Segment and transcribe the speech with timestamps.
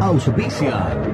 [0.00, 1.13] Auspicia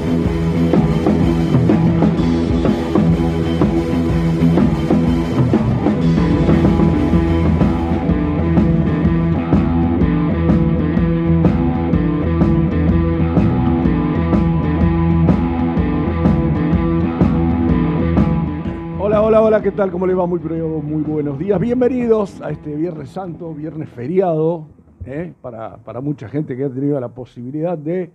[19.51, 19.91] Hola, ¿qué tal?
[19.91, 20.25] ¿Cómo le va?
[20.25, 21.59] Muy, pero muy buenos días.
[21.59, 24.65] Bienvenidos a este Viernes Santo, Viernes feriado,
[25.05, 25.33] ¿eh?
[25.41, 28.09] para, para mucha gente que ha tenido la posibilidad de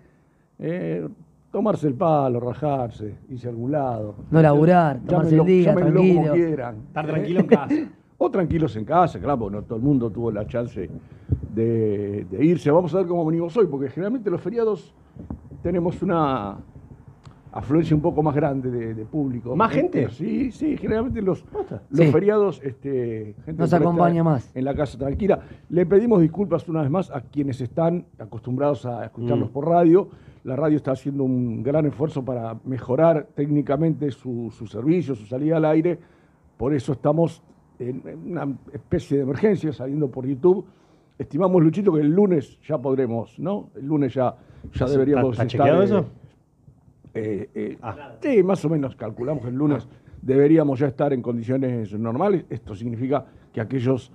[0.59, 1.07] eh,
[1.53, 4.15] tomarse el palo, rajarse, irse a algún lado.
[4.31, 6.33] No laburar, tomarse el Llámenlo- día, llámenlo como tranquilo.
[6.47, 6.77] quieran.
[6.87, 7.75] Estar tranquilo en casa.
[8.17, 10.89] O tranquilos en casa, claro, porque no todo el mundo tuvo la chance
[11.55, 12.71] de, de irse.
[12.71, 14.95] Vamos a ver cómo venimos hoy, porque generalmente los feriados
[15.63, 16.57] tenemos una
[17.59, 19.57] afluencia un poco más grande de, de público.
[19.57, 20.09] ¿Más gente?
[20.11, 21.45] Sí, sí, generalmente los,
[21.91, 22.13] los Sí.
[22.13, 24.55] feriados este, gente Nos acompaña más.
[24.55, 25.41] En la casa tranquila.
[25.71, 29.53] Le pedimos disculpas una vez más a quienes están acostumbrados a escucharnos Mm.
[29.53, 30.09] por radio.
[30.45, 35.57] La radio está haciendo un gran esfuerzo para mejorar técnicamente su, su servicio, su salida
[35.57, 35.99] al aire.
[36.57, 37.43] Por eso estamos
[37.79, 40.65] en en una especie de emergencia saliendo por YouTube.
[41.19, 43.71] Estimamos, Luchito, que el lunes ya podremos, ¿no?
[43.77, 44.35] El lunes ya,
[44.75, 46.07] ya deberíamos ¿Está- está estar, chequeado eh, eso?
[47.17, 48.13] Eh, eh, Ah.
[48.21, 49.89] Sí, más o menos calculamos que el lunes
[50.23, 52.45] deberíamos ya estar en condiciones normales.
[52.51, 54.13] Esto significa que aquellos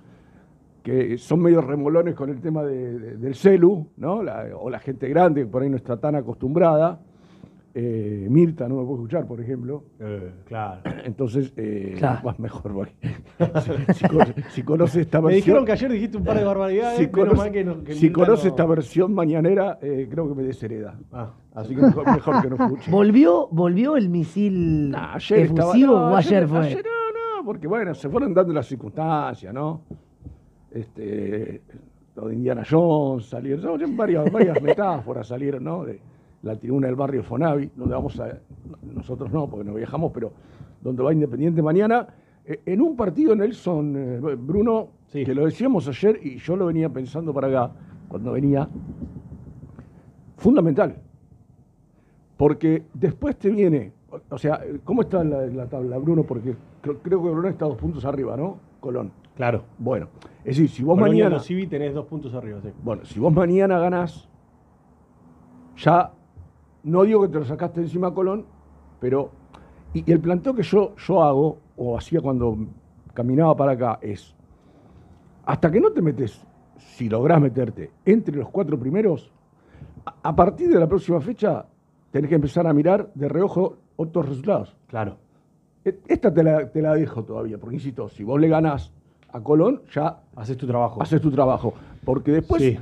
[0.82, 4.22] que son medio remolones con el tema de- de- del celu, ¿no?
[4.22, 6.98] La- o la gente grande que por ahí no está tan acostumbrada.
[7.74, 9.84] Eh, Mirta no me puede escuchar, por ejemplo.
[9.98, 10.82] Eh, claro.
[11.04, 12.20] Entonces, eh, Claro.
[12.24, 12.72] vas mejor.
[12.72, 12.94] porque
[13.88, 15.40] si, si conoce, si conoce esta Me versión.
[15.44, 16.96] dijeron que ayer dijiste un par de barbaridades.
[16.98, 20.06] si menos conoce, mal que no- que si Mirta conoce no- esta versión mañanera, eh,
[20.10, 20.98] creo que me deshereda.
[21.12, 22.90] Ah, Así que mejor, mejor que no escuche.
[22.90, 26.58] ¿Volvió, ¿Volvió el misil Nah, ayer estaba- efusivo no, o ayer fue?
[26.60, 29.82] ayer no, no, porque bueno, se fueron dando las circunstancias, ¿no?
[30.70, 31.62] Este,
[32.16, 35.84] lo de Indiana Jones, salieron, no, varias, varias metáforas salieron, ¿no?
[35.84, 36.00] De
[36.42, 38.38] la tribuna del barrio Fonavi, donde vamos a,
[38.94, 40.32] nosotros no, porque no viajamos, pero
[40.80, 42.06] donde va Independiente mañana,
[42.44, 45.24] eh, en un partido Nelson, eh, Bruno, Sí.
[45.24, 47.72] que lo decíamos ayer y yo lo venía pensando para acá,
[48.08, 48.68] cuando venía,
[50.36, 50.96] fundamental.
[52.36, 53.92] Porque después te viene,
[54.30, 56.24] o- sea, ¿cómo está la, la tabla, Bruno?
[56.24, 58.56] Porque creo, creo que Bruno está dos puntos arriba, ¿no?
[58.80, 59.12] Colón.
[59.36, 59.62] claro.
[59.78, 60.08] Bueno,
[60.40, 62.70] es decir, si vos Colonia mañana, Civi tenés dos puntos arriba, sí.
[62.82, 64.28] bueno, si vos mañana ganás,
[65.76, 66.10] ya
[66.84, 68.44] no digo que te lo sacaste encima a Colón,
[69.00, 69.30] pero
[69.94, 72.56] y, y el planteo que yo, yo hago o hacía cuando
[73.14, 74.34] caminaba para acá es
[75.44, 76.40] hasta que no te metes,
[76.78, 79.30] si lográs meterte entre los cuatro primeros,
[80.06, 81.66] a, a partir de la próxima fecha
[82.10, 84.76] tenés que empezar a mirar de reojo otros resultados.
[84.86, 85.16] Claro.
[85.84, 88.92] E- Esta te la, te la dejo todavía, porque insisto, si vos le ganás
[89.32, 91.02] a Colón, ya Haces tu trabajo.
[91.02, 91.74] haces tu trabajo.
[92.04, 92.78] Porque después, Sí.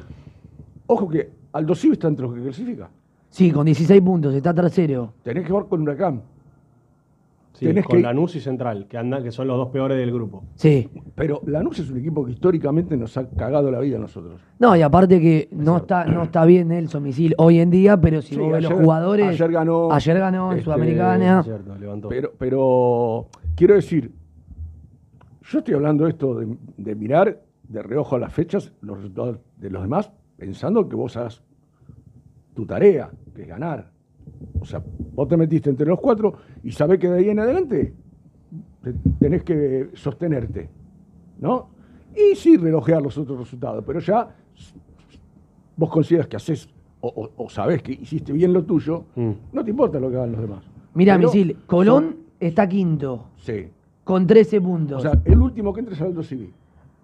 [0.86, 2.90] ojo que Aldo Civi está entre los que clasifica.
[3.30, 5.14] Sí, con 16 puntos, está tercero.
[5.22, 6.22] Tenés que jugar con Huracán.
[7.52, 10.10] Sí, tenés con que- Lanús y Central, que andan, que son los dos peores del
[10.12, 10.44] grupo.
[10.54, 10.88] Sí.
[11.14, 14.40] Pero Lanús es un equipo que históricamente nos ha cagado la vida a nosotros.
[14.58, 18.22] No, y aparte que no está, no está bien Nelson Misil hoy en día, pero
[18.22, 19.26] si Sí, vos ves los jugadores.
[19.28, 21.40] ayer ganó, Ayer ganó en este, Sudamericana.
[21.40, 22.08] Es cierto, levantó.
[22.08, 24.10] Pero, pero quiero decir,
[25.42, 29.70] yo estoy hablando esto de, de mirar de reojo a las fechas, los resultados de
[29.70, 31.42] los demás, pensando que vos hagas
[32.54, 33.90] tu tarea, que es ganar.
[34.60, 34.82] O sea,
[35.14, 37.94] vos te metiste entre los cuatro y sabés que de ahí en adelante
[38.82, 40.68] te- tenés que sostenerte,
[41.40, 41.68] ¿no?
[42.14, 44.28] Y sí relojear los otros resultados, pero ya
[45.76, 46.68] vos consideras que haces
[47.00, 49.30] o, o- o sabés que hiciste bien lo tuyo, Mm.
[49.52, 50.64] no te importa lo que hagan los demás.
[50.94, 53.68] Mira, Misil, Colón son- está quinto, Sí.
[54.04, 55.02] con 13 O puntos.
[55.02, 56.52] sea, el último que entra es Aldo Civi.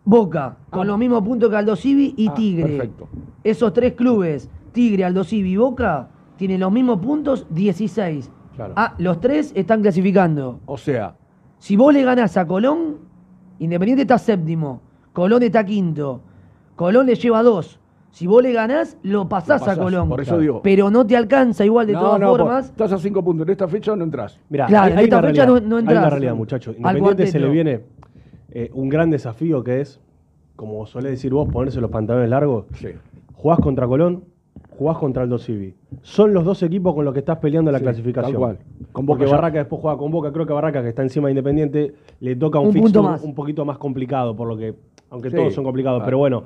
[0.05, 0.85] Boca, con Ah.
[0.85, 2.63] los mismos puntos que Aldo Civi y Ah, Tigre.
[2.65, 3.09] perfecto.
[3.43, 8.31] Esos tres clubes, Tigre, Aldo Civi y Boca, tienen los mismos puntos, 16.
[8.55, 8.75] Claro.
[8.77, 10.61] Ah, los tres están clasificando.
[10.67, 11.15] O sea,
[11.59, 12.99] Si vos le ganás a Colón,
[13.59, 14.83] Independiente está séptimo,
[15.15, 16.21] Colón está quinto,
[16.75, 17.81] Colón le lleva dos.
[18.11, 20.09] Si vos le ganás, lo pasás, Lo pasás, a Colón.
[20.11, 20.61] por eso digo.
[20.63, 22.67] Pero no te alcanza igual de no, todas no, formas.
[22.67, 23.47] estás a cinco puntos.
[23.47, 24.39] En esta fecha no entras.
[24.51, 26.35] Mirá, Claro, hay, en hay esta una fecha realidad, no- no hay entras una realidad,
[26.35, 26.77] muchachos.
[26.77, 27.81] Independiente se le viene
[28.51, 30.01] eh, un gran desafío que es,
[30.55, 32.67] como solés decir vos, ponerse los pantalones largos.
[32.75, 32.89] Sí.
[33.35, 34.25] Jugás contra Colón,
[34.77, 35.75] jugás contra Aldo Civi.
[36.03, 38.33] Son los dos equipos con los que estás peleando la Sí, clasificación.
[38.33, 38.59] tal cual.
[38.93, 40.33] Con Boca Porque ya- Barraca después juega con Boca.
[40.33, 43.23] Creo que Barraca, que está encima de Independiente, le toca un, Un fixture punto más.
[43.23, 44.75] un poquito más complicado, por lo que,
[45.11, 45.37] aunque Sí.
[45.37, 46.03] todos son complicados.
[46.03, 46.05] Ah.
[46.05, 46.45] Pero bueno,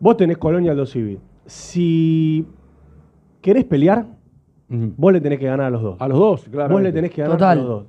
[0.00, 1.18] vos tenés Colón y Aldo Civi.
[1.46, 2.46] Si
[3.40, 4.06] querés pelear,
[4.68, 5.96] vos le tenés que ganar a los dos.
[6.00, 6.72] A los dos, claro.
[6.74, 7.58] Vos le tenés que ganar Total.
[7.58, 7.86] a los dos.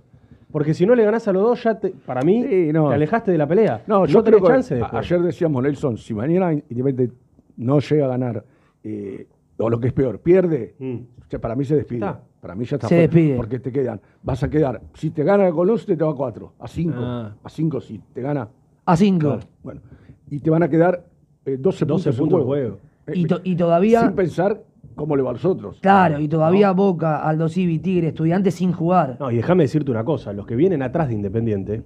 [0.52, 2.90] Porque si no le ganás a los dos, ya te- para mí Sí, no.
[2.90, 3.82] te alejaste de la pelea.
[3.88, 4.94] No, no yo tenés creo que chance después.
[5.06, 7.16] ayer decíamos, Nelson, si mañana Independiente
[7.58, 8.44] no llega a ganar,
[8.84, 9.28] eh,
[9.58, 10.96] o lo que es peor, pierde, Mm.
[11.22, 12.00] o sea, para mí se despide.
[12.00, 12.22] Está.
[12.42, 13.36] Para mí ya está Se fuera, despide.
[13.38, 16.16] Porque te quedan, vas a quedar, si te gana el Colón, se te va a
[16.16, 17.36] cuatro, a cinco, Ah.
[17.44, 18.50] a cinco si te gana.
[18.86, 19.28] A cinco.
[19.28, 19.82] Claro, Bueno,
[20.30, 21.06] y te van a quedar
[21.46, 22.78] eh, 12, 12 puntos, puntos en juego.
[23.06, 23.18] juego.
[23.20, 24.02] Y, to- y todavía.
[24.02, 24.62] Sin pensar
[24.96, 25.80] cómo le va a los otros.
[25.82, 29.18] Claro, y todavía Boca, Aldo Civi, Tigre, Estudiantes sin jugar.
[29.20, 31.84] No, y déjame decirte una cosa, los que vienen atrás de Independiente.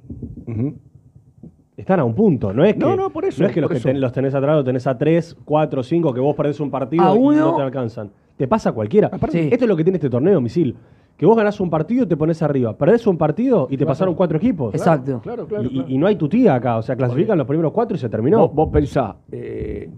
[1.77, 3.69] Están a un punto, no es que, No, no, por eso, no es que los
[3.69, 6.71] que ten- los tenés atrás los tenés a 3, 4, 5, que vos perdés un
[6.71, 8.09] partido A y uno- no te alcanzan.
[8.35, 9.12] Te pasa a cualquiera.
[9.29, 9.50] Sí.
[9.51, 10.75] Esto es lo que tiene este torneo, Misil.
[11.15, 12.75] Que vos ganás un partido y te pones arriba.
[12.77, 14.74] Perdés un partido y te pasaron cuatro equipos.
[14.75, 15.19] Exacto.
[15.21, 15.63] Claro, claro.
[15.63, 15.89] Y, y- claro.
[15.89, 18.39] y no hay tu tía acá, o sea, clasifican los primeros cuatro y se terminó.
[18.39, 19.89] Vos, vos pensá, eh,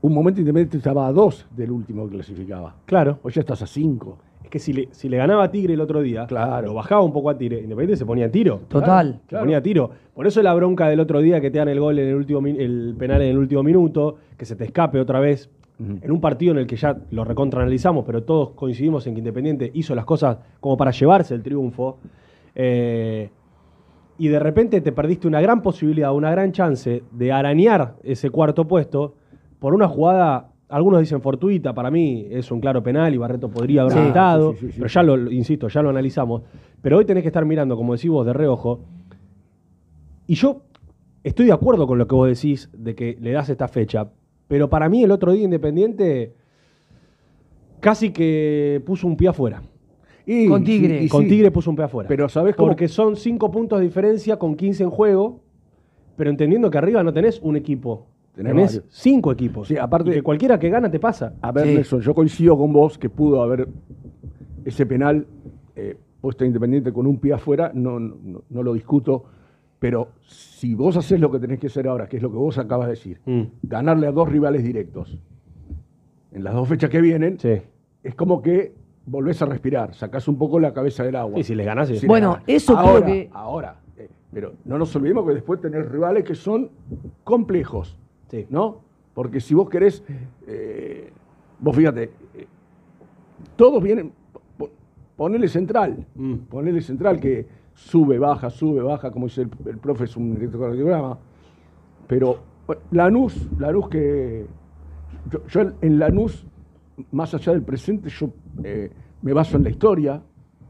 [0.00, 2.74] un momento Independiente estaba a dos del último que clasificaba.
[2.86, 3.18] Claro.
[3.22, 4.18] Hoy ya estás a cinco.
[4.54, 6.68] Que si le, si le ganaba a Tigre el otro día, Claro.
[6.68, 8.60] lo bajaba un poco a Tigre, Independiente se ponía a tiro.
[8.68, 9.20] Total.
[9.28, 9.90] Se ponía a tiro.
[10.14, 12.46] Por eso la bronca del otro día que te dan el gol en el último
[12.46, 15.50] el penal en el último minuto, que se te escape otra vez.
[15.80, 19.72] En un partido en el que ya lo recontraanalizamos, pero todos coincidimos en que Independiente
[19.74, 21.98] hizo las cosas como para llevarse el triunfo.
[22.54, 23.30] eh,
[24.16, 28.68] y de repente te perdiste una gran posibilidad, una gran chance de arañar ese cuarto
[28.68, 29.14] puesto
[29.58, 33.82] por una jugada, algunos dicen fortuita, para mí es un claro penal y Barreto podría
[33.82, 34.00] haber Sí.
[34.00, 34.78] gritado, Sí, sí, sí, sí.
[34.78, 36.42] pero ya lo, insisto, ya lo analizamos.
[36.82, 38.80] Pero hoy tenés que estar mirando, como decís vos, de reojo.
[40.26, 40.62] Y yo
[41.22, 44.10] estoy de acuerdo con lo que vos decís de que le das esta fecha,
[44.48, 46.34] pero para mí el otro día Independiente
[47.80, 49.62] casi que puso un pie afuera.
[50.26, 51.02] Y, Con Tigre.
[51.02, 52.08] y Con sí, Tigre puso un pie afuera.
[52.08, 52.68] Pero ¿sabés cómo?
[52.68, 55.40] Porque son cinco puntos de diferencia con 15 en juego,
[56.16, 58.06] pero entendiendo que arriba no tenés un equipo.
[58.34, 58.82] Tenés varios.
[58.88, 59.68] cinco equipos.
[59.68, 61.34] Sí, aparte- Y que cualquiera que gana te pasa.
[61.40, 61.74] A ver, Sí.
[61.74, 63.68] Nelson, yo coincido con vos que pudo haber
[64.64, 65.26] ese penal
[65.76, 69.24] eh, puesto a Independiente con un pie afuera, no, no, no lo discuto,
[69.78, 72.56] pero si vos haces lo que tenés que hacer ahora, que es lo que vos
[72.58, 73.42] acabas de decir, Mm.
[73.62, 75.18] ganarle a dos rivales directos
[76.32, 77.60] en las dos fechas que vienen, Sí.
[78.02, 78.72] es como que
[79.06, 81.38] volvés a respirar, sacás un poco la cabeza del agua.
[81.38, 81.88] Y si les ganás.
[81.88, 82.44] Si Bueno, ganás.
[82.46, 86.34] eso creo ahora, que- Ahora, eh, pero no nos olvidemos que después tenés rivales que
[86.34, 86.70] son
[87.22, 87.96] complejos,
[88.30, 88.46] Sí.
[88.50, 88.80] ¿no?
[89.14, 90.02] Porque si vos querés,
[90.46, 91.12] eh,
[91.60, 92.46] vos fíjate, eh,
[93.56, 94.12] todos vienen,
[94.58, 94.70] po-
[95.16, 96.34] ponele central, Mm.
[96.50, 101.18] ponele central que sube, baja, sube, baja, como dice el, el profe, es un electrocardiograma,
[102.06, 104.46] pero bueno, Lanús, Lanús que,
[105.30, 106.46] yo, yo en- en Lanús,
[107.12, 108.30] más allá del presente, yo
[108.62, 108.90] eh,
[109.22, 110.22] me baso en la historia.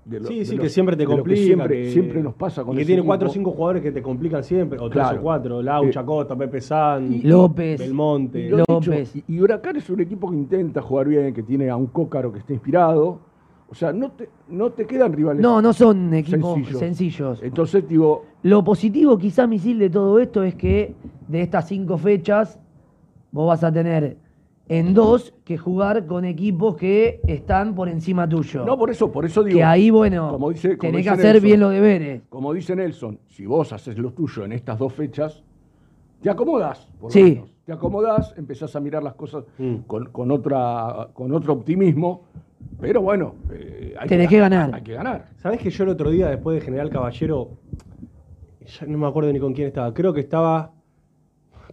[0.05, 1.41] De lo- Sí, de sí, que siempre te que complica.
[1.43, 3.07] siempre, que- siempre nos pasa con y que tiene equipo.
[3.09, 5.19] cuatro o cinco jugadores que te complican siempre, o tres Claro.
[5.21, 5.63] o cuatro.
[5.63, 7.79] Lau, Eh, Chacota, Pepe San, López.
[7.81, 8.39] Belmonte.
[8.41, 9.17] Y, dicho, López.
[9.17, 12.33] y- y Huracán es un equipo que intenta jugar bien, que tiene a un Cócaro
[12.33, 13.21] que está inspirado,
[13.71, 15.43] O sea, no te, no te quedan rivales.
[15.43, 16.79] No, no son equipos Sencillos.
[16.79, 17.43] sencillos.
[17.43, 20.95] Entonces, digo, Lo positivo, quizá, Misil, de todo esto es que
[21.27, 22.61] de estas cinco fechas,
[23.33, 24.19] vos vas a tener
[24.69, 28.65] en dos que jugar con equipos que están por encima tuyo.
[28.65, 29.59] no por eso, por eso digo.
[29.59, 31.43] que ahí, bueno, como dice- como tenés que hacer Nelson.
[31.47, 32.23] bien los deberes.
[32.31, 35.43] Como dice Nelson, si vos haces lo tuyo en estas dos fechas,
[36.23, 36.89] te acomodás.
[36.99, 37.23] Por lo Sí.
[37.23, 37.51] menos.
[37.67, 39.75] Te acomodás, empezás a mirar las cosas Mm.
[39.87, 42.23] con, con otra, con otro optimismo.
[42.81, 44.75] Pero bueno, eh, hay Tenés que ganar.
[44.75, 45.27] Hay que ganar.
[45.37, 47.51] ¿Sabés que yo el otro día, después de General Caballero,
[48.67, 50.73] ya no me acuerdo ni con quién estaba, creo que estaba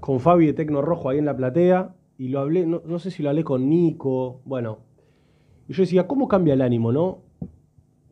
[0.01, 3.09] con Fabi de Tecno Rojo ahí en la platea, y lo hablé, no, no sé
[3.09, 4.77] si lo hablé con Nico, bueno.
[5.67, 7.17] Y yo decía, ¿cómo cambia el ánimo, no?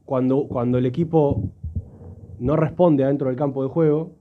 [0.03, 1.43] Cuando, cuando el equipo
[2.39, 4.13] no responde adentro del campo de juego,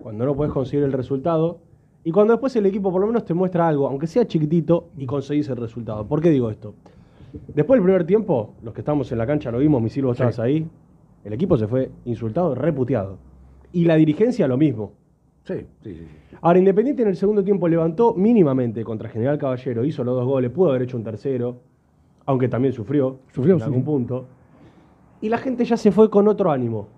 [0.00, 1.58] cuando no puedes conseguir el resultado,
[2.04, 5.04] y cuando después el equipo por lo menos te muestra algo, aunque sea chiquitito, y
[5.04, 6.06] conseguís el resultado.
[6.06, 6.74] ¿Por qué digo esto?
[7.54, 10.22] Después del primer tiempo, los que estamos en la cancha lo vimos, Misil, vos Sí.
[10.22, 10.66] estabas ahí,
[11.22, 13.18] el equipo se fue insultado, reputeado.
[13.72, 14.92] Y la dirigencia lo mismo.
[15.44, 16.06] Sí, sí, sí.
[16.40, 20.50] Ahora, Independiente en el segundo tiempo levantó mínimamente contra General Caballero, hizo los dos goles,
[20.50, 21.60] pudo haber hecho un tercero,
[22.24, 23.64] aunque también sufrió, Sufrió, en sí.
[23.66, 24.26] algún punto.
[25.20, 26.88] Y la gente ya se fue con otro ánimo.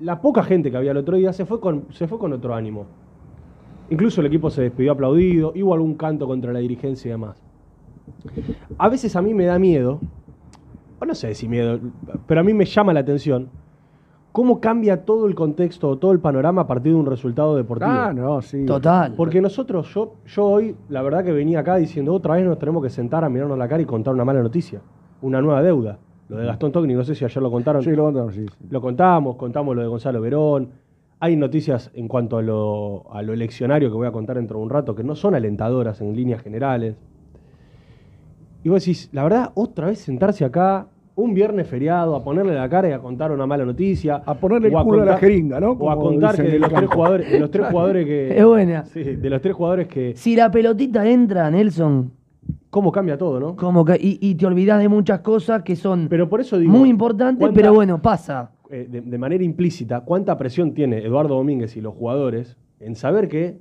[0.00, 2.54] La poca gente que había el otro día se fue con, se fue con otro
[2.54, 2.86] ánimo.
[3.88, 7.42] Incluso el equipo se despidió aplaudido, hubo algún canto contra la dirigencia y demás.
[8.78, 10.00] A veces a mí me da miedo,
[10.98, 11.78] o no sé si miedo,
[12.26, 13.48] pero a mí me llama la atención
[14.32, 17.90] cómo cambia todo el contexto, todo el panorama a partir de un resultado deportivo.
[17.90, 18.64] Ah, no, sí.
[18.64, 19.14] Total.
[19.14, 22.82] Porque nosotros, yo, yo hoy, la verdad que venía acá diciendo, otra vez nos tenemos
[22.82, 24.80] que sentar a mirarnos la cara y contar una mala noticia,
[25.20, 25.98] una nueva deuda.
[26.28, 27.82] Lo de Gastón Tocni, no sé si ayer lo contaron.
[27.82, 28.46] Sí, lo contamos, sí.
[28.48, 28.66] sí.
[28.70, 30.70] Lo contamos, contamos lo de Gonzalo Verón.
[31.20, 34.64] Hay noticias en cuanto a lo, a lo eleccionario que voy a contar dentro de
[34.64, 36.96] un rato que no son alentadoras en líneas generales.
[38.64, 42.68] Y vos decís, la verdad, otra vez sentarse acá, un viernes feriado, a ponerle la
[42.68, 44.22] cara y a contar una mala noticia.
[44.24, 45.72] A ponerle el o culo a la contar- jeringa, ¿no?
[45.72, 48.38] O a contar que de los tres jugadores, de los tres jugadores que.
[48.38, 48.84] Es buena.
[48.86, 50.14] Sí, de los tres jugadores que.
[50.16, 52.10] Si la pelotita entra, Nelson,
[52.70, 53.54] ¿Cómo cambia todo, no?
[53.56, 56.72] como que, y, y te olvidás de muchas cosas que son Pero por eso digo.
[56.72, 58.50] muy importantes, ¿cuánta- pero bueno, pasa.
[58.70, 63.28] eh, de, de manera implícita, cuánta presión tiene Eduardo Domínguez y los jugadores en saber
[63.28, 63.58] que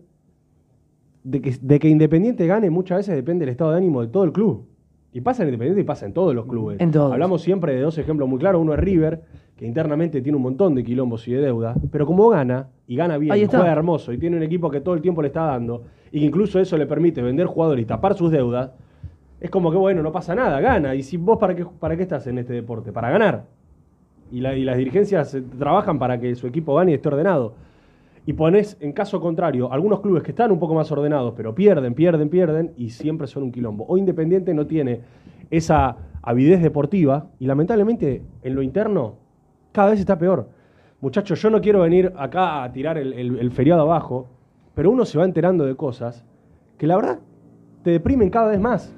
[1.23, 4.23] de, que de que Independiente gane muchas veces depende del estado de ánimo de todo
[4.23, 4.65] el club.
[5.13, 6.79] Y pasa en Independiente y pasa en todos los clubes.
[6.79, 7.11] En todos.
[7.11, 8.61] Hablamos siempre de dos ejemplos muy claros.
[8.61, 9.21] Uno es River,
[9.57, 13.17] que internamente tiene un montón de quilombos y de deuda, pero como gana, y gana
[13.17, 15.83] bien, y juega hermoso, y tiene un equipo que todo el tiempo le está dando,
[16.11, 18.71] y que incluso eso le permite vender jugadores y tapar sus deudas,
[19.41, 20.95] es como que bueno, no pasa nada, gana.
[20.95, 22.91] Y si vos para qué, para qué estás en este deporte?
[22.93, 23.45] Para ganar.
[24.31, 27.53] Y, la- y las dirigencias eh, trabajan para que su equipo gane y esté ordenado.
[28.25, 31.93] Y pones, en caso contrario, algunos clubes que están un poco más ordenados, pero pierden,
[31.95, 33.85] pierden, pierden, y siempre son un quilombo.
[33.87, 35.01] O Independiente no tiene
[35.49, 39.15] esa avidez deportiva, y lamentablemente en lo interno
[39.71, 40.49] cada vez está peor.
[41.01, 44.27] Muchachos, yo no quiero venir acá a tirar el, el- el feriado abajo,
[44.75, 46.23] pero uno se va enterando de cosas
[46.77, 47.19] que la verdad
[47.83, 48.95] te deprimen cada vez más.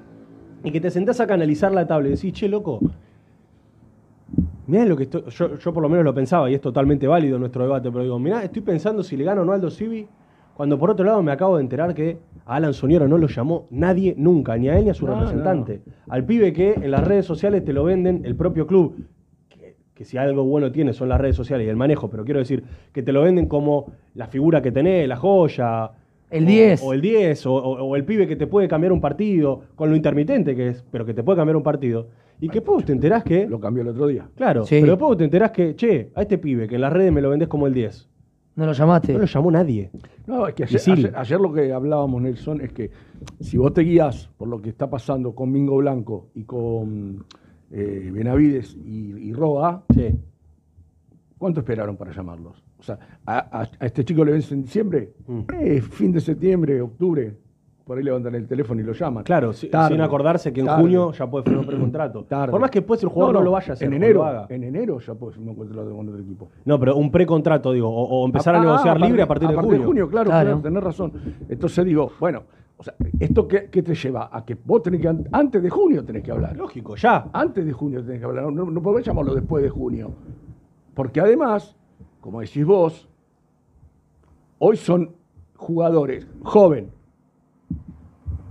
[0.65, 2.79] Y que te sentás a canalizar la tabla y decís, che, loco,
[4.65, 5.23] Mirá lo que estoy.
[5.29, 8.17] Yo, yo por lo menos lo pensaba y es totalmente válido nuestro debate, pero digo,
[8.19, 10.07] mirá, estoy pensando si le gano o no a Aldo Civi,
[10.53, 13.67] cuando por otro lado me acabo de enterar que a Alan Soñora no lo llamó
[13.71, 15.81] nadie nunca, ni a él ni a su No, representante.
[16.07, 18.95] Al pibe que en las redes sociales te lo venden el propio club.
[19.49, 22.39] Que, que si algo bueno tiene son las redes sociales y el manejo, pero quiero
[22.39, 22.63] decir
[22.93, 25.91] que te lo venden como la figura que tenés, la joya.
[26.29, 26.81] El o- 10.
[26.83, 29.89] O, el 10, o, o- o el pibe que te puede cambiar un partido, con
[29.89, 32.07] lo intermitente que es, pero que te puede cambiar un partido.
[32.43, 33.47] Y que después te enterás que.
[33.47, 34.27] Lo cambió el otro día.
[34.35, 34.77] Claro, Sí.
[34.81, 37.29] pero después te enterás que, che, a este pibe que en las redes me lo
[37.29, 38.09] vendés como el 10,
[38.55, 39.13] No lo llamaste.
[39.13, 39.91] no lo llamó nadie.
[40.27, 40.93] No, es que ayer, Isil.
[40.93, 42.91] ayer- ayer lo que hablábamos, Nelson, es que
[43.39, 47.25] si vos te guías por lo que está pasando con Mingo Blanco y con
[47.71, 50.09] eh, Benavides y, y Roa, Sí.
[51.37, 52.63] ¿cuánto esperaron para llamarlos?
[52.79, 55.39] O sea, a, a- a este chico le vence en diciembre, Mm.
[55.59, 57.35] eh, fin de septiembre, octubre,
[57.85, 59.23] por ahí levantan el teléfono y lo llaman.
[59.25, 60.81] Claro, Tarde, sin acordarse que en tarde.
[60.81, 62.23] junio ya puede firmar un precontrato.
[62.29, 62.51] Tarde.
[62.51, 64.45] Por más que después el jugador no, lo vaya a hacer, en enero, lo haga.
[64.49, 66.47] en enero ya puede firmar un contrato con otro equipo.
[66.65, 69.49] No, pero un precontrato, digo, o, o empezar a, Ah, negociar ah, libre a partir
[69.49, 70.07] de junio.
[70.09, 70.45] claro, Claro.
[70.49, 71.11] claro, tenés razón.
[71.49, 72.43] Entonces digo, bueno,
[72.77, 74.29] o sea, ¿esto qué, qué te lleva?
[74.31, 76.55] A que vos tenés que, an- antes de junio tenés que hablar.
[76.55, 77.27] Lógico, ya.
[77.33, 80.11] Antes de junio tenés que hablar, no, no podés llamarlo después de junio.
[80.93, 81.75] Porque además,
[82.21, 83.09] como decís vos,
[84.59, 85.11] hoy son
[85.57, 86.91] jugadores joven.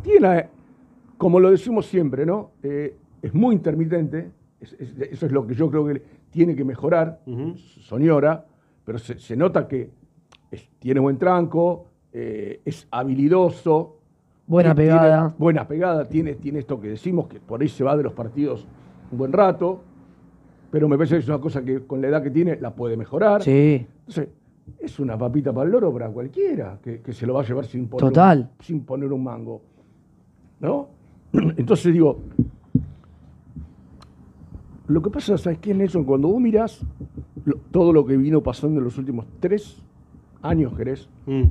[0.02, 0.48] Tiene,
[1.16, 2.52] como lo decimos siempre, ¿no?
[2.62, 4.30] Eh, es muy intermitente,
[4.60, 7.54] es- es- eso es lo que yo creo que tiene que mejorar, Ujú.
[7.56, 8.44] Soñora,
[8.84, 9.90] pero se, se nota que
[10.50, 13.98] es- tiene buen tranco, eh, es habilidoso.
[14.46, 15.34] Buena tiene- pegada.
[15.38, 18.66] buena pegada, tiene, tiene esto que decimos, que por ahí se va de los partidos
[19.10, 19.82] un buen rato.
[20.70, 22.96] pero me parece que es una cosa que con la edad que tiene la puede
[22.96, 23.42] mejorar.
[23.42, 23.86] Sí.
[24.06, 24.28] Entonces,
[24.78, 27.66] es una papita para el loro para cualquiera que, que se lo va a llevar
[27.66, 28.50] sin poner, Total.
[28.58, 29.60] Un, sin poner un mango.
[30.62, 30.88] ¿No?
[31.32, 32.20] Entonces digo,
[34.88, 36.04] lo que pasa, ¿sabes qué, Nelson?
[36.04, 36.80] Cuando vos mirás
[37.44, 39.82] lo- todo lo que vino pasando en los últimos tres
[40.42, 41.08] años, ¿querés?
[41.26, 41.42] Mm.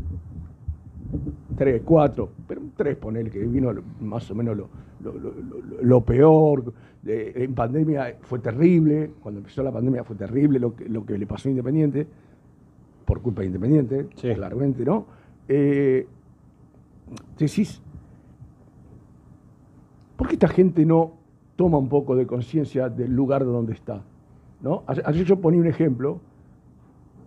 [1.57, 4.69] Tres, cuatro, pero tres ponele que vino más o menos lo,
[5.03, 6.73] lo- lo- lo- lo peor.
[7.03, 11.17] De- en pandemia fue terrible, cuando empezó la pandemia fue terrible lo que, lo que
[11.17, 12.07] le pasó a Independiente,
[13.05, 14.33] por culpa de Independiente, Sí.
[14.35, 15.05] claramente, ¿no?
[15.49, 16.07] Eh,
[17.37, 17.81] decís,
[20.21, 21.13] ¿por qué esta gente no
[21.55, 24.03] toma un poco de conciencia del lugar donde está?
[24.61, 24.83] ¿no?
[24.85, 26.19] Ayer, yo ponía un ejemplo,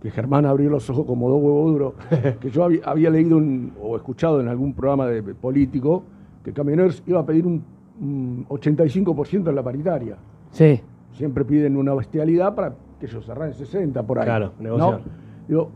[0.00, 1.94] que Germán abrió los ojos como dos huevos duros,
[2.40, 6.04] que yo había, leído un- o escuchado en algún programa de político
[6.44, 7.64] que Camioneros iba a pedir un,
[8.00, 10.16] un 85% en la paritaria.
[10.52, 10.80] Sí.
[11.14, 14.24] Siempre piden una bestialidad para que ellos cerran 60 por ahí.
[14.24, 14.62] Claro, ¿no?
[14.62, 15.00] negociar.
[15.48, 15.70] Digo,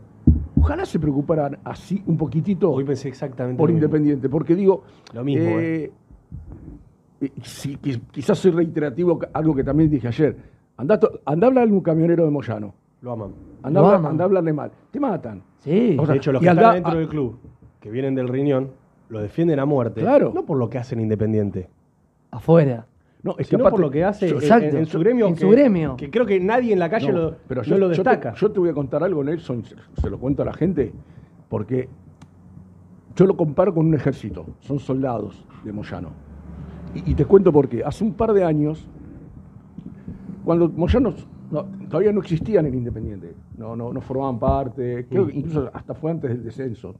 [0.57, 3.83] ojalá se preocuparan así un poquitito Hoy pensé exactamente por mismo.
[3.83, 4.83] Independiente, porque digo,
[5.13, 5.91] Lo mismo, eh, eh,
[7.43, 10.35] si- quizás soy reiterativo, algo que también dije ayer,
[10.77, 13.31] andá, andá a hablarle a un camionero de Moyano, Lo aman.
[13.63, 14.11] andá, a Lo hablar- aman.
[14.11, 15.43] andá a hablarle mal, te matan.
[15.59, 15.97] Sí.
[15.99, 17.39] O sea, de hecho, los que andá están dentro a- del club,
[17.79, 18.71] que vienen del riñón,
[19.09, 20.01] lo defienden a muerte.
[20.01, 20.31] Claro.
[20.33, 21.69] No por lo que hacen Independiente,
[22.31, 22.85] Afuera.
[23.23, 24.77] No, es que aparte- por lo que hace yo- en, Exacto.
[24.77, 25.27] en su gremio.
[25.27, 25.97] En que, su gremio.
[25.97, 28.09] Que creo que nadie en la calle No, lo, pero no yo, lo yo te-
[28.09, 28.33] destaca.
[28.35, 30.93] Yo te, voy a contar algo, Nelson, se, se lo cuento a la gente,
[31.49, 31.89] porque
[33.15, 36.11] yo lo comparo con un ejército, son soldados de Moyano.
[36.95, 37.83] Y, y te cuento por qué.
[37.83, 38.87] Hace un par de años,
[40.43, 45.37] cuando Moyanos no, todavía no existían en Independiente, no, no, no formaban parte, creo que
[45.37, 46.95] incluso hasta fue antes del descenso,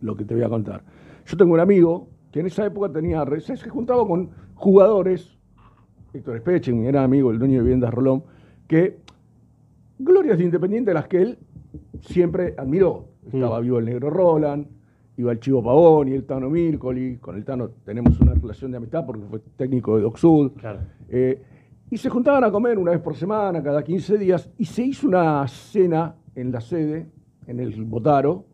[0.00, 0.82] lo que te voy a contar.
[1.26, 5.36] Yo tengo un amigo que en esa época tenía, se juntaba con jugadores,
[6.12, 8.24] Héctor Espeche, mi gran amigo, el dueño de Viviendas Rolón,
[8.66, 8.98] que
[9.98, 11.38] glorias de Independiente las que él
[12.00, 13.08] siempre admiró.
[13.26, 14.66] Estaba vivo el negro Roland,
[15.16, 17.18] iba el Chivo Pavón y el Tano Mircoli.
[17.18, 20.52] Con el Tano tenemos una relación de amistad porque fue técnico de Doc Sud.
[20.52, 20.80] Claro.
[21.08, 21.40] Eh,
[21.90, 25.06] y se juntaban a comer una vez por semana, cada 15 días, y se hizo
[25.06, 27.06] una cena en la sede,
[27.46, 28.46] en el Botaro,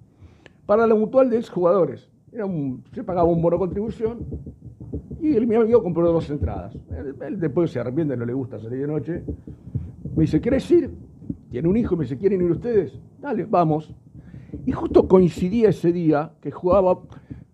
[0.67, 2.11] para la mutual de exjugadores.
[2.33, 4.27] Era un, se pagaba un bono contribución
[5.21, 6.77] y el, mi amigo compró dos entradas.
[6.91, 9.25] Él, él después se arrepiente, no le gusta salir de noche.
[10.15, 10.91] Me dice, ¿querés ir?
[11.51, 12.99] Tiene un hijo, me dice, ¿quieren ir ustedes?
[13.21, 13.95] Dale, vamos.
[14.67, 16.99] Y justo coincidía ese día que jugaba,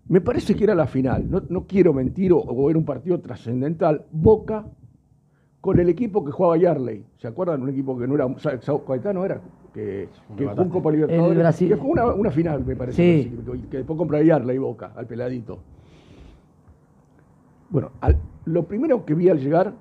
[0.07, 3.19] me parece que era la final, no, no quiero mentir o, o era un partido
[3.19, 4.65] trascendental, Boca
[5.61, 7.03] con el equipo que jugaba Yarley.
[7.17, 7.61] ¿Se acuerdan?
[7.61, 8.27] Un equipo que no era,
[8.61, 9.41] Sao Caetano era,
[9.73, 10.07] que,
[10.37, 11.31] que jugó un Copa Libertadores.
[11.31, 11.67] El Brasil.
[11.69, 13.23] Que jugó una, una final, me parece.
[13.23, 13.35] Sí.
[13.45, 15.59] que, que después compra Yarley Boca, al peladito.
[17.69, 19.73] Bueno, al- lo primero que vi al llegar,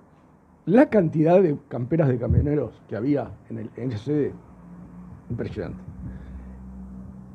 [0.64, 4.32] la cantidad de camperas de camioneros que había en, el, en ese sede,
[5.30, 5.78] impresionante.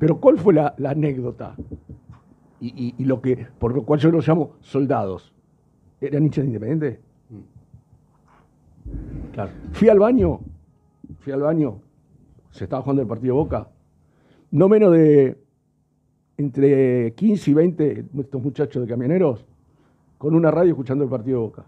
[0.01, 1.55] Pero ¿cuál fue la, la anécdota?
[2.59, 5.31] Y, y- y lo que, por lo cual yo los llamo soldados.
[6.01, 6.99] ¿Eran hinchas de Independiente?
[9.31, 9.51] Claro.
[9.73, 10.39] Fui al baño,
[11.19, 11.81] fui al baño,
[12.49, 13.67] se estaba jugando el partido Boca.
[14.49, 15.37] No menos de
[16.37, 19.45] entre 15 y 20 de estos muchachos de camioneros
[20.17, 21.65] con una radio escuchando el partido de Boca.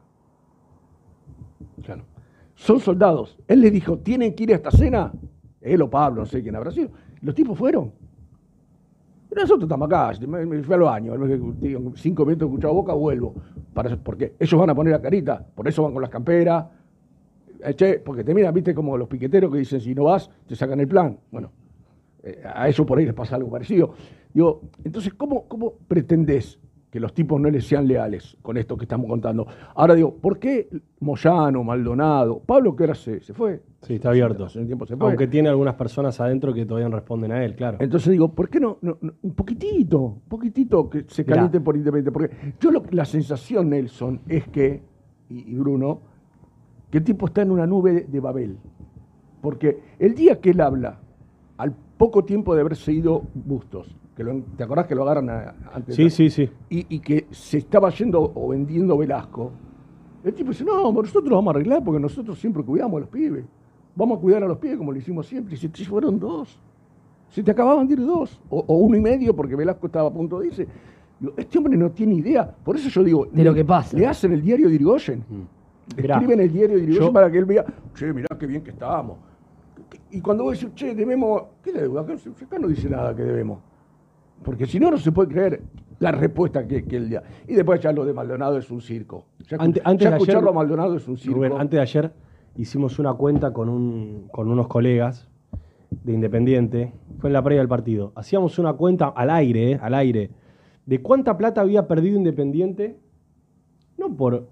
[1.86, 2.02] Claro.
[2.56, 3.38] Son soldados.
[3.48, 5.12] Él les dijo, ¿tienen que ir a esta cena?
[5.62, 6.90] Él o Pablo, no sé quién habrá sido.
[7.22, 7.92] Los tipos fueron.
[9.36, 11.18] Nosotros estamos acá, me, me fui al baño,
[11.60, 13.34] digo, cinco minutos escuchado Boca, vuelvo.
[13.74, 16.66] Para, porque ellos van a poner la carita, por eso van con las camperas,
[17.64, 20.56] eh, che, porque te miran, viste, como los piqueteros que dicen, si no vas, te
[20.56, 21.18] sacan el plan.
[21.32, 21.52] Bueno,
[22.22, 23.94] eh, a eso por ahí les pasa algo parecido.
[24.34, 26.60] Digo, entonces, ¿cómo, ¿cómo pretendés
[26.94, 29.48] que los tipos no les sean leales con esto que estamos contando?
[29.74, 33.64] Ahora digo, ¿por qué Moyano, Maldonado, Pablo que ahora se, se fue?
[33.82, 34.46] Sí, está abierto.
[34.46, 35.08] Hace un tiempo se fue.
[35.08, 37.78] Aunque tiene algunas personas adentro que todavía no responden a él, claro.
[37.82, 41.36] Entonces digo, ¿por qué no, no- no- un poquitito, un poquitito que se Mirá.
[41.38, 42.12] calienten por Independiente?
[42.12, 44.84] Porque yo lo- la sensación, Nelson, es que,
[45.30, 46.00] y, y Bruno,
[46.92, 48.58] que el tipo está en una nube de, de Babel.
[49.42, 51.00] Porque el día que él habla,
[51.58, 55.56] al poco tiempo de haberse ido Bustos, que lo- ¿te acordás que lo agarran a-
[55.74, 55.96] antes?
[55.96, 56.50] Sí, sí, sí.
[56.70, 59.52] y, y que se estaba yendo o vendiendo Velasco,
[60.24, 63.10] el tipo dice, no, nosotros lo vamos a arreglar porque nosotros siempre cuidamos a los
[63.10, 63.44] pibes.
[63.96, 65.54] Vamos a cuidar a los pibes como lo hicimos siempre.
[65.56, 66.58] Y se te fueron dos.
[67.30, 68.40] Se te acababan de ir dos.
[68.50, 70.68] O, o uno y medio porque Velasco estaba a punto de irse.
[71.20, 72.56] Digo, este hombre no tiene idea.
[72.64, 73.98] Por eso yo digo, De lo le- que pasa.
[73.98, 75.20] Le hacen el diario de Irigoyen.
[75.30, 76.00] Mm.
[76.00, 78.72] Escriben el diario de Irigoyen yo- para que él vea, che, mirá qué bien que
[78.72, 79.18] estábamos.
[80.12, 82.02] Y cuando vos decís, che, debemos, ¿qué deuda?
[82.02, 83.60] Acá, acá no dice nada que debemos.
[84.44, 85.62] Porque si no, no se puede creer
[86.00, 87.24] la respuesta que, que él da.
[87.48, 89.26] Y después ya lo de Maldonado es un circo.
[89.50, 91.36] Ya, Ante- antes ya de escucharlo ayer- a Maldonado es un circo.
[91.38, 92.12] Rubén, antes de ayer
[92.58, 95.28] hicimos una cuenta con, un, con unos colegas
[96.04, 98.12] de Independiente, fue en la previa del partido.
[98.16, 100.30] Hacíamos una cuenta al aire, eh, al aire,
[100.86, 102.98] de cuánta plata había perdido Independiente,
[103.98, 104.48] no por,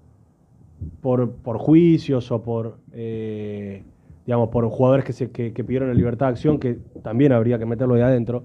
[1.01, 3.83] por, por juicios o por, eh,
[4.25, 7.59] digamos, por jugadores que, se, que, que pidieron la libertad de acción, que también habría
[7.59, 8.43] que meterlo de adentro.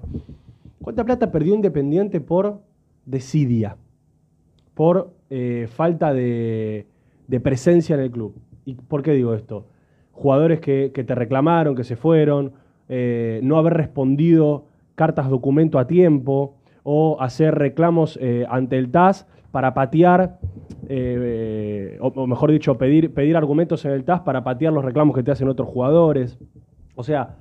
[0.87, 2.61] ¿Cuánta plata perdió Independiente por
[3.07, 3.77] desidia?
[4.73, 6.87] Por eh, falta de,
[7.43, 8.37] presencia en el club.
[8.65, 9.67] ¿Y por qué digo esto?
[10.13, 12.53] Jugadores que, te reclamaron, que se fueron,
[12.89, 19.27] eh, no haber respondido cartas documento a tiempo o hacer reclamos eh, ante el TAS
[19.51, 20.39] para patear,
[21.99, 25.25] o, o mejor dicho, pedir, pedir argumentos en el TAS para patear los reclamos que
[25.25, 26.39] te hacen otros jugadores.
[26.95, 27.39] O sea,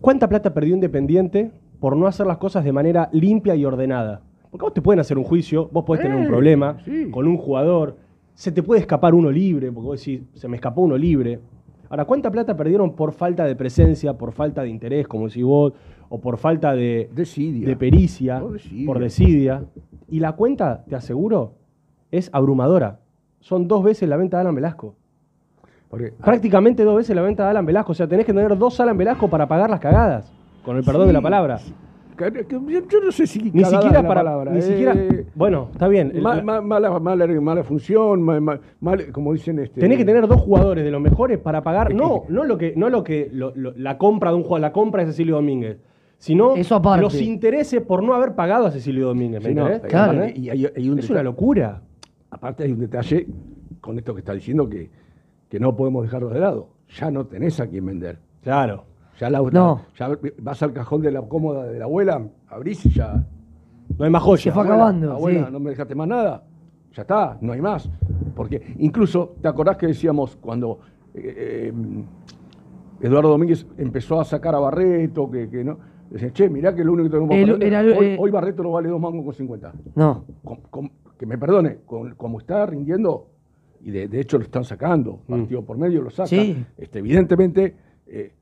[0.00, 1.52] ¿cuánta plata perdió Independiente
[1.84, 4.22] por no hacer las cosas de manera limpia y ordenada?
[4.50, 7.10] Porque vos te pueden hacer un juicio, vos podés tener un problema sí.
[7.10, 7.98] con un jugador,
[8.32, 11.40] se te puede escapar uno libre, porque vos decís, se me escapó uno libre.
[11.90, 15.74] Ahora, ¿cuánta plata perdieron por falta de presencia, por falta de interés, como decís vos,
[16.08, 18.86] o por falta de, de pericia, Por desidia.
[18.86, 19.64] por desidia?
[20.08, 21.52] Y la cuenta, te aseguro,
[22.10, 23.00] es abrumadora.
[23.40, 24.94] Son dos veces la venta de Alan Velasco.
[25.90, 27.92] Porque, Prácticamente dos veces la venta de Alan Velasco.
[27.92, 30.32] O sea, tenés que tener dos Alan Velasco para pagar las cagadas.
[30.64, 31.06] Con el perdón Sí.
[31.08, 31.58] de la palabra.
[32.48, 34.20] yo, no sé si Ni siquiera la para.
[34.20, 34.94] palabra, ni eh, siquiera.
[35.34, 36.12] Bueno, está bien.
[36.22, 39.80] Ma- ma- mala, mala, mala función, ma- ma- mal- como dicen este.
[39.80, 42.88] Tenés que tener dos jugadores de los mejores para pagar, no, no lo que, no
[42.88, 45.78] lo que, lo- lo- la compra de un jugador, la compra de Cecilio Domínguez,
[46.18, 47.02] sino Eso aparte.
[47.02, 49.42] los intereses por no haber pagado a Cecilio Domínguez.
[49.42, 49.90] ¿me Sí, no, entendés?
[49.90, 50.24] Claro.
[50.34, 51.82] Y hay- hay un es una locura.
[52.30, 53.26] Aparte hay un detalle
[53.80, 54.88] con esto que está diciendo que,
[55.48, 56.68] que no podemos dejarlo de lado.
[56.96, 58.18] Ya no tenés a quién vender.
[58.42, 58.84] Claro.
[59.20, 59.82] Ya, la, No.
[59.96, 60.10] ya
[60.42, 63.24] vas al cajón de la cómoda de la abuela, abrís y ya.
[63.98, 64.42] No hay más joya.
[64.42, 65.52] Se fue Abuela, acabando, Abuela, sí.
[65.52, 66.42] no me dejaste más nada.
[66.94, 67.88] Ya está, no hay más.
[68.34, 70.78] Porque incluso, ¿te acordás que decíamos cuando
[71.14, 71.72] eh, eh,
[73.00, 75.78] Eduardo Domínguez empezó a sacar a Barreto, que, que no?
[76.10, 78.70] Decían, che, mirá que lo único que tenemos El- para hoy, eh, hoy Barreto no
[78.72, 79.72] vale dos mangos con 50.
[79.94, 80.24] No.
[81.18, 83.28] Que me perdone, con- como está rindiendo,
[83.80, 86.26] y de, de hecho lo están sacando, partido por medio lo sacan.
[86.28, 86.64] Sí.
[86.78, 88.32] Este, evidentemente, eh,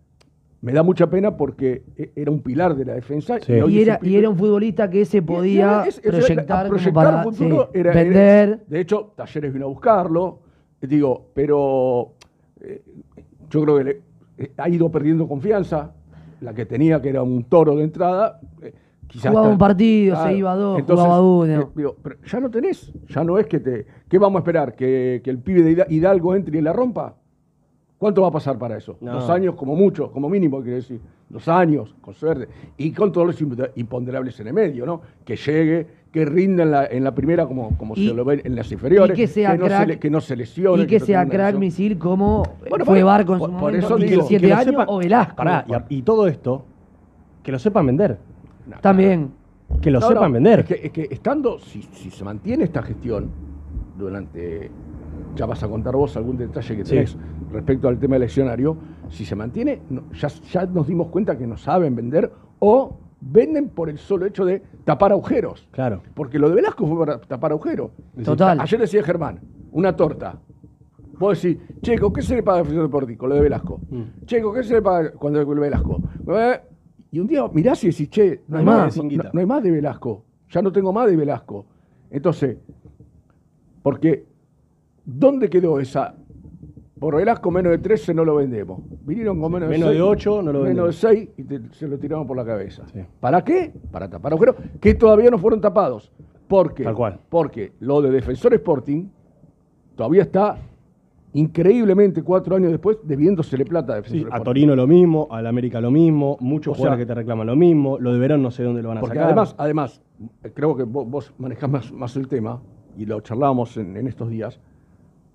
[0.63, 3.39] me da mucha pena porque e- era un pilar de la defensa.
[3.41, 3.53] Sí.
[3.61, 6.93] hoy Y era, un y era un futbolista que se podía es- es- proyectar, proyectar
[6.95, 8.65] para futuro sí, era- era- vender.
[8.67, 10.39] de hecho, Talleres vino a buscarlo.
[10.81, 12.15] eh, Digo, pero
[12.61, 12.83] eh,
[13.51, 14.01] yo creo que le-
[14.39, 15.93] eh, ha ido perdiendo confianza.
[16.41, 18.41] La que tenía, que era un toro de entrada.
[18.63, 18.73] eh,
[19.07, 21.61] quizás Jugaba está- un partido, se iba a dos, jugaba uno.
[21.61, 22.93] eh, digo, pero ya no tenés.
[23.09, 23.87] Ya no es que te.
[24.09, 24.75] ¿Qué vamos a esperar?
[24.75, 27.15] ¿Que, que el pibe de Hida- Hidalgo entre y la rompa?
[28.03, 28.97] ¿Cuánto va a pasar para eso?
[29.01, 29.13] No.
[29.13, 31.01] Dos años como mucho, como mínimo, quiero decir.
[31.29, 32.49] Dos años, con suerte.
[32.77, 35.03] Y con todos los imp- imponderables en el medio, ¿no?
[35.25, 38.43] Que llegue, que rinda en la, en la primera como, como Y- se lo ve
[38.45, 39.17] en las inferiores.
[39.17, 40.83] y que sea no, crack- se le- que no se lesione.
[40.83, 43.87] Y que sea crack misil como Bueno, fue por- Barco en por- su por momento,
[43.87, 45.37] eso digo, el siete lo años sepan- o Velasco.
[45.37, 46.65] Pará, y, todo esto,
[47.45, 48.19] que lo sepan vender.
[48.81, 49.31] También.
[49.81, 50.59] Que lo No, sepan no, vender.
[50.59, 53.31] Es que, es que estando, si, si se mantiene esta gestión
[53.97, 54.73] durante,
[55.37, 56.91] ya vas a contar vos algún detalle que Sí.
[56.95, 57.17] tenés
[57.53, 58.77] respecto al tema eleccionario,
[59.11, 63.69] si se mantiene, no, ya, ya nos dimos cuenta que no saben vender o venden
[63.69, 65.69] por el solo hecho de tapar agujeros.
[65.71, 66.03] Claro.
[66.15, 67.91] Porque lo de Velasco fue para tapar agujeros.
[68.25, 68.61] Total.
[68.61, 70.39] Ayer decía Germán, una torta.
[71.19, 73.27] Vos decís, Checo, ¿qué se le paga a Defensor Deportivo?
[73.29, 73.81] Lo de Velasco.
[73.91, 74.25] Mm.
[74.25, 76.01] Checo, ¿qué se le paga cuando el Velasco?
[76.29, 76.61] Eh,
[77.13, 79.31] Y un día mirás y decís, che, no hay No hay más, más, no, Singuita.
[79.33, 80.25] no hay más de Velasco.
[80.49, 81.67] Ya no tengo más de Velasco.
[82.11, 82.57] Entonces,
[83.83, 84.25] porque,
[85.05, 86.15] ¿dónde quedó esa?
[86.99, 88.81] Por Velasco menos de 13 no lo vendemos.
[89.05, 90.09] Vinieron con menos, Menos de de 6.
[90.09, 90.97] ocho no lo Menos de vendemos.
[90.97, 92.85] 6 y te- se lo tiraron por la cabeza.
[92.93, 93.01] Sí.
[93.19, 93.73] ¿Para qué?
[93.91, 96.13] Para tapar agujeros que todavía no fueron tapados.
[96.47, 97.19] Porque, Tal cual.
[97.29, 99.07] porque lo de Defensor Sporting
[99.97, 100.59] todavía está
[101.35, 104.45] increíblemente cuatro años después debiéndosele plata a Defensor Sí, a Sporting.
[104.45, 107.57] Torino lo mismo, al América lo mismo, muchos O jugadores sea- que te reclaman lo
[107.57, 109.29] mismo, lo de Verón no sé dónde lo van a Porque sacar.
[109.29, 110.03] además, además,
[110.55, 112.61] creo que vos, vos manejás más, más el tema,
[112.99, 114.61] y lo charlábamos en, en estos días,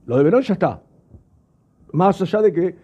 [0.07, 0.81] lo de Verón ya está.
[1.93, 2.75] Más allá de que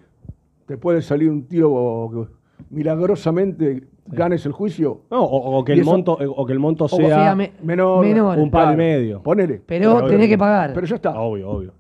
[0.68, 5.02] te puede salir un tiro que milagrosamente ganes el juicio.
[5.10, 8.06] No, o, o que el eso- monto, o que el monto sea, sea, me- menor,
[8.06, 8.38] menor.
[8.38, 9.22] un par y medio.
[9.24, 9.62] Ponele.
[9.66, 10.74] Pero Pero- tenés que pagar.
[10.74, 11.20] Pero ya está.
[11.20, 11.74] Obvio, obvio.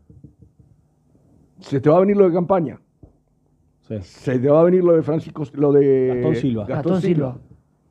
[1.59, 2.79] Se te va a venir lo de campaña.
[3.81, 3.95] Sí.
[4.01, 6.65] Se te va a venir lo de Francisco, lo de Gastón Silva.
[6.65, 7.37] Gastón Silva.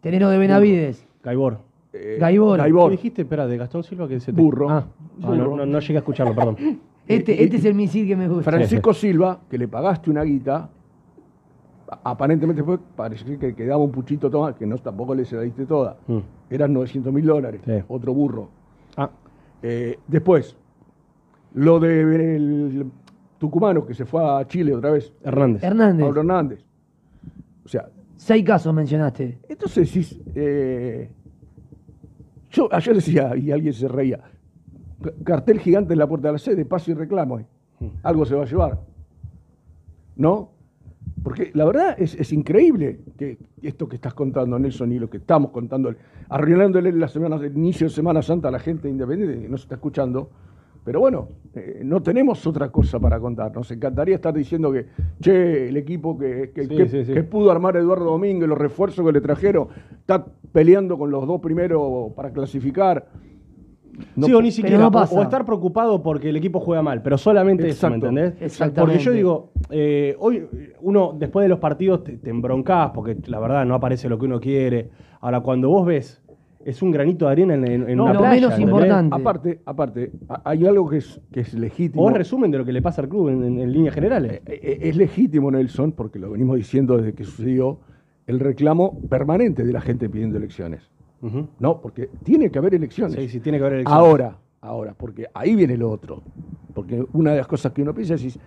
[0.01, 1.07] Tenés lo de Benavides.
[1.23, 1.59] Gaibor.
[1.93, 2.59] Eh, Gaibor.
[2.59, 2.91] Gaibor.
[2.91, 3.23] ¿Qué dijiste?
[3.23, 4.41] Espera, de Gastón Silva que se te...
[4.41, 4.69] Burro.
[4.71, 4.87] Ah,
[5.23, 5.37] ah, Burro.
[5.51, 6.57] no, no, no llegué a escucharlo, perdón.
[7.07, 8.51] Este, Y- este es el misil que me gusta.
[8.51, 10.71] Francisco Silva, que le pagaste una guita,
[12.05, 15.67] aparentemente fue, parece que quedaba un puchito toma, que no tampoco le se la diste
[15.67, 15.97] toda.
[16.07, 16.19] Mm.
[16.51, 17.61] Eran 900 mil dólares.
[17.65, 17.73] Sí.
[17.89, 18.49] Otro burro.
[18.97, 19.11] Ah,
[19.65, 20.57] Eh, después,
[21.55, 22.01] lo de
[22.37, 22.91] el-
[23.39, 25.13] tucumano que se fue a Chile otra vez.
[25.23, 25.63] Hernández.
[25.65, 26.07] Hernández.
[26.07, 26.65] Pablo Hernández.
[27.65, 29.41] O sea, Seis casos mencionaste.
[29.49, 31.11] entonces decís, eh,
[32.51, 34.21] yo ayer decía, y alguien se reía,
[35.25, 37.39] cartel gigante en la puerta de la sede, paso y reclamo.
[37.41, 37.47] eh.
[38.03, 38.79] Algo se va a llevar.
[40.17, 40.51] ¿No?
[41.23, 45.19] Porque la verdad es, es increíble que esto que estás contando, Nelson, y lo que
[45.19, 45.95] estamos contando,
[46.29, 49.63] arruinándole la semana, el inicio de Semana Santa a la gente independiente que no se
[49.65, 50.31] está escuchando.
[50.85, 53.55] Pero bueno, eh, no tenemos otra cosa para contar.
[53.55, 54.87] Nos encantaría estar diciendo que,
[55.21, 57.15] che, el equipo que, que- Sí, que- sí, sí.
[57.15, 59.69] que pudo armar Eduardo Domínguez, los refuerzos que le trajeron,
[60.01, 63.07] está peleando con los dos primeros para clasificar.
[64.17, 64.79] No- sí, o ni siquiera.
[64.79, 65.19] no o- pasa.
[65.19, 68.35] O, estar preocupado porque el equipo juega mal, pero solamente eso, ¿me entendés?
[68.41, 68.81] Exactamente.
[68.81, 70.47] Porque yo digo, eh, hoy
[70.81, 74.25] uno después de los partidos te, te embroncás porque la verdad no aparece lo que
[74.27, 74.91] uno quiere.
[75.21, 76.21] Ahora, cuando vos ves,
[76.65, 78.73] es un granito de arena en, en- No, una lo playa, menos ¿entendés?
[78.75, 79.15] importante.
[79.17, 80.13] Aparte, aparte,
[80.45, 82.05] hay algo que es, que es legítimo.
[82.05, 84.35] O es resumen de lo que le pasa al club en, en- en líneas generales.
[84.47, 87.81] Eh, eh, Es legítimo, Nelson, porque lo venimos diciendo desde que sucedió,
[88.27, 90.89] el reclamo permanente de la gente pidiendo elecciones.
[91.59, 93.15] No, porque tiene que haber elecciones.
[93.15, 93.99] Sí, sí, tiene que haber elecciones.
[93.99, 96.23] Ahora, ahora, porque ahí viene lo otro.
[96.75, 98.39] Porque una de las cosas que uno piensa es,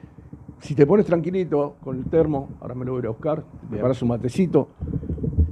[0.60, 3.44] si, te pones tranquilito con el termo, ahora me lo voy a ir a buscar,
[3.44, 4.70] te preparas un matecito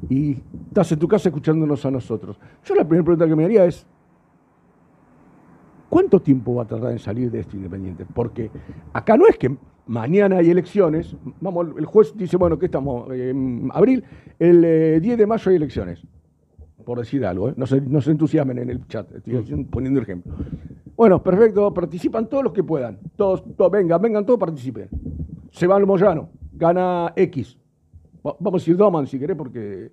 [0.10, 2.38] y estás en tu casa escuchándonos a nosotros.
[2.66, 3.86] Yo la primera pregunta que me haría es,
[5.88, 8.06] ¿cuánto tiempo va a tardar en salir de esto Independiente?
[8.12, 8.52] Porque
[8.92, 9.56] acá no es que
[9.86, 14.04] mañana hay elecciones, vamos, el juez dice, bueno, que estamos en abril,
[14.40, 16.04] el eh, 10 de mayo hay elecciones
[16.84, 17.54] por decir algo, ¿eh?
[17.58, 20.34] no, se, no se entusiasmen en el chat, estoy haciendo- poniendo el ejemplo.
[20.96, 24.90] Bueno, perfecto, participan todos los que puedan, todos, todos vengan, vengan todos, participen.
[25.52, 27.58] Se va al Moyano, gana X.
[28.26, 29.92] Va- Vamos a decir Doman si querés, porque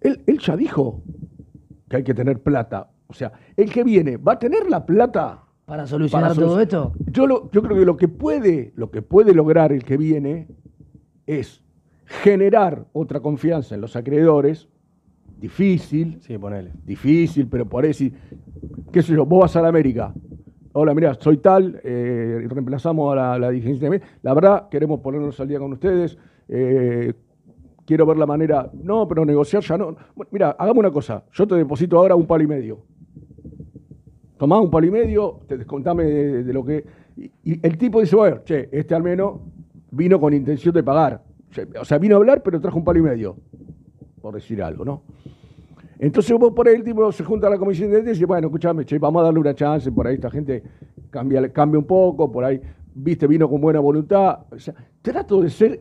[0.00, 1.02] él, él ya dijo
[1.88, 2.88] que hay que tener plata.
[3.08, 6.92] O sea, el que viene va a tener la plata Para solucionar para todo esto.
[7.10, 10.48] Yo, lo- yo creo que lo que puede, lo que puede lograr el que viene
[11.26, 11.62] es
[12.04, 14.68] generar otra confianza en los acreedores,
[15.38, 16.72] difícil, Sí, ponele.
[16.84, 18.12] difícil, pero por sí,
[18.92, 20.12] qué sé yo, vos vas a la América.
[20.72, 23.88] Hola, mira, soy tal, eh, reemplazamos a la, la dirigencia.
[23.90, 26.16] de- La verdad, queremos ponernos al día con ustedes.
[26.48, 27.12] eh,
[27.84, 28.70] quiero ver la manera.
[28.82, 29.96] No, pero negociar ya no.
[30.14, 31.24] Bueno, mira, hagamos una cosa.
[31.32, 32.80] Yo te deposito ahora un palo y medio.
[34.36, 36.84] Tomá un palo y medio, te descontame de, de lo que.
[37.16, 39.40] Y, y el tipo dice, bueno, che, este al menos
[39.90, 41.22] vino con intención de pagar.
[41.80, 43.36] O sea, vino a hablar, pero trajo un palo y medio.
[44.20, 45.02] Por decir algo, ¿no?
[45.98, 48.46] Entonces vos por ahí el tipo se junta a la comisión de y dice, bueno,
[48.48, 50.62] escúchame, che, vamos a darle una chance, por ahí esta gente
[51.10, 52.60] cambia, cambia un poco, por ahí,
[52.94, 54.40] viste, vino con buena voluntad.
[54.50, 55.80] O sea, trato de ser,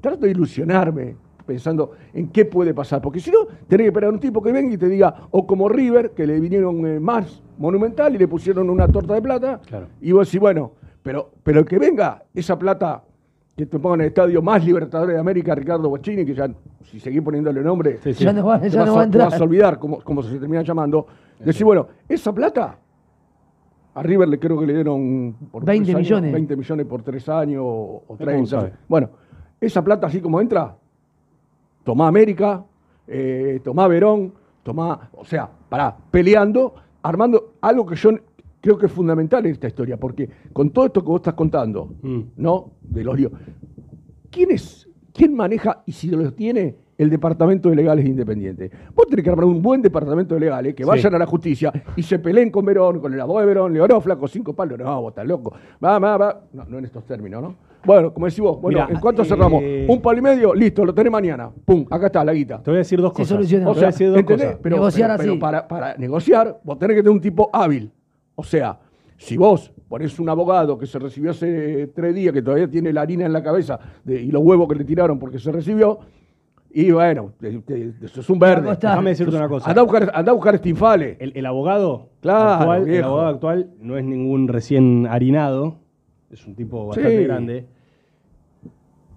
[0.00, 4.12] trato de ilusionarme pensando en qué puede pasar, porque si no, tenés que esperar a
[4.12, 7.42] un tipo que venga y te diga, o como River, que le vinieron eh, más
[7.58, 9.88] monumental y le pusieron una torta de plata, Claro.
[10.00, 13.02] y vos decís, bueno, pero, pero el que venga, esa plata
[13.60, 16.48] que te pongan en el estadio más Libertadores de América, Ricardo Bochini, que ya,
[16.82, 18.24] si seguís poniéndole nombre, Sí, sí.
[18.24, 19.40] Ya no va, te ya vas no a- va a te vas entrar.
[19.40, 21.06] a olvidar cómo, cómo se termina llamando.
[21.38, 22.78] Decir, bueno, esa plata,
[23.94, 26.32] a River le creo que le dieron por 20 tres años, millones.
[26.32, 28.46] 20 millones por tres años o o cómo 30.
[28.46, 28.72] sabe?
[28.88, 29.10] Bueno,
[29.60, 30.74] esa plata así como entra,
[31.84, 32.64] tomá América,
[33.06, 38.10] eh, tomá Verón, tomá, o sea, pará, peleando, armando algo que yo
[38.60, 41.94] creo que es fundamental en esta historia, porque con todo esto que vos estás contando,
[42.02, 42.20] Mm.
[42.36, 42.72] ¿no?
[42.82, 43.32] De los líos.
[44.30, 48.70] ¿Quién es, quién maneja y si lo tiene el departamento de legales independiente?
[48.94, 50.88] Vos tenés que armar un buen departamento de legales que Sí.
[50.88, 53.80] vayan a la justicia y se peleen con Verón, con el abogado de Verón, le
[53.80, 54.78] oró flaco cinco palos.
[54.78, 55.52] No, vos estás loco.
[55.82, 56.40] Va, va, va.
[56.52, 57.56] No, no en estos términos, ¿no?
[57.84, 59.62] Bueno, como decís vos, bueno, Mirá, ¿en cuánto eh, cerramos?
[59.88, 61.50] Un palo y medio, listo, lo tenés mañana.
[61.64, 62.62] Pum, acá está la guita.
[62.62, 63.28] Te voy a decir dos Se cosas.
[63.28, 63.64] soluciona.
[63.64, 64.46] Te O voy a sea, decir dos ¿entendés?
[64.46, 64.60] cosas.
[64.62, 65.40] Pero, Negociar pero- pero así.
[65.40, 67.90] para, para negociar, vos tenés que tener un tipo hábil.
[68.40, 68.78] O sea,
[69.18, 73.02] si vos ponés un abogado que se recibió hace tres días, que todavía tiene la
[73.02, 75.98] harina en la cabeza de- y los huevos que le tiraron porque se recibió,
[76.70, 78.74] y bueno, eso es un verde.
[78.80, 79.68] Déjame decirte una cosa.
[79.68, 81.18] Anda a buscar, andá a buscar este infale.
[81.20, 85.76] El, el abogado Claro, actual, el abogado actual no es ningún recién harinado,
[86.30, 87.24] es un tipo bastante Sí.
[87.24, 87.66] grande.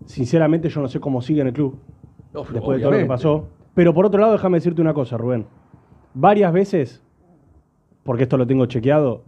[0.06, 1.80] Sinceramente yo no sé cómo sigue en el club
[2.34, 3.48] Uf, después de todo lo que pasó.
[3.74, 5.46] Pero por otro lado, déjame decirte una cosa, Rubén.
[6.14, 7.03] Varias veces,
[8.04, 9.24] porque esto lo tengo chequeado,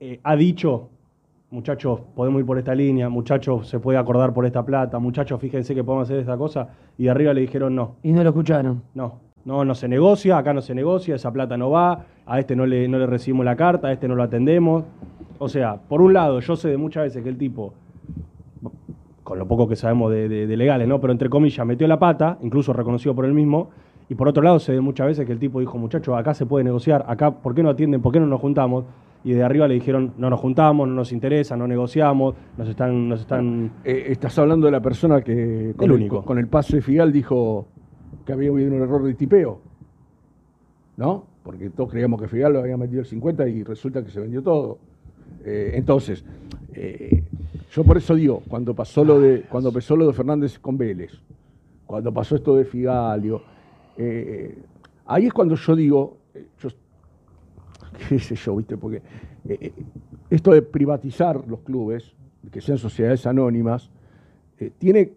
[0.00, 0.88] eh, ha dicho,
[1.50, 5.74] muchachos, podemos ir por esta línea, muchachos, se puede acordar por esta plata, muchachos, fíjense
[5.74, 7.96] que podemos hacer esta cosa, y de arriba le dijeron no.
[8.02, 8.82] Y no lo escucharon.
[8.94, 12.56] No, no, no se negocia, acá no se negocia, esa plata no va, a este
[12.56, 14.84] no le, no le recibimos la carta, a este no lo atendemos.
[15.38, 17.72] O sea, por un lado, yo sé de muchas veces que el tipo,
[19.22, 21.00] con lo poco que sabemos de, de- de legales, ¿no?
[21.00, 23.70] Pero entre comillas, metió la pata, incluso reconocido por él mismo.
[24.08, 26.46] Y por otro lado, sé de muchas veces que el tipo dijo, muchachos, acá se
[26.46, 28.02] puede negociar, acá, ¿por qué no atienden?
[28.02, 28.84] ¿Por qué no nos juntamos?
[29.26, 33.08] y de arriba le dijeron, no nos juntamos, no nos interesa, no negociamos, nos están...
[33.08, 33.72] Nos están...
[33.84, 36.24] Eh, estás hablando de la persona que con El único.
[36.24, 37.66] con el pase de Figal dijo
[38.24, 39.58] que había habido un error de tipeo.
[40.96, 41.24] ¿No?
[41.42, 44.44] Porque todos creíamos que Figal lo había metido el 50 y resulta que se vendió
[44.44, 44.78] todo.
[45.44, 46.24] Eh, entonces,
[46.74, 47.24] eh,
[47.72, 51.20] yo por eso digo, cuando pasó lo de, cuando pasó lo de Fernández con Vélez,
[51.84, 53.42] cuando pasó esto de Figalio,
[53.96, 54.58] eh,
[55.06, 56.68] ahí es cuando yo digo, eh, yo,
[58.08, 59.02] qué sé yo, viste, porque
[59.48, 59.72] eh,
[60.30, 62.14] esto de privatizar los clubes,
[62.50, 63.90] que sean sociedades anónimas,
[64.78, 65.12] tiene,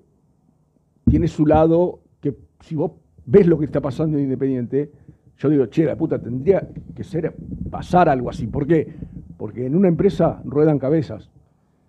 [1.06, 2.92] tiene su lado que si vos
[3.26, 4.92] ves lo que está pasando en Independiente,
[5.38, 7.34] yo digo, che, la puta, tendría que ser
[7.70, 8.48] pasar algo así.
[8.48, 8.94] ¿Por qué?
[9.38, 11.30] Porque en una empresa ruedan cabezas.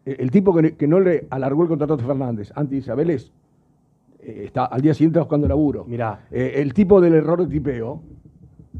[0.05, 3.33] El, el tipo que, no le alargó el contrato a Fernández, antes dice, Vélez,
[4.22, 5.85] eh, está al día siguiente está buscando laburo.
[5.87, 6.26] Mirá.
[6.30, 8.02] Eh, el tipo del error de tipeo,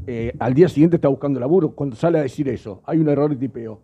[0.07, 1.71] eh, al día siguiente está buscando laburo.
[1.71, 3.79] Cuando sale a decir eso, hay un error de tipeo.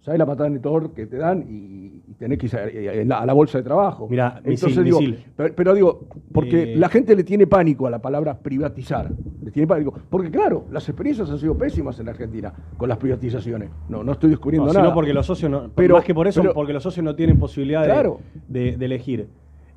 [0.00, 3.20] ¿Sabes la patada en el torre que te dan y, y tenés que ir a,
[3.20, 4.06] a la, bolsa de trabajo?
[4.06, 5.24] Mirá, Entonces misil, digo, misil.
[5.34, 9.10] pero, pero digo, porque Eh, la gente le tiene pánico a la palabra privatizar.
[9.42, 9.94] Le tiene pánico.
[10.10, 13.70] Porque claro, las experiencias han sido pésimas en la Argentina con las privatizaciones.
[13.88, 14.84] No, no estoy descubriendo No, nada.
[14.84, 17.14] sino porque los socios no, Pero- más que por eso, pero- porque los socios no
[17.14, 18.20] tienen posibilidad de- Claro.
[18.46, 19.28] de, de elegir.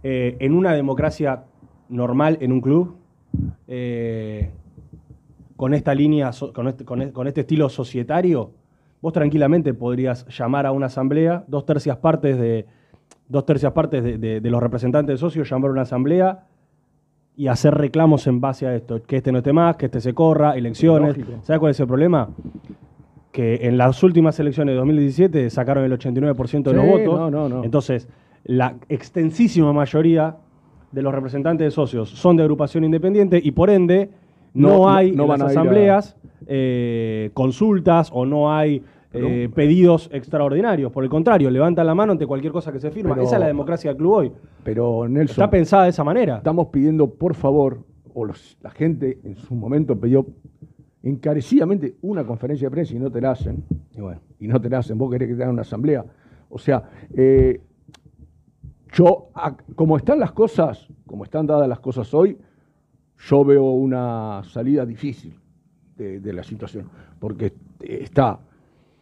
[0.04, 1.44] Eh, en una democracia
[1.90, 2.96] normal, en un club,
[3.68, 4.52] eh,
[5.56, 8.52] con esta línea, con, este, con e- con este estilo societario,
[9.02, 12.66] vos tranquilamente podrías llamar a una asamblea, dos tercias partes de,
[13.28, 16.46] dos tercias partes de, de- de los representantes de socios, llamar a una asamblea
[17.36, 20.14] y hacer reclamos en base a esto, que este no esté más, que este se
[20.14, 21.16] corra, elecciones.
[21.44, 22.30] ¿Sabes cuál es el problema?
[23.32, 27.20] que en las últimas elecciones de 2017 sacaron el 89% de los votos.
[27.20, 27.64] no, no, no.
[27.64, 28.08] Entonces,
[28.48, 30.36] la extensísima mayoría
[30.92, 34.10] de los representantes de socios son de agrupación independiente y por ende
[34.54, 38.82] no, hay no en van las a- asambleas eh, consultas o no hay
[39.14, 40.92] eh, pedidos extraordinarios.
[40.92, 43.16] Por el contrario, levantan la mano ante cualquier cosa que se firma.
[43.16, 44.32] Pero- Esa es la democracia del club hoy.
[44.64, 46.38] Pero Nelson, Está pensada de esa manera.
[46.38, 47.80] estamos pidiendo, por favor,
[48.14, 50.26] o los- la gente en su momento pidió
[51.04, 53.64] encarecidamente una conferencia de prensa y no te la hacen.
[53.96, 54.20] Y bueno.
[54.40, 56.06] y no te la hacen, vos querés que te hagan una asamblea.
[56.50, 56.84] O sea,
[57.16, 57.60] eh,
[58.98, 59.30] yo,
[59.76, 62.38] como están las cosas, como están dadas las cosas hoy,
[63.30, 65.36] yo veo una salida difícil
[65.98, 66.86] de, la situación,
[67.20, 68.40] porque está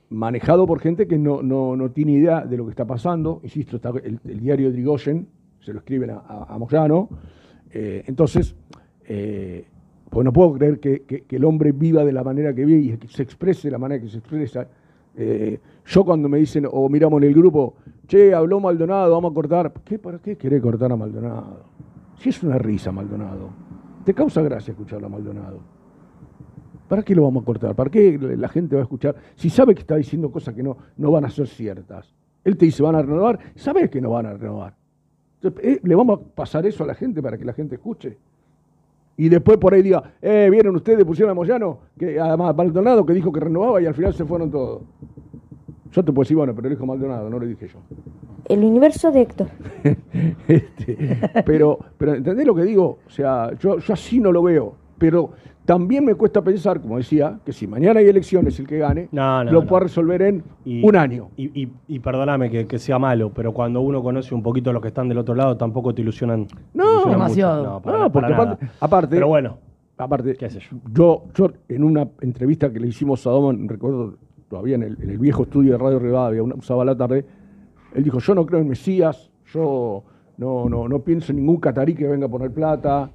[0.09, 3.39] manejado por gente que no, no- no tiene idea de lo que está pasando.
[3.43, 5.27] Insisto, está el, el diario Drigoyen,
[5.59, 7.09] se lo escriben a, a- Moyano.
[7.71, 8.55] Eh, entonces,
[9.07, 9.65] eh,
[10.09, 12.93] pues no puedo creer que, que- que el hombre viva de la manera que vive
[12.93, 14.67] y que se exprese de la manera que se expresa.
[15.17, 19.33] Eh, yo cuando me dicen, o miramos en el grupo, che, habló Maldonado, vamos a
[19.33, 19.73] cortar.
[19.83, 21.63] ¿Qué, ¿Para qué querés cortar a Maldonado?
[22.17, 23.49] Si es una risa Maldonado.
[24.03, 25.59] Te causa gracia escucharlo a Maldonado.
[26.87, 27.75] ¿Para qué lo vamos a cortar?
[27.75, 29.15] ¿Para qué la gente va a escuchar?
[29.35, 32.13] Si sabe que está diciendo cosas que no, no van a ser ciertas.
[32.43, 34.75] Él te dice, van a renovar, sabes que no van a renovar.
[35.61, 38.17] Eh, ¿Le vamos a pasar eso a la gente para que la gente escuche?
[39.17, 43.13] Y después por ahí diga, eh, vieron ustedes, pusieron a Moyano, que además Maldonado que
[43.13, 44.83] dijo que renovaba y al final se fueron todos.
[45.95, 47.79] Yo te puedo decir, bueno, pero lo dijo Maldonado, no lo dije yo.
[48.49, 49.47] El universo de Héctor.
[50.47, 52.99] Este, pero, pero ¿entendés lo que digo?
[53.07, 54.75] O sea, yo, yo así no lo veo.
[54.97, 55.31] Pero
[55.65, 59.43] también me cuesta pensar, como decía, que si mañana hay elecciones, el que gane, No,
[59.43, 59.67] no, lo no.
[59.67, 61.29] pueda resolver en Y- un año.
[61.37, 64.73] Y, y- y perdóname que, que sea malo, pero cuando uno conoce un poquito a
[64.73, 66.45] los que están del otro lado, tampoco te ilusionan.
[66.47, 67.09] te No, mucho.
[67.09, 67.63] demasiado.
[67.63, 68.75] No, para No, na- porque para aparte, nada.
[68.81, 69.57] aparte, Pero bueno,
[69.97, 70.59] aparte qué yo.
[70.93, 74.15] yo, yo en una entrevista que le hicimos a Doman, recuerdo
[74.49, 77.25] todavía en el, en el viejo estudio de Radio Rivadavia, un sábado la tarde,
[77.93, 80.03] él dijo, yo no creo en Mesías, yo
[80.37, 83.09] no, no, no pienso en ningún catarí que venga a poner plata.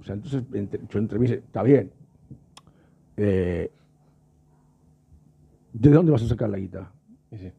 [0.00, 1.90] O sea, entonces entre- yo entrevisté, está bien.
[3.16, 3.70] Eh,
[5.72, 6.92] ¿De dónde vas a sacar la guita?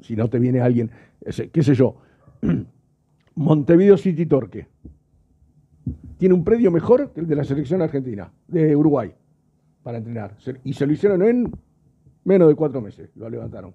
[0.02, 1.96] Si no te viene alguien, ese, qué sé yo,
[3.36, 4.68] Montevideo City Torque.
[6.18, 9.14] Tiene un predio mejor que el de la selección argentina, de Uruguay,
[9.82, 10.38] para entrenar.
[10.64, 11.52] Y se lo hicieron en
[12.26, 13.74] menos de cuatro meses, lo levantaron.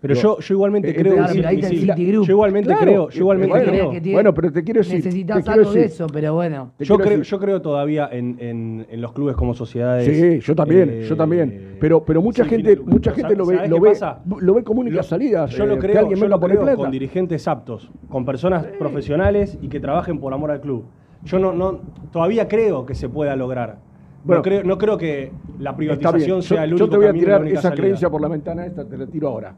[0.00, 1.86] Pero Yo- yo, yo igualmente Eh, creo claro, sí, pero ahí sí, está el sí.
[1.86, 2.26] Citigroup.
[2.26, 3.90] Yo igualmente Claro, creo, yo igualmente bueno, creo.
[3.90, 4.94] que tiene- bueno, pero te quiero decir.
[4.96, 6.72] Necesitas algo de eso, pero bueno.
[6.78, 10.06] Yo creo, yo creo todavía en, en- en los clubes como sociedades.
[10.06, 11.76] Sí, yo también, eh, yo también.
[11.78, 14.20] Pero, pero mucha gente, mucha gente ¿Sabes- lo ve, lo ve, pasa?
[14.40, 15.44] lo ve como única Lo- salida.
[15.46, 16.76] Yo lo eh, creo, que alguien yo lo creo plata.
[16.76, 20.84] con dirigentes aptos, con personas profesionales y que trabajen por amor al club.
[21.24, 21.80] Yo no, no
[22.12, 23.78] todavía creo que se pueda lograr.
[24.26, 27.06] Bueno, no, creo, no creo que la privatización Yo, sea el yo único te voy
[27.06, 27.76] a la tirar esa salida.
[27.76, 29.54] creencia por la ventana esta, te la tiro ahora.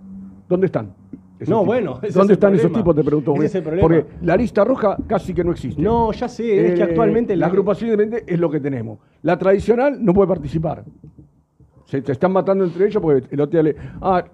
[0.48, 0.92] ¿Dónde están?
[1.38, 1.66] esos No, tipos?
[1.66, 2.94] bueno, ese ¿Dónde el están esos tipos?
[2.96, 3.34] Te pregunto.
[3.42, 3.82] Es el problema.
[3.88, 5.80] Porque la lista roja casi que no existe.
[5.80, 8.98] No, ya sé, es que Eh, actualmente la agrupación independiente es lo que tenemos.
[9.22, 10.84] La tradicional no puede participar.
[11.84, 13.76] Se te están matando entre ellos porque el otro día le.
[14.02, 14.24] Ah,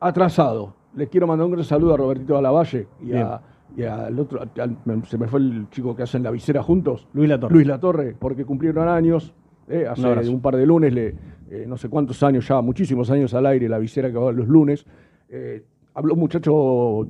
[0.00, 0.74] atrasado.
[0.94, 3.40] Les quiero mandar un gran saludo a Robertito Alavalle y, a,
[3.76, 4.76] y al otro, al-
[5.06, 7.08] se me fue el chico que hacen la visera juntos.
[7.14, 7.54] Luis Latorre.
[7.54, 9.32] Luis Latorre, porque cumplieron años.
[9.68, 11.14] Eh, hace un, par de lunes, le,
[11.50, 14.48] eh, no sé cuántos años ya, muchísimos años al aire, la visera que va los
[14.48, 14.84] lunes.
[15.28, 17.08] Eh, habló un muchacho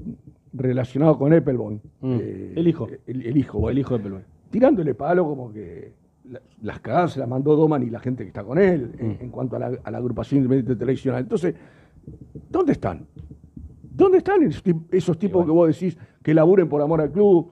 [0.52, 1.78] relacionado con Eppelbaum.
[2.00, 2.16] Mm.
[2.20, 2.88] eh, El hijo.
[3.06, 3.70] El, el hijo.
[3.70, 4.22] El hijo de Pelón.
[4.50, 5.92] Tirándole palo como que
[6.30, 9.08] la- las cagadas se las mandó Doman y la gente que está con él en,
[9.08, 9.16] Mm.
[9.20, 11.22] en cuanto a la, a la agrupación independiente televisional.
[11.22, 11.54] Entonces,
[12.50, 13.06] ¿dónde están?
[13.94, 14.42] ¿Dónde están
[14.90, 17.50] esos tipos que vos decís que laburen por amor al club?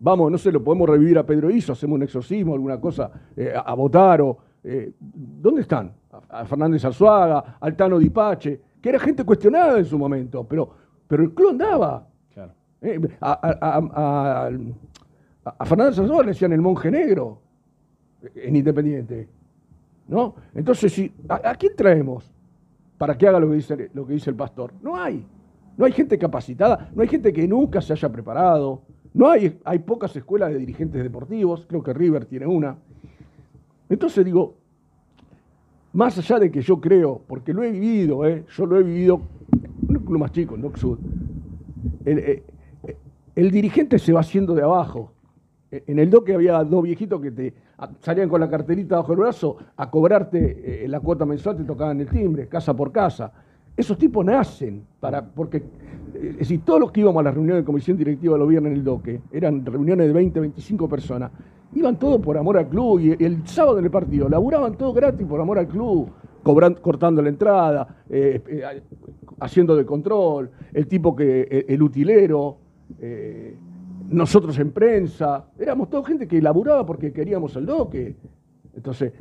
[0.00, 3.52] Vamos, no sé, lo podemos revivir a Pedro Iso, hacemos un exorcismo, alguna cosa, eh,
[3.54, 4.36] a, a votar o...
[4.62, 5.92] eh, ¿Dónde están?
[6.30, 10.70] A, a Fernández Arzuaga, al Tano Dipache, que era gente cuestionada en su momento, pero,
[11.06, 12.06] pero el club andaba.
[12.32, 12.52] Claro.
[12.82, 14.48] Eh, a,
[15.44, 17.40] a- Fernández Arzuaga le decían el monje negro
[18.22, 19.28] eh, en Independiente.
[20.08, 20.34] ¿No?
[20.54, 22.30] Entonces, si, ¿a, a quién traemos
[22.96, 24.72] para que haga lo que, dice, lo que dice el pastor?
[24.82, 25.26] No hay.
[25.78, 28.82] No hay gente capacitada, no hay gente que nunca se haya preparado.
[29.14, 32.76] No hay, hay pocas escuelas de dirigentes deportivos, creo que River tiene una.
[33.88, 34.56] Entonces digo,
[35.92, 38.44] más allá de que yo creo, porque lo he vivido, ¿eh?
[38.48, 39.22] yo lo he vivido
[39.88, 40.98] en un club más chico, en Sud,
[42.04, 42.42] el, eh,
[42.84, 42.96] eh,
[43.36, 45.12] el dirigente se va haciendo de abajo.
[45.70, 47.54] Eh, En el doque había dos viejitos que te
[48.00, 52.08] salían con la carterita bajo el brazo a cobrarte la cuota mensual, te tocaban el
[52.08, 53.32] timbre, casa por casa.
[53.78, 57.62] Esos tipos nacen para, porque, eh, es decir, todos los que íbamos a las reuniones
[57.62, 61.30] de comisión directiva los viernes en el doque, eran reuniones de 20, 25 personas,
[61.74, 65.24] iban todos por amor al club y el sábado en el partido laburaban todo gratis
[65.24, 66.08] por amor al club,
[66.42, 68.82] cobran- cortando la entrada, eh, eh,
[69.38, 72.56] haciendo de control, el tipo que, el, el utilero,
[72.98, 73.56] eh,
[74.08, 78.16] nosotros en prensa, éramos toda gente que laburaba porque queríamos el doque.
[78.74, 79.12] Entonces,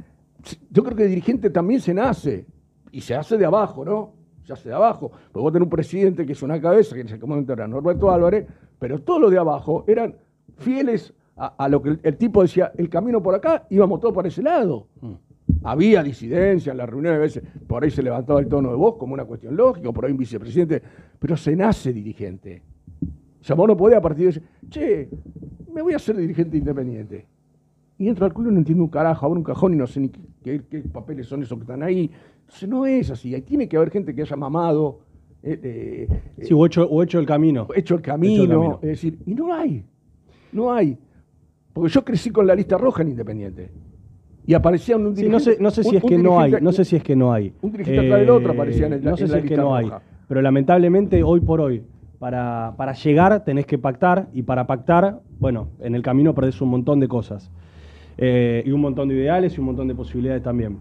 [0.72, 2.48] yo creo que el dirigente también se nace
[2.92, 4.17] y se hace de abajo, ¿no?
[4.48, 5.12] Se hace de abajo.
[5.32, 8.10] Porque vos tenés un presidente que es una cabeza, que en ese momento era Norberto
[8.10, 8.48] Álvarez,
[8.80, 10.16] pero todos los de abajo eran
[10.58, 14.14] fieles a, a lo que el, el tipo decía, el camino por acá, íbamos todos
[14.16, 14.88] para ese lado.
[15.64, 18.96] Había disidencia en las reuniones, a veces por ahí se levantaba el tono de voz
[18.98, 20.82] como una cuestión lógica, por ahí un vicepresidente,
[21.20, 22.62] pero se nace dirigente.
[23.42, 25.10] O sea, vos no podés a partir de ese, che,
[25.74, 27.26] me voy a hacer dirigente independiente.
[27.98, 30.00] Y entro al club y no entiendo un carajo, abro un cajón y no sé
[30.00, 32.12] ni qué, qué- qué papeles son esos que están ahí.
[32.48, 35.00] Entonces no es así, ahí tiene que haber gente que haya mamado,
[35.44, 37.68] eh, eh, Sí, o hecho, o hecho el camino.
[37.76, 38.80] hecho el camino, Hecho el camino.
[38.82, 39.84] es decir, y no hay,
[40.54, 40.98] no hay.
[41.74, 43.70] Porque yo crecí con la lista roja en Independiente.
[44.46, 45.32] Y aparecía un Sí, dirigente.
[45.34, 47.16] no sé, no sé si un- es que no hay, no sé si es que
[47.18, 47.48] no hay.
[47.48, 49.46] Eh, un dirigente atrás del otro aparecía en el- No sé en si la es
[49.46, 49.92] que no hay.
[50.30, 51.84] Pero lamentablemente hoy por hoy,
[52.18, 56.70] para, para llegar tenés que pactar y para pactar, bueno, en el camino perdés un
[56.70, 57.52] montón de cosas.
[58.18, 60.78] Eh, y un montón de ideales y un montón de posibilidades también.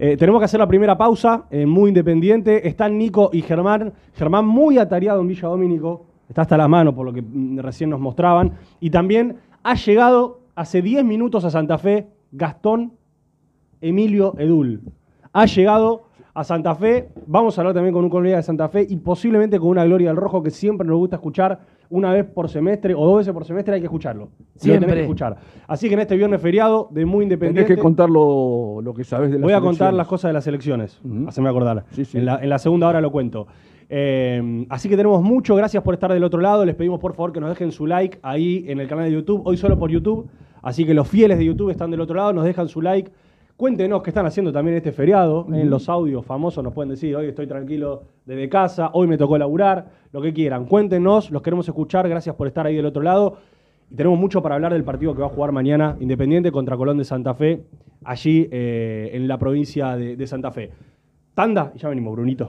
[0.00, 2.68] Eh, tenemos que hacer la primera pausa, eh, muy independiente.
[2.68, 3.92] Están Nico y Germán.
[4.14, 6.06] Germán muy atareado en Villa Domínico.
[6.28, 8.52] Está hasta las manos por lo que mm, recién nos mostraban.
[8.78, 12.92] Y también ha llegado hace 10 minutos a Santa Fe Gastón
[13.80, 14.82] Emilio Edul.
[15.32, 17.08] Ha llegado a Santa Fe.
[17.26, 20.08] Vamos a hablar también con un colega de Santa Fe y posiblemente con una Gloria
[20.08, 21.60] del Rojo que siempre nos gusta escuchar
[21.90, 23.74] una vez por semestre o dos veces por semestre.
[23.74, 24.24] Hay que escucharlo.
[24.24, 24.80] Lo Siempre.
[24.80, 25.36] tenés que escuchar.
[25.66, 27.74] Así que en este viernes feriado de Muy Independiente.
[27.74, 30.46] que contar lo, lo que sabes de la Voy a contar las cosas de las
[30.46, 31.00] elecciones.
[31.04, 31.28] Ujú.
[31.28, 31.84] Haceme acordar.
[31.92, 32.18] Sí, sí.
[32.18, 33.46] En, la, en la segunda hora lo cuento.
[33.90, 35.54] Eh, así que tenemos mucho.
[35.56, 36.64] Gracias por estar del otro lado.
[36.64, 39.42] Les pedimos por favor que nos dejen su like ahí en el canal de YouTube.
[39.44, 40.28] Hoy solo por YouTube.
[40.62, 42.32] Así que los fieles de YouTube están del otro lado.
[42.32, 43.10] Nos dejan su like.
[43.58, 45.44] Cuéntenos qué están haciendo también este feriado.
[45.52, 49.36] En los audios famosos nos pueden decir, hoy estoy tranquilo desde casa, hoy me tocó
[49.36, 50.66] laburar, lo que quieran.
[50.66, 52.08] Cuéntenos, los queremos escuchar.
[52.08, 53.38] Gracias por estar ahí del otro lado.
[53.90, 56.98] Y tenemos mucho para hablar del partido que va a jugar mañana Independiente contra Colón
[56.98, 57.64] de Santa Fe,
[58.04, 60.70] allí eh, en la provincia de, de Santa Fe.
[61.34, 62.48] Tanda, y ya venimos, Brunito.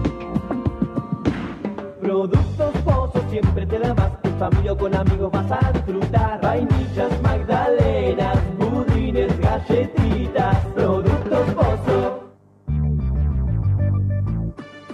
[2.01, 4.11] Productos Pozos siempre te da más.
[4.23, 6.41] En familia o con amigos vas a disfrutar.
[6.41, 10.20] Vainillas, magdalenas, budines, galletitas.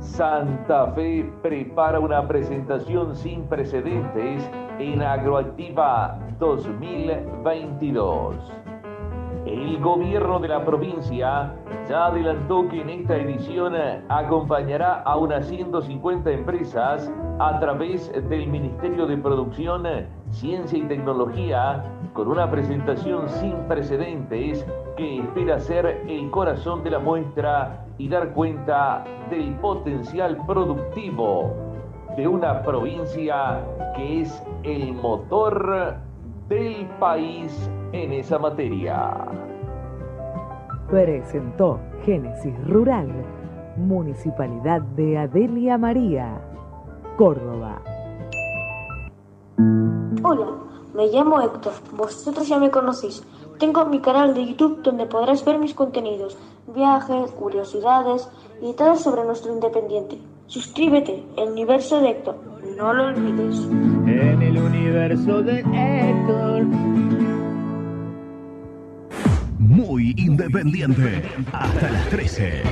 [0.00, 8.36] Santa Fe prepara una presentación sin precedentes en Agroactiva 2022.
[9.48, 11.54] El gobierno de la provincia
[11.88, 13.74] ya adelantó que en esta edición
[14.10, 19.84] acompañará a unas 150 empresas a través del Ministerio de Producción,
[20.28, 21.82] Ciencia y Tecnología
[22.12, 24.66] con una presentación sin precedentes
[24.98, 31.54] que espera ser el corazón de la muestra y dar cuenta del potencial productivo
[32.18, 33.64] de una provincia
[33.96, 36.06] que es el motor
[36.48, 37.52] del país
[37.92, 39.14] en esa materia.
[40.90, 43.08] Presentó Génesis Rural,
[43.76, 46.40] Municipalidad de Adelia María,
[47.18, 47.82] Córdoba.
[50.22, 50.46] Hola,
[50.94, 53.22] me llamo Héctor, vosotros ya me conocéis.
[53.58, 56.38] Tengo mi canal de YouTube donde podrás ver mis contenidos,
[56.74, 58.28] viajes, curiosidades
[58.62, 60.18] y todo sobre nuestro independiente.
[60.46, 62.36] Suscríbete, el universo de Héctor,
[62.78, 63.56] no lo olvides.
[64.06, 66.62] En el universo de Héctor.
[69.58, 71.22] Muy independiente.
[71.52, 72.62] Hasta las 13.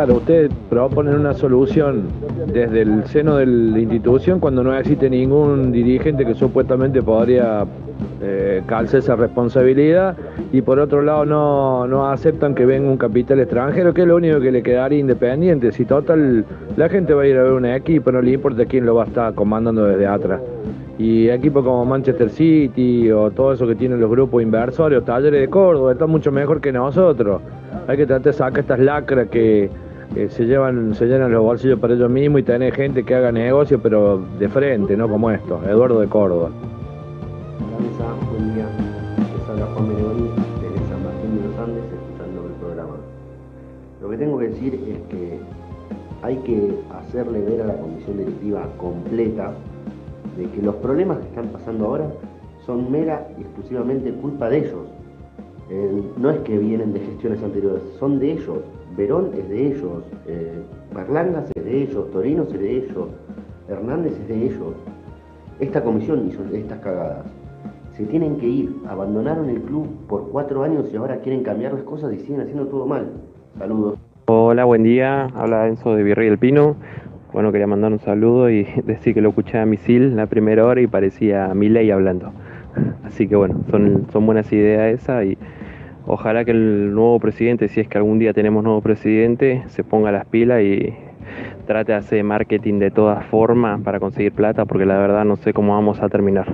[0.00, 2.04] Claro, ustedes proponen una solución
[2.46, 7.66] desde el seno de la institución cuando no existe ningún dirigente que supuestamente podría
[8.22, 8.62] eh,
[8.94, 10.16] esa responsabilidad
[10.52, 14.16] y por otro lado no, no aceptan que venga un capital extranjero, que es lo
[14.16, 15.70] único que le quedaría independiente.
[15.70, 16.46] Si total,
[16.78, 19.04] la gente va a ir a ver un equipo, no le importa quién lo va
[19.04, 20.40] a estar comandando desde atrás.
[20.96, 25.48] Y equipos como Manchester City o todo eso que tienen los grupos inversores talleres de
[25.48, 27.42] Córdoba, están mucho mejor que nosotros.
[27.86, 29.68] Hay que tratar de sacar estas lacras que,
[30.14, 33.30] que se llevan, se llenan los bolsillos para ellos mismos y tener gente que haga
[33.30, 35.60] negocio, pero de frente, no como esto.
[35.64, 36.50] Eduardo de Córdoba.
[38.30, 38.66] buen día.
[39.74, 42.96] Juan desde San Martín de los Andes, escuchando el programa.
[44.00, 45.38] Lo que tengo que decir es que
[46.22, 49.52] hay que hacerle ver a la comisión directiva completa
[50.36, 52.06] de que los problemas que están pasando ahora
[52.66, 54.86] son mera y exclusivamente culpa de ellos.
[55.70, 58.58] Eh, no es que vienen de gestiones anteriores, son de ellos.
[59.00, 60.60] Verón es de ellos, eh,
[60.94, 63.08] Berlangas es de ellos, Torinos es de ellos,
[63.66, 64.74] Hernández es de ellos.
[65.58, 67.24] Esta comisión hizo estas cagadas.
[67.92, 71.82] Se tienen que ir, abandonaron el club por cuatro años y ahora quieren cambiar las
[71.84, 73.06] cosas y siguen haciendo todo mal.
[73.56, 73.98] Saludos.
[74.26, 75.28] Hola, buen día.
[75.34, 76.76] Habla Enzo de Virrey del Pino.
[77.32, 80.82] Bueno, quería mandar un saludo y decir que lo escuché a Misil la primera hora
[80.82, 82.32] y parecía Milei hablando.
[83.04, 85.38] Así que bueno, son, son buenas ideas esas y
[86.12, 90.10] ojalá que el nuevo presidente, si es que algún día tenemos nuevo presidente, se ponga
[90.10, 90.92] las pilas y
[91.66, 95.52] trate de hacer marketing de todas formas para conseguir plata, porque la verdad no sé
[95.52, 96.52] cómo vamos a terminar,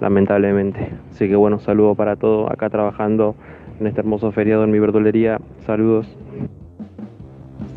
[0.00, 0.90] lamentablemente.
[1.10, 3.34] Así que bueno, saludo para todos acá trabajando
[3.80, 5.40] en este hermoso feriado en mi verdulería.
[5.64, 6.06] Saludos.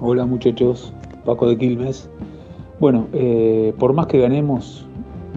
[0.01, 2.09] Hola muchachos, Paco de Quilmes.
[2.81, 4.85] Bueno, eh, por más que ganemos,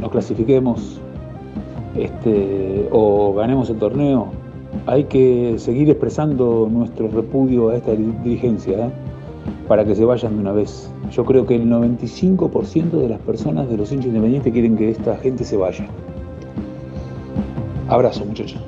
[0.00, 1.00] nos clasifiquemos
[1.94, 4.32] este, o ganemos el torneo,
[4.86, 8.90] hay que seguir expresando nuestro repudio a esta dirigencia ¿eh?
[9.68, 10.90] para que se vayan de una vez.
[11.10, 15.16] Yo creo que el 95% de las personas de los hinchas independientes quieren que esta
[15.16, 15.86] gente se vaya.
[17.88, 18.60] Abrazo muchachos.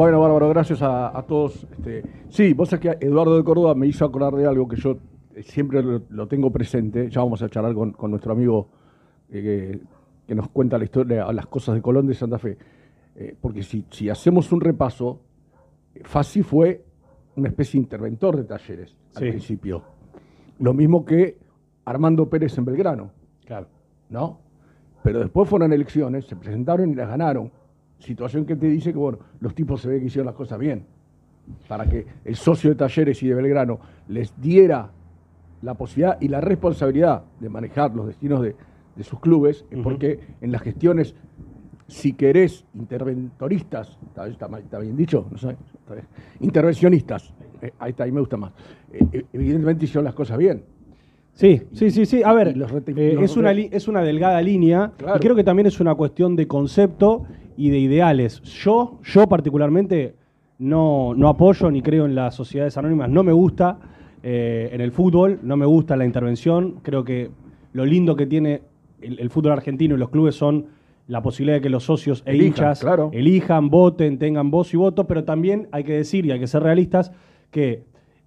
[0.00, 1.66] Bueno, Bárbaro, gracias a, todos.
[1.72, 4.96] Este, sí, vos sabés que Eduardo de Córdoba me hizo acordar de algo que yo
[5.42, 7.08] siempre lo, lo tengo presente.
[7.10, 8.68] Ya vamos a charlar con, con nuestro amigo
[9.30, 9.80] eh,
[10.26, 12.56] que, nos cuenta la historia, las cosas de Colón de Santa Fe.
[13.16, 15.20] Eh, porque si, si hacemos un repaso,
[16.04, 16.84] Fassi fue
[17.36, 19.30] una especie de interventor de talleres al Sí.
[19.30, 19.82] principio.
[20.58, 21.38] Lo mismo que
[21.84, 23.10] Armando Pérez en Belgrano.
[23.44, 23.66] Claro.
[24.08, 24.38] ¿No?
[25.02, 27.50] Pero después fueron elecciones, se presentaron y las ganaron.
[27.98, 30.86] Situación que te dice que, bueno, los tipos se ve que hicieron las cosas bien.
[31.66, 34.90] Para que el socio de Talleres y de Belgrano les diera
[35.62, 38.54] la posibilidad y la responsabilidad de manejar los destinos de,
[38.96, 41.14] de sus clubes, es porque en las gestiones,
[41.86, 45.26] si querés, interventoristas, ¿está, está mal- está bien dicho?
[45.30, 46.06] No sé, está bien.
[46.40, 47.32] Intervencionistas,
[47.62, 48.52] eh, ahí está, ahí me gusta más.
[48.92, 50.62] Eh, eh, evidentemente hicieron las cosas bien.
[51.32, 52.22] Sí, sí, sí, sí.
[52.22, 55.16] A ver, los eh, es, una es una delgada línea Claro.
[55.16, 57.24] y creo que también es una cuestión de concepto
[57.56, 58.42] y de ideales.
[58.42, 60.14] Yo, yo particularmente,
[60.58, 63.08] no, no apoyo ni creo en las sociedades anónimas.
[63.08, 63.78] No me gusta
[64.22, 66.76] eh, en el fútbol, no me gusta la intervención.
[66.82, 67.30] Creo que
[67.72, 68.62] lo lindo que tiene
[69.00, 70.66] el, el fútbol argentino y los clubes son
[71.06, 73.10] la posibilidad de que los socios e Elijan, hinchas claro.
[73.12, 76.62] elijan, voten, tengan voz y voto, pero también hay que decir y hay que ser
[76.62, 77.10] realistas
[77.50, 77.84] que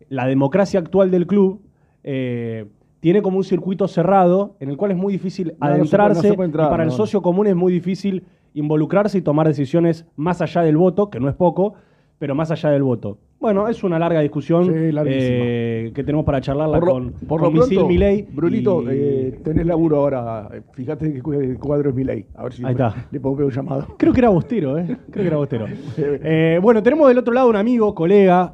[0.10, 1.62] la democracia actual del club
[2.04, 2.66] eh,
[3.00, 5.74] tiene como un circuito cerrado en el cual es muy difícil No, no se puede-
[5.76, 8.24] adentrarse no se puede entrar, y para el socio común es muy difícil
[8.54, 11.76] involucrarse y tomar decisiones más allá del voto, que no es poco,
[12.20, 13.18] pero más allá del voto.
[13.44, 17.42] Bueno, es una larga discusión Sí, eh, que tenemos para charlarla Por lo, con, por
[17.42, 20.48] con lo Misil pronto, Milei Brunito, y- eh, tenés laburo ahora.
[20.72, 22.26] Fíjate que el cuadro es Milei.
[22.36, 23.06] A ver si Ahí está.
[23.12, 23.86] le pongo un llamado.
[23.98, 24.86] Creo que era Bostero, ¿eh?
[25.12, 25.66] Creo que era Bostero.
[25.98, 28.54] Eh, bueno, tenemos del otro lado un amigo, colega,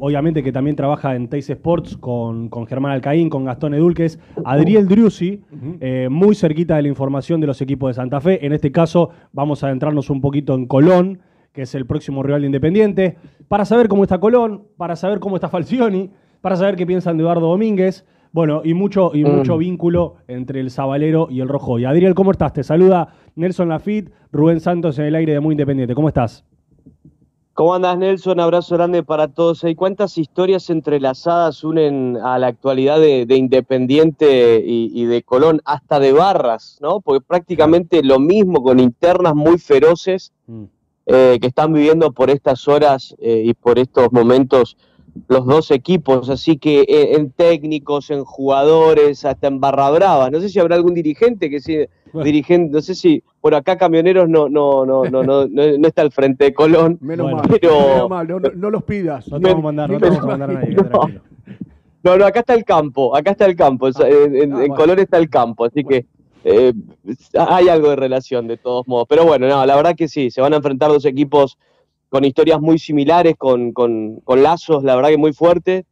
[0.00, 4.88] obviamente que también trabaja en Teis Sports con, con Germán Alcaín, con Gastón Edulques, Adriel
[4.88, 5.40] Driussi,
[5.80, 8.44] eh, muy cerquita de la información de los equipos de Santa Fe.
[8.44, 11.20] En este caso, vamos a adentrarnos un poquito en Colón,
[11.54, 13.16] que es el próximo rival de Independiente,
[13.48, 17.22] para saber cómo está Colón, para saber cómo está Falcioni, para saber qué piensan de
[17.22, 18.04] Eduardo Domínguez.
[18.32, 19.28] Bueno, y mucho, y Mm.
[19.28, 21.78] mucho vínculo entre el Zabalero y el Rojo.
[21.78, 22.52] Y Adriel, ¿cómo estás?
[22.52, 25.94] Te saluda Nelson Lafitte, Rubén Santos en el aire de Muy Independiente.
[25.94, 26.44] ¿Cómo estás?
[27.52, 28.40] ¿Cómo andas, Nelson?
[28.40, 29.62] Abrazo grande para todos.
[29.62, 35.60] ¿Y cuántas historias entrelazadas unen a la actualidad de, de Independiente y, y de Colón,
[35.64, 37.00] hasta de barras, ¿no?
[37.00, 40.32] Porque prácticamente lo mismo con internas muy feroces
[41.06, 44.76] eh, que están viviendo por estas horas eh, y por estos momentos
[45.28, 46.28] los dos equipos.
[46.30, 50.30] Así que eh, en técnicos, en jugadores, hasta en barra brava.
[50.30, 51.78] No sé si habrá algún dirigente que sí.
[52.22, 56.02] Dirigente, no sé si por acá Camioneros no, no, no, no, no, no, no está
[56.02, 56.96] al frente de Colón.
[57.00, 57.46] Menos Bueno, mal.
[57.60, 59.26] pero- menos mal, no, no- no los pidas.
[59.28, 60.74] No te vamos a mandar, no te vamos a mandar a nadie.
[60.76, 61.08] tranquilo.
[62.04, 64.98] No, no, acá está el campo, acá está el campo, Ah, en, en- en Colón
[64.98, 66.04] está el campo, así que
[66.44, 66.72] eh,
[67.38, 69.06] hay algo de relación de todos modos.
[69.08, 71.58] Pero bueno, no, la verdad que sí, se van a enfrentar dos equipos
[72.08, 75.84] con historias muy similares, con, con- con lazos, la verdad que muy fuertes.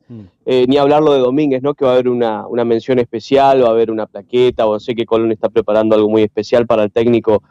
[0.47, 1.75] Eh, ni hablarlo de Domínguez, ¿no?
[1.75, 4.95] Que va a haber una, una mención especial, va a haber una plaqueta, o sé
[4.95, 7.43] que Colón está preparando algo muy especial para el técnico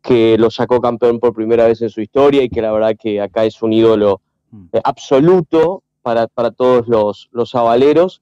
[0.00, 3.20] que lo sacó campeón por primera vez en su historia y que la verdad que
[3.20, 4.20] acá es un ídolo
[4.72, 8.20] eh, absoluto para, para todos los, los avaleros.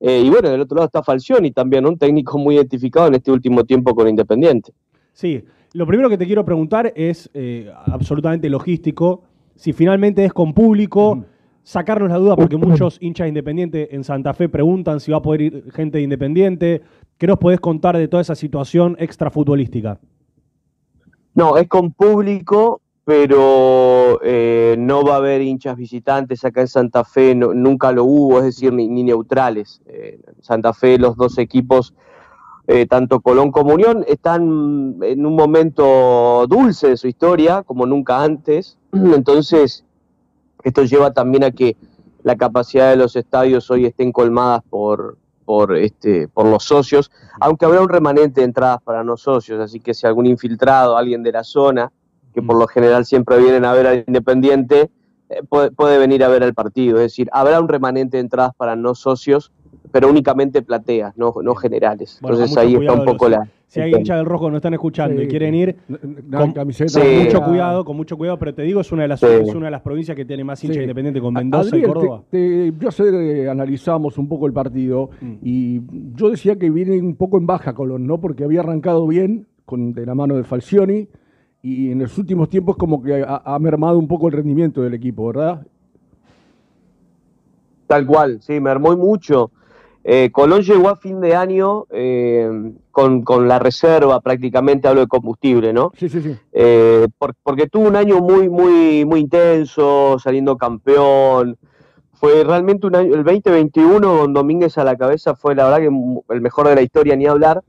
[0.00, 3.30] Eh, y bueno, del otro lado está Falcioni también, un técnico muy identificado en este
[3.30, 4.72] último tiempo con Independiente.
[5.12, 5.44] Sí,
[5.74, 9.22] lo primero que te quiero preguntar es eh, absolutamente logístico.
[9.54, 11.24] Si finalmente es con público,
[11.62, 15.40] sacarnos la duda, porque muchos hinchas independientes en Santa Fe preguntan si va a poder
[15.42, 16.82] ir gente de Independiente.
[17.18, 20.00] ¿Qué nos podés contar de toda esa situación extrafutbolística?
[21.34, 27.04] No, es con público, pero eh, no va a haber hinchas visitantes acá en Santa
[27.04, 29.80] Fe, no- nunca lo hubo, es decir, ni, ni neutrales.
[29.86, 31.94] Eh, en Santa Fe los dos equipos
[32.66, 38.22] eh, tanto Colón como Unión están en un momento dulce de su historia, como nunca
[38.22, 38.78] antes.
[38.92, 39.84] Entonces,
[40.62, 41.76] esto lleva también a que
[42.22, 45.16] la capacidad de los estadios hoy estén colmadas por,
[45.46, 47.10] por, este, por los socios,
[47.40, 51.22] aunque habrá un remanente de entradas para no socios, así que si algún infiltrado, alguien
[51.24, 51.90] de la zona,
[52.34, 54.90] que por lo general siempre vienen a ver al Independiente,
[55.28, 56.96] eh, puede, puede venir a ver el partido.
[56.96, 59.52] Es decir, habrá un remanente de entradas para no socios,
[59.92, 62.18] pero únicamente plateas, no, no generales.
[62.20, 63.48] Bueno, Entonces ahí está un poco los- la...
[63.66, 65.26] Si hay hinchas del rojo que no están escuchando Sí.
[65.26, 65.76] y quieren ir,
[66.32, 67.22] con, camiseta Sí.
[67.24, 69.26] mucho cuidado, con mucho cuidado, pero te digo, es una de las, Sí.
[69.26, 70.82] es una de las provincias que tiene más hinchas Sí.
[70.82, 72.22] independientes con Mendoza Adriel, y Córdoba.
[72.30, 75.10] te- te- yo ayer analizamos un poco el partido
[75.40, 75.82] y
[76.16, 78.20] yo decía que viene un poco en baja Colón, ¿no?
[78.20, 81.06] Porque había arrancado bien con, de la mano de Falcioni
[81.62, 84.94] y en los últimos tiempos como que ha, ha mermado un poco el rendimiento del
[84.94, 85.66] equipo, ¿verdad?
[87.86, 89.50] Tal cual, sí, mermó mucho.
[90.02, 95.08] Eh, Colón llegó a fin de año eh, con, con la reserva, prácticamente hablo de
[95.08, 95.92] combustible, ¿no?
[95.96, 96.36] Sí, sí, sí.
[96.52, 101.58] Eh, por- porque tuvo un año muy, muy, muy intenso, saliendo campeón.
[102.14, 106.34] Fue realmente un año, el 2021 con Domínguez a la cabeza fue la verdad que
[106.34, 107.62] el mejor de la historia, ni hablar,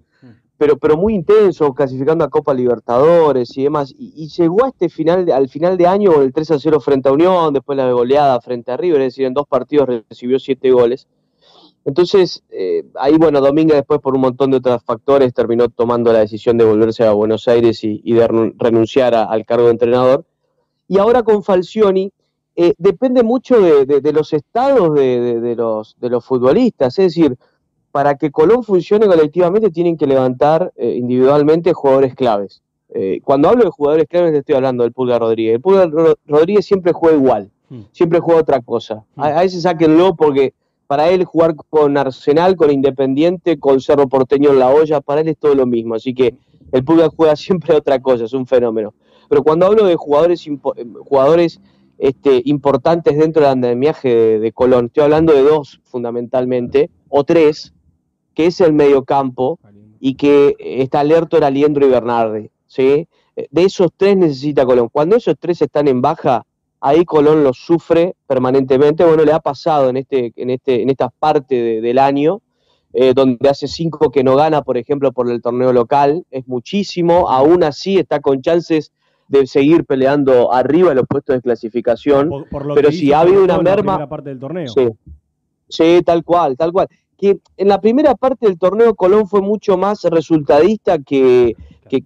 [0.61, 3.91] pero, pero muy intenso, clasificando a Copa Libertadores y demás.
[3.97, 7.11] Y, llegó a este final, al final de año el 3 a 0 frente a
[7.13, 11.07] Unión, después la goleada frente a River, es decir, en dos partidos recibió siete goles.
[11.83, 16.19] Entonces, eh, ahí, bueno, Domínguez después por un montón de otros factores terminó tomando la
[16.19, 20.23] decisión de volverse a Buenos Aires y, de renu- renunciar a- al cargo de entrenador.
[20.87, 22.11] Y ahora con Falcioni,
[22.55, 26.99] eh, depende mucho de, de- los estados de, de- los, de los futbolistas.
[26.99, 27.35] Es decir,
[27.91, 32.61] para que Colón funcione colectivamente tienen que levantar eh, individualmente jugadores claves.
[32.93, 35.55] Eh, cuando hablo de jugadores claves, estoy hablando del Pulga Rodríguez.
[35.55, 37.49] El Pulga Ro- Rodríguez siempre juega igual,
[37.91, 39.03] siempre juega otra cosa.
[39.15, 40.53] A, a ese sáquenlo porque
[40.87, 45.29] para él jugar con Arsenal, con Independiente, con Cerro Porteño en la olla, para él
[45.29, 45.95] es todo lo mismo.
[45.95, 46.35] Así que
[46.73, 48.93] el Pulga juega siempre otra cosa, es un fenómeno.
[49.29, 50.57] Pero cuando hablo de jugadores, eh,
[51.05, 51.61] jugadores
[51.97, 57.73] este, importantes dentro del andamiaje de, de Colón, estoy hablando de dos fundamentalmente, o tres,
[58.33, 59.59] que es el mediocampo
[59.99, 62.49] y que está Lertor, Aliendro y Bernardi.
[62.67, 63.07] ¿sí?
[63.35, 64.89] Eh, De esos tres necesita Colón.
[64.91, 66.45] Cuando esos tres están en baja,
[66.79, 69.05] ahí Colón los sufre permanentemente.
[69.05, 72.41] Bueno, le ha pasado en, este, en, este, en esta parte de- del año,
[72.93, 77.29] eh, donde hace cinco que no gana, por ejemplo, por el torneo local, es muchísimo.
[77.29, 78.91] Aún así está con chances
[79.29, 82.27] de seguir peleando arriba en los puestos de clasificación.
[82.27, 84.09] Por, por lo pero que si ha habido una la merma.
[84.09, 84.67] parte del torneo.
[84.67, 84.89] Sí.
[85.69, 86.89] Sí, tal cual, tal cual.
[87.21, 91.55] Que en la primera parte del torneo Colón fue mucho más resultadista que,
[91.87, 92.01] que,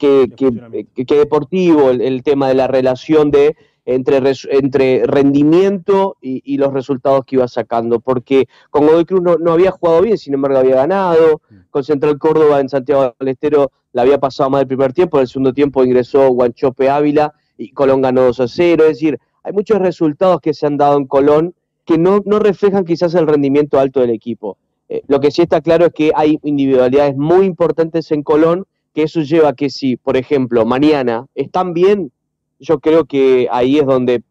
[1.05, 3.55] que, deportivo, el, el tema de la relación de
[3.85, 9.21] entre, res- entre rendimiento y, y los resultados que iba sacando, porque con Godoy Cruz
[9.21, 13.29] no, no había jugado bien, sin embargo había ganado, con Central Córdoba en Santiago del
[13.29, 17.33] Estero la había pasado mal el primer tiempo, en el segundo tiempo ingresó Guanchope Ávila
[17.57, 20.97] y Colón ganó 2 a 0, es decir, hay muchos resultados que se han dado
[20.97, 21.53] en Colón
[21.85, 24.57] que no, no reflejan quizás el rendimiento alto del equipo.
[24.89, 29.03] Eh, lo que sí está claro es que hay individualidades muy importantes en Colón, que
[29.03, 32.11] eso lleva a que si, por ejemplo, mañana están bien,
[32.59, 34.21] yo creo que ahí es donde,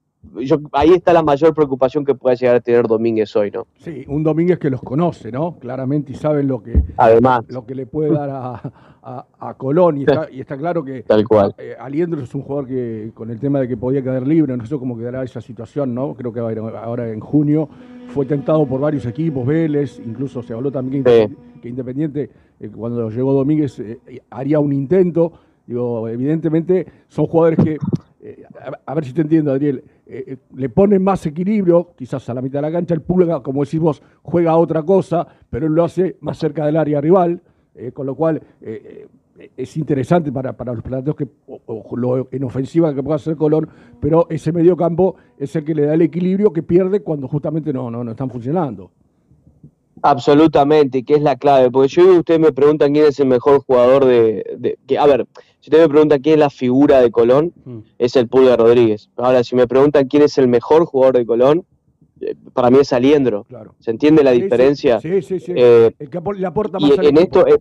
[0.41, 3.67] yo, ahí está la mayor preocupación que pueda llegar a tener Domínguez hoy, ¿no?
[3.79, 5.59] Sí, un Domínguez que los conoce, ¿no?
[5.59, 7.45] Claramente y saben lo que, Además.
[7.49, 9.99] lo que le puede dar a, a- a Colón.
[9.99, 11.55] Y está, y está claro que Tal cual.
[11.59, 14.65] eh, Aliendro es un jugador que, con el tema de que podía quedar libre, no
[14.65, 16.15] sé cómo quedará esa situación, ¿no?
[16.15, 17.69] Creo que va a ir ahora en junio.
[18.09, 21.29] Fue tentado por varios equipos, Vélez, incluso se habló también que,
[21.61, 22.31] que Independiente,
[22.61, 23.99] eh, cuando llegó Domínguez, eh,
[24.31, 25.33] haría un intento.
[25.67, 27.77] Digo, evidentemente son jugadores que,
[28.21, 32.29] eh, a, a ver si te entiendo, Adriel, eh, eh, le ponen más equilibrio, quizás
[32.29, 35.27] a la mitad de la cancha, el Pulga, como decís vos, juega a otra cosa,
[35.51, 37.41] pero él lo hace más cerca del área rival,
[37.75, 39.07] eh, con lo cual eh, eh,
[39.57, 43.37] es interesante para, para los planteos que, o, o lo en ofensiva que pueda hacer
[43.37, 43.69] Colón,
[44.01, 47.73] pero ese medio campo es el que le da el equilibrio que pierde cuando justamente
[47.73, 48.91] no, no, no están funcionando.
[50.03, 54.05] Absolutamente, que es la clave, porque yo ustedes me preguntan quién es el mejor jugador
[54.05, 55.27] de, de- que, a ver,
[55.61, 57.55] si ustedes me preguntan quién es la figura de Colón,
[57.99, 59.09] es el Pulga Rodríguez.
[59.17, 61.65] Ahora, si me preguntan quién es el mejor jugador de Colón,
[62.21, 63.47] eh, para mí es Aliendro.
[63.79, 65.01] ¿Se entiende la Sí, sí, diferencia?
[65.01, 65.53] Sí, sí, sí.
[65.57, 67.59] Eh, el que le aporta y más en esto, eh,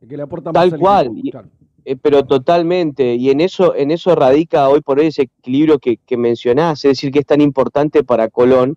[0.00, 1.48] El que le aporta más Tal al cual, equipo, y- claro.
[1.84, 5.98] eh, pero totalmente, y en eso, en eso radica hoy por hoy ese equilibrio que,
[5.98, 8.76] que mencionás, es decir, que es tan importante para Colón,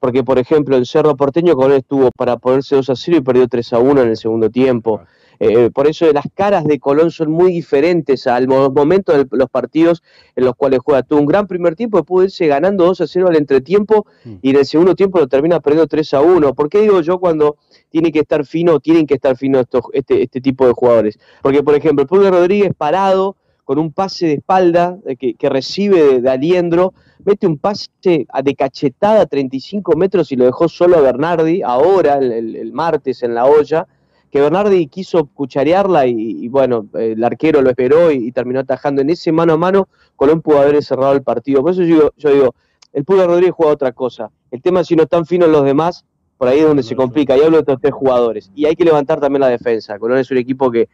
[0.00, 3.48] porque por ejemplo en Cerro Porteño Colón estuvo para ponerse 2 a 0 y perdió
[3.48, 5.00] 3 a 1 en el segundo tiempo.
[5.40, 9.50] Eh, por eso las caras de Colón son muy diferentes al mo- momento de los
[9.50, 10.02] partidos
[10.36, 11.02] en los cuales juega.
[11.02, 14.06] Tuvo un gran primer tiempo, pudo irse ganando 2 a 0 al entretiempo
[14.42, 16.54] y en el segundo tiempo lo termina perdiendo 3 a 1.
[16.54, 17.56] ¿Por qué digo yo cuando
[17.90, 21.18] tiene que estar fino, tienen que estar finos estos, este, este tipo de jugadores?
[21.42, 25.48] Porque, por ejemplo, el Pulga Rodríguez parado con un pase de espalda eh, que, que
[25.48, 26.92] recibe de, de Aliendro,
[27.24, 27.88] mete un pase
[28.28, 32.56] a- de cachetada a 35 metros y lo dejó solo a Bernardi, ahora, el, el-
[32.56, 33.86] el martes en la olla,
[34.34, 39.00] que Bernardi quiso cucharearla y, y bueno, el arquero lo esperó y, y terminó atajando.
[39.00, 41.62] En ese mano a mano, Colón pudo haber cerrado el partido.
[41.62, 42.54] Por eso yo digo, yo digo
[42.92, 44.32] el Pulga Rodríguez juega otra cosa.
[44.50, 46.04] El tema es si no están finos los demás,
[46.36, 47.36] por ahí es donde se complica.
[47.36, 48.50] Y hablo de estos tres jugadores.
[48.56, 50.00] Y hay que levantar también la defensa.
[50.00, 50.88] Colón es un equipo que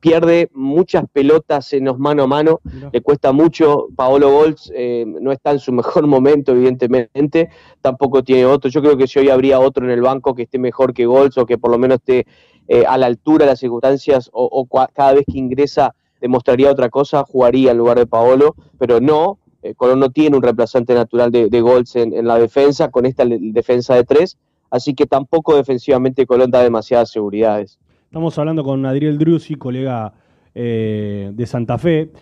[0.00, 2.60] pierde muchas pelotas en los mano a mano,
[2.92, 3.88] le cuesta mucho.
[3.96, 7.48] Paolo Golds eh, no está en su mejor momento, evidentemente,
[7.80, 8.70] tampoco tiene otro.
[8.70, 11.38] Yo creo que si hoy habría otro en el banco que esté mejor que Golds
[11.38, 12.26] o que por lo menos esté
[12.68, 16.70] eh, a la altura de las circunstancias o, o cua- cada vez que ingresa demostraría
[16.70, 19.38] otra cosa, jugaría en lugar de Paolo, pero no.
[19.62, 23.04] eh, Colón no tiene un reemplazante natural de, de Golds en, en la defensa, con
[23.06, 24.36] esta defensa de tres,
[24.70, 27.78] así que tampoco defensivamente Colón da demasiadas seguridades.
[28.06, 30.14] Estamos hablando con Adriel Drusi, colega
[30.54, 32.12] eh, de Santa Fe.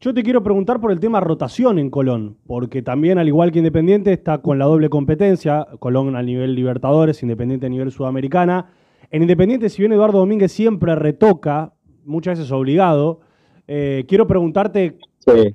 [0.00, 3.58] Yo te quiero preguntar por el tema rotación en Colón, porque también, al igual que
[3.58, 8.66] Independiente, está con la doble competencia, Colón a nivel Libertadores, Independiente a nivel Sudamericana.
[9.10, 11.72] En Independiente, si bien Eduardo Domínguez siempre retoca,
[12.04, 13.20] muchas veces obligado,
[13.68, 14.98] eh, quiero preguntarte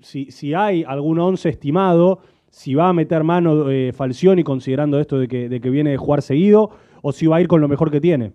[0.01, 5.19] si, si hay algún once estimado, si va a meter mano eh, Falcioni considerando esto
[5.19, 7.67] de que, de que viene de jugar seguido, o si va a ir con lo
[7.67, 8.31] mejor que tiene.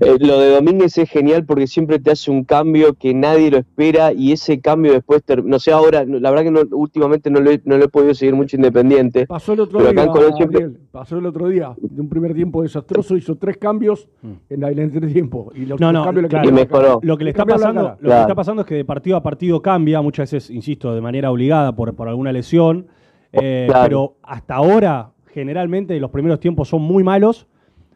[0.00, 3.58] Eh, lo de Domínguez es genial porque siempre te hace un cambio que nadie lo
[3.58, 7.50] espera y ese cambio después, no sé ahora, la verdad que no- últimamente no lo,
[7.50, 9.26] he, no lo he podido seguir mucho independiente.
[9.26, 10.70] Pasó el otro pero día, siempre...
[10.92, 14.08] Pasó el otro día, de un primer tiempo desastroso, hizo tres cambios
[14.48, 15.50] en el entretiempo.
[15.54, 16.50] Y los No, no, cambios claro.
[16.50, 16.96] la cara.
[17.02, 19.62] Lo que le está pasando, lo que está pasando es que de partido a partido
[19.62, 22.86] cambia, muchas veces, insisto, de manera obligada por, por alguna lesión.
[23.32, 23.84] eh, Claro.
[23.88, 27.46] Pero hasta ahora, generalmente, los primeros tiempos son muy malos.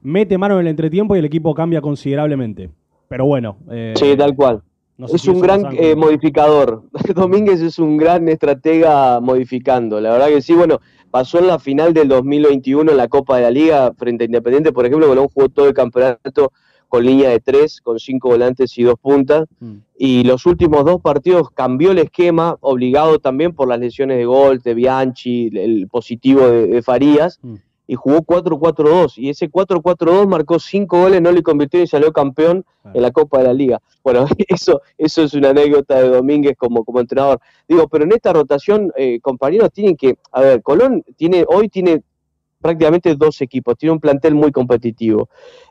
[0.05, 2.69] Mete mano en el entretiempo y el equipo cambia considerablemente.
[3.09, 3.57] Pero bueno.
[3.71, 4.63] eh, Sí, tal cual.
[4.99, 6.83] no sé es si un gran eh, modificador.
[7.15, 9.99] Domínguez es un gran estratega modificando.
[10.03, 10.81] La verdad que sí, bueno,
[11.11, 14.73] pasó en la final del 2021 en la Copa de la Liga frente a Independiente,
[14.73, 16.53] por ejemplo, Colón jugó todo el campeonato
[16.89, 19.47] con línea de tres, con cinco volantes y dos puntas.
[19.97, 24.59] Y los últimos dos partidos cambió el esquema, obligado también por las lesiones de Gol,
[24.59, 27.41] de Bianchi, el positivo de, de Farías,
[27.87, 29.15] y jugó 4-4-2.
[29.17, 33.39] Y ese 4-4-2 marcó cinco goles, no le convirtió y salió campeón en la Copa
[33.39, 33.81] de la Liga.
[34.03, 37.41] Bueno, eso, eso es una anécdota de Domínguez como, como entrenador.
[37.69, 42.03] Digo, pero en esta rotación, eh, compañeros, tienen que, a ver, Colón tiene, hoy tiene
[42.65, 45.29] prácticamente dos equipos, tiene un plantel muy competitivo.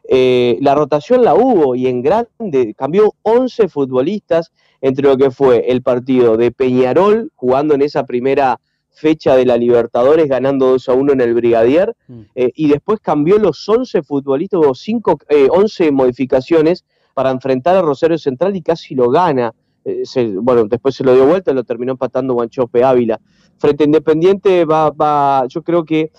[0.08, 5.72] Eh, la rotación la hubo y en grande cambió 11 futbolistas entre lo que fue
[5.72, 8.60] el partido de Peñarol jugando en esa primera
[8.94, 11.96] fecha de la Libertadores ganando 2 a 1 en el Brigadier
[12.36, 17.82] eh, y después cambió los 11 futbolistas, hubo cinco, eh, 11 modificaciones para enfrentar a
[17.82, 19.54] Rosario Central y casi lo gana.
[19.86, 23.20] Eh, se- bueno, después se lo dio vuelta, lo terminó empatando Guanchope Ávila.
[23.58, 26.12] Frente a Independiente va, va yo creo que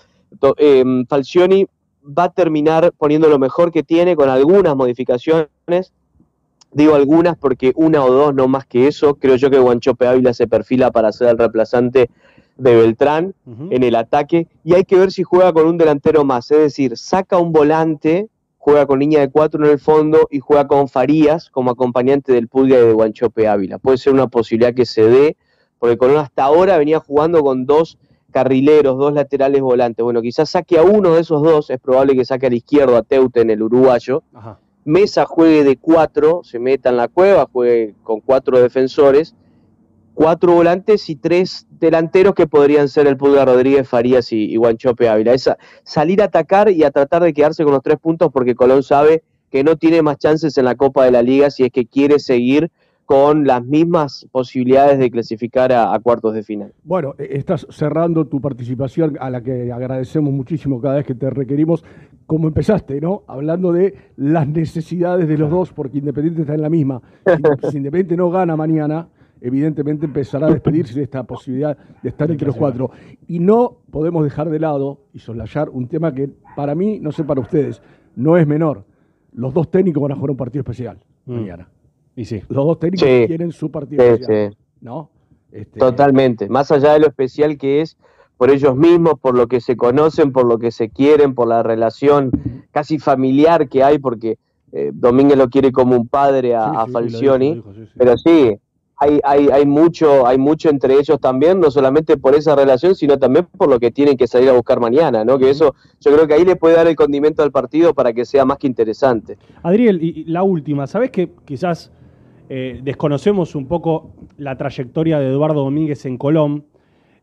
[0.57, 1.65] eh, Falcioni
[2.05, 5.47] va a terminar poniendo lo mejor que tiene con algunas modificaciones.
[6.71, 9.15] Digo algunas porque una o dos, no más que eso.
[9.15, 12.09] Creo yo que Guanchope Ávila se perfila para ser el reemplazante
[12.57, 14.47] de Beltrán en el ataque.
[14.63, 16.49] Y hay que ver si juega con un delantero más.
[16.51, 20.67] Es decir, saca un volante, juega con línea de cuatro en el fondo y juega
[20.67, 23.77] con Farías como acompañante del Pulga y de Guanchope Ávila.
[23.77, 25.37] Puede ser una posibilidad que se dé,
[25.79, 27.97] porque Colón hasta ahora venía jugando con dos
[28.31, 30.03] carrileros, dos laterales volantes.
[30.03, 33.01] Bueno, quizás saque a uno de esos dos, es probable que saque al izquierdo a
[33.01, 34.23] Teuten, el uruguayo.
[34.83, 39.35] Mesa juegue de cuatro, se meta en la cueva, juegue con cuatro defensores,
[40.15, 45.07] cuatro volantes y tres delanteros que podrían ser el Pulga Rodríguez, Farías y, y Guanchope
[45.07, 45.33] Ávila.
[45.33, 48.81] Esa, salir a atacar y a tratar de quedarse con los tres puntos porque Colón
[48.81, 51.85] sabe que no tiene más chances en la Copa de la Liga si es que
[51.85, 52.71] quiere seguir
[53.05, 56.73] con las mismas posibilidades de clasificar a, a cuartos de final.
[56.83, 61.29] Bueno, eh, estás cerrando tu participación a la que agradecemos muchísimo cada vez que te
[61.29, 61.83] requerimos,
[62.25, 63.23] como empezaste, ¿no?
[63.27, 67.01] Hablando de las necesidades de los dos, porque Independiente está en la misma.
[67.69, 69.07] Si Independiente no gana mañana,
[69.45, 72.91] evidentemente empezará a despedirse de esta posibilidad de estar entre los cuatro.
[73.27, 77.23] Y no podemos dejar de lado y soslayar un tema que para mí, no sé
[77.23, 77.81] para ustedes,
[78.15, 78.85] no es menor.
[79.33, 81.67] Los dos técnicos van a jugar un partido especial mañana.
[82.15, 82.41] Y sí.
[82.49, 83.23] Los dos técnicos Sí.
[83.27, 84.51] quieren su partido Sí, especial.
[84.51, 84.57] sí.
[84.81, 85.09] ¿No?
[85.51, 86.49] Este, Totalmente.
[86.49, 87.97] Más allá de lo especial que es
[88.37, 91.63] por ellos mismos, por lo que se conocen, por lo que se quieren, por la
[91.63, 92.31] relación
[92.71, 94.37] casi familiar que hay, porque
[94.71, 97.67] eh, Domínguez lo quiere como un padre a, Sí, a sí, sí, lo Falcioni, dijo,
[97.67, 97.93] lo dijo, sí, sí.
[97.97, 98.57] pero sí,
[98.97, 103.17] hay, hay, hay, mucho, hay mucho entre ellos también, no solamente por esa relación, sino
[103.17, 105.37] también por lo que tienen que salir a buscar mañana, ¿no?
[105.37, 108.25] Que eso, yo creo que ahí le puede dar el condimento al partido para que
[108.25, 109.37] sea más que interesante.
[109.63, 111.91] Adriel, y la última, ¿sabés que quizás
[112.49, 116.65] eh, desconocemos un poco la trayectoria de Eduardo Domínguez en Colón?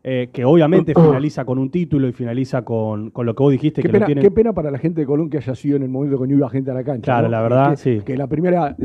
[0.03, 3.81] eh, que obviamente finaliza con un título y finaliza con, con lo que vos dijiste
[3.81, 4.21] Qué que pena, lo tiene.
[4.21, 6.35] qué pena para la gente de Colón que haya sido en el momento que no
[6.35, 7.03] iba gente a la cancha.
[7.03, 7.31] Claro, ¿no?
[7.31, 8.01] la verdad, que, sí.
[8.05, 8.75] Que la primera,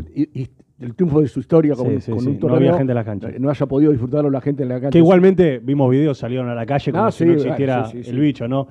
[0.80, 2.56] el triunfo de su historia con, Sí, sí, con sí, un no torneo.
[2.58, 3.28] había gente en la cancha.
[3.30, 4.90] eh, No haya podido disfrutarlo la gente en la cancha.
[4.90, 7.98] Que igualmente vimos videos, salieron a la calle como Ah, si sí, no existiera sí,
[7.98, 8.10] sí, sí.
[8.10, 8.68] el bicho, ¿no?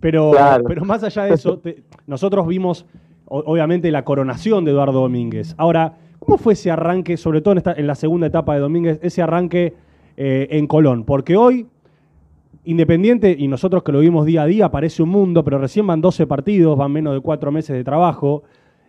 [0.00, 0.64] Pero, Claro.
[0.66, 2.86] pero más allá de eso, te- nosotros vimos
[3.26, 5.54] obviamente la coronación de Eduardo Domínguez.
[5.58, 8.98] Ahora, ¿cómo fue ese arranque, sobre todo en, esta- en la segunda etapa de Domínguez,
[9.02, 9.74] ese arranque
[10.16, 11.04] eh, en Colón?
[11.04, 11.66] Porque hoy,
[12.64, 16.02] Independiente, y nosotros que lo vimos día a día, parece un mundo, pero recién van
[16.02, 18.42] 12 partidos, van menos de 4 meses de trabajo.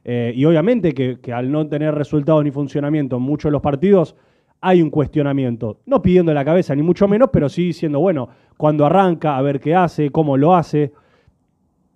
[0.03, 3.61] Eh, y obviamente que, que al no tener resultados ni funcionamiento en muchos de los
[3.61, 4.15] partidos,
[4.61, 5.79] hay un cuestionamiento.
[5.85, 9.59] No pidiendo la cabeza, ni mucho menos, pero sí diciendo, bueno, cuando arranca, a ver
[9.59, 10.93] qué hace, cómo lo hace.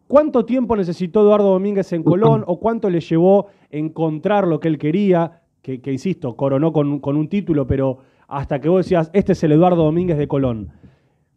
[0.07, 4.77] ¿Cuánto tiempo necesitó Eduardo Domínguez en Colón o cuánto le llevó encontrar lo que él
[4.77, 5.41] quería?
[5.61, 9.43] Que, que, insisto, coronó con, con un título, pero hasta que vos decías, este es
[9.43, 10.71] el Eduardo Domínguez de Colón.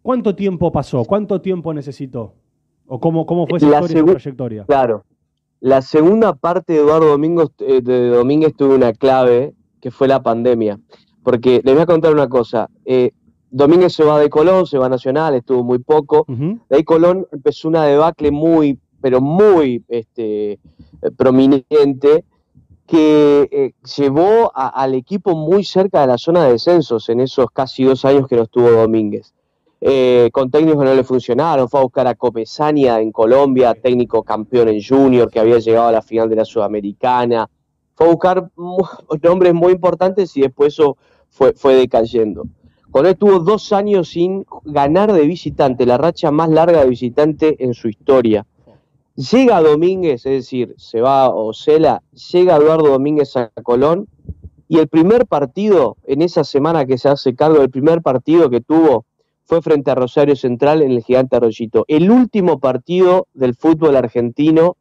[0.03, 1.05] ¿Cuánto tiempo pasó?
[1.05, 2.35] ¿Cuánto tiempo necesitó?
[2.87, 4.65] ¿O cómo, cómo fue esa historia, esa trayectoria?
[4.65, 5.05] Claro.
[5.61, 10.23] La segunda parte de Eduardo Domingos, eh, de Domínguez tuvo una clave que fue la
[10.23, 10.79] pandemia.
[11.23, 12.69] Porque les voy a contar una cosa.
[12.85, 13.11] eh,
[13.51, 16.25] Domínguez se va de Colón, se va a Nacional, estuvo muy poco.
[16.69, 20.61] De ahí Colón empezó una debacle muy, pero muy este, eh,
[21.17, 22.25] prominente
[22.87, 27.47] que eh, llevó a- al equipo muy cerca de la zona de descensos en esos
[27.51, 29.35] casi dos años que no estuvo Domínguez.
[29.81, 34.25] Eh, con técnicos que no le funcionaron, fue a buscar a Comesaña en Colombia, técnico
[34.25, 37.49] campeón en Junior que había llegado a la final de la Sudamericana,
[37.95, 38.51] fue a buscar
[39.23, 40.97] nombres muy importantes y después eso
[41.31, 42.45] fue, fue decayendo.
[42.91, 47.63] Con él tuvo dos años sin ganar de visitante, la racha más larga de visitante
[47.63, 48.47] en su historia.
[49.15, 52.03] Llega Domínguez, es decir, se va Ocela,
[52.33, 54.09] llega Eduardo Domínguez a Colón
[54.69, 58.61] y el primer partido, en esa semana que se hace cargo, el primer partido que
[58.61, 59.07] tuvo
[59.49, 61.87] fue frente a Rosario Central en el Gigante Arroyito.
[61.89, 64.77] El último partido del fútbol argentino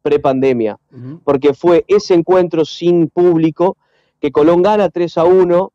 [0.00, 0.78] prepandemia,
[1.22, 3.76] porque fue ese encuentro sin público
[4.18, 5.72] que Colón gana 3 a 1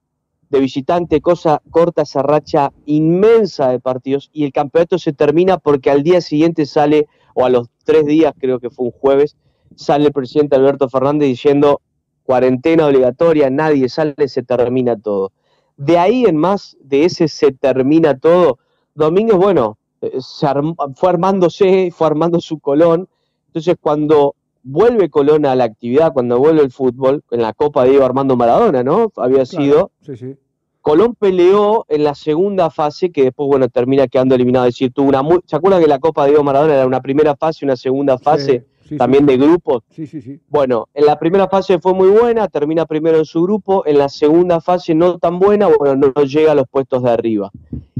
[0.50, 5.92] de visitante, cosa corta esa racha inmensa de partidos y el campeonato se termina porque
[5.92, 9.38] al día siguiente sale, o a los tres días, creo que fue un jueves,
[9.76, 11.82] sale el presidente Alberto Fernández diciendo
[12.24, 15.32] cuarentena obligatoria, nadie sale, se termina todo.
[15.78, 18.60] De ahí en más, de ese se termina todo,
[18.94, 23.08] Domínguez, bueno, eh, se arm- fue armándose, fue armando su Colón.
[23.48, 28.06] Entonces, cuando vuelve Colón a la actividad, cuando vuelve el fútbol, en la Copa Diego
[28.06, 29.12] Armando Maradona, ¿no?
[29.16, 29.92] Había sido.
[30.02, 30.36] Sí, sí.
[30.82, 34.66] Colón peleó en la segunda fase, que después, bueno, termina quedando eliminado.
[34.66, 35.40] Es decir, tuvo una muy.
[35.46, 38.60] ¿Se acuerdan que la Copa Diego Maradona era una primera fase y una segunda fase
[38.60, 38.66] sí,
[38.98, 39.38] también sí.
[39.38, 39.84] de grupos?
[39.90, 40.40] Sí, sí, sí.
[40.48, 44.10] Bueno, en la primera fase fue muy buena, termina primero en su grupo, en la
[44.10, 47.52] segunda fase no tan buena, bueno, no, no llega a los puestos de arriba.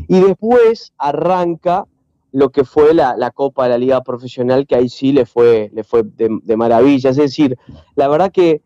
[0.08, 1.86] Y después arranca
[2.34, 5.70] lo que fue la, la Copa de la Liga Profesional, que ahí sí le fue,
[5.74, 7.10] le fue de, de maravilla.
[7.10, 7.58] Es decir,
[7.96, 8.62] la verdad que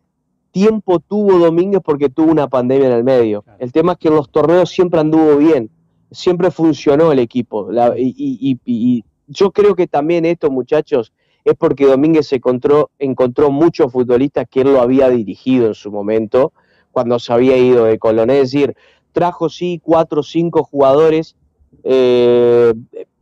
[0.52, 3.44] tiempo tuvo Domínguez porque tuvo una pandemia en el medio.
[3.60, 5.70] El tema es que en los torneos siempre anduvo bien,
[6.12, 7.72] siempre funcionó el equipo.
[7.72, 11.12] La- y, y- y- y yo creo que también esto, muchachos,
[11.46, 15.92] es porque Domínguez se encontró, encontró muchos futbolistas que él lo había dirigido en su
[15.92, 16.52] momento,
[16.92, 18.32] cuando se había ido de Colón.
[18.32, 18.76] Es decir,
[19.12, 21.36] trajo sí cuatro o cinco jugadores
[21.84, 22.74] eh,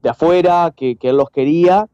[0.02, 1.88] de afuera que, que él los quería,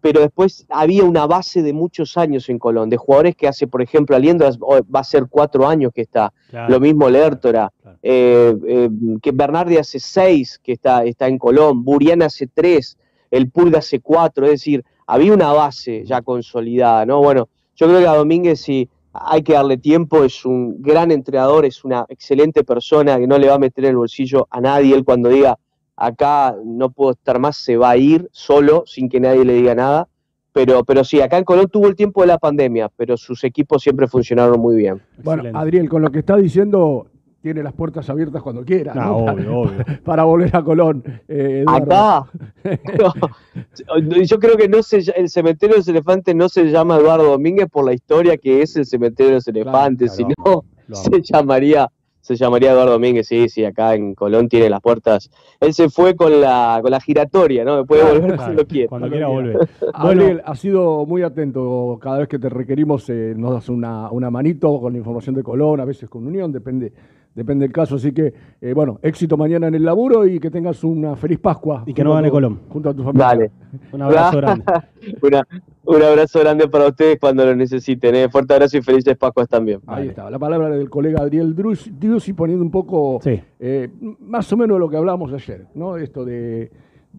[0.00, 3.80] pero después había una base de muchos años en Colón, de jugadores que hace, por
[3.80, 6.70] ejemplo, Aliendo va a ser cuatro años que está, Claro.
[6.72, 7.72] lo mismo Lertora,
[8.02, 8.90] eh, eh,
[9.22, 12.98] que Bernardi hace seis que está, está en Colón, Buriana hace tres,
[13.30, 17.20] el Pulga hace cuatro, es decir, había una base ya consolidada, ¿no?
[17.20, 21.64] Bueno, yo creo que a Domínguez sí hay que darle tiempo, es un gran entrenador,
[21.64, 24.94] es una excelente persona que no le va a meter en el bolsillo a nadie,
[24.94, 25.58] él cuando diga
[25.96, 29.74] acá no puedo estar más, se va a ir solo, sin que nadie le diga
[29.74, 30.08] nada.
[30.52, 33.82] Pero, pero sí, acá en Colón tuvo el tiempo de la pandemia, pero sus equipos
[33.82, 35.02] siempre funcionaron muy bien.
[35.22, 37.08] Bueno, Adriel, con lo que está diciendo,
[37.44, 38.94] tiene las puertas abiertas cuando quiera.
[38.94, 39.16] No, ¿no?
[39.16, 39.84] obvio, obvio.
[40.02, 41.04] Para volver a Colón.
[41.28, 41.62] eh.
[41.66, 42.24] Acá,
[42.98, 47.24] no, yo creo que no se, el cementerio de los elefantes no se llama Eduardo
[47.32, 51.90] Domínguez por la historia que es el cementerio de los elefantes, sino se llamaría,
[52.22, 55.30] se llamaría Eduardo Domínguez, sí, sí, acá en Colón tiene las puertas.
[55.60, 57.84] Él se fue con la, con la giratoria, ¿no?
[57.84, 58.88] Puede volver Claro, cuando quiera.
[58.88, 59.68] cuando quiera volver.
[59.92, 61.98] Ariel, ha sido muy atento.
[62.00, 65.42] Cada vez que te requerimos, eh, nos das una, una manito con la información de
[65.42, 66.92] Colón, a veces con Unión, depende,
[67.34, 67.96] depende del caso.
[67.96, 71.82] Así que, eh, bueno, éxito mañana en el laburo y que tengas una feliz Pascua.
[71.86, 72.60] Y que no gane Colón.
[72.68, 73.26] Junto a tu familia.
[73.26, 73.50] Dale.
[73.92, 74.64] Un abrazo grande.
[75.22, 75.46] Una-
[75.86, 78.14] un abrazo grande para ustedes cuando lo necesiten.
[78.14, 78.28] ¿eh?
[78.30, 79.80] Fuerte abrazo y felices Pascuas también.
[79.86, 83.20] Ahí está, la palabra del colega Adriel Drus- Driussi poniendo un poco,
[83.60, 83.90] eh,
[84.20, 85.98] más o menos lo que hablamos ayer, ¿no?
[85.98, 86.70] Esto de,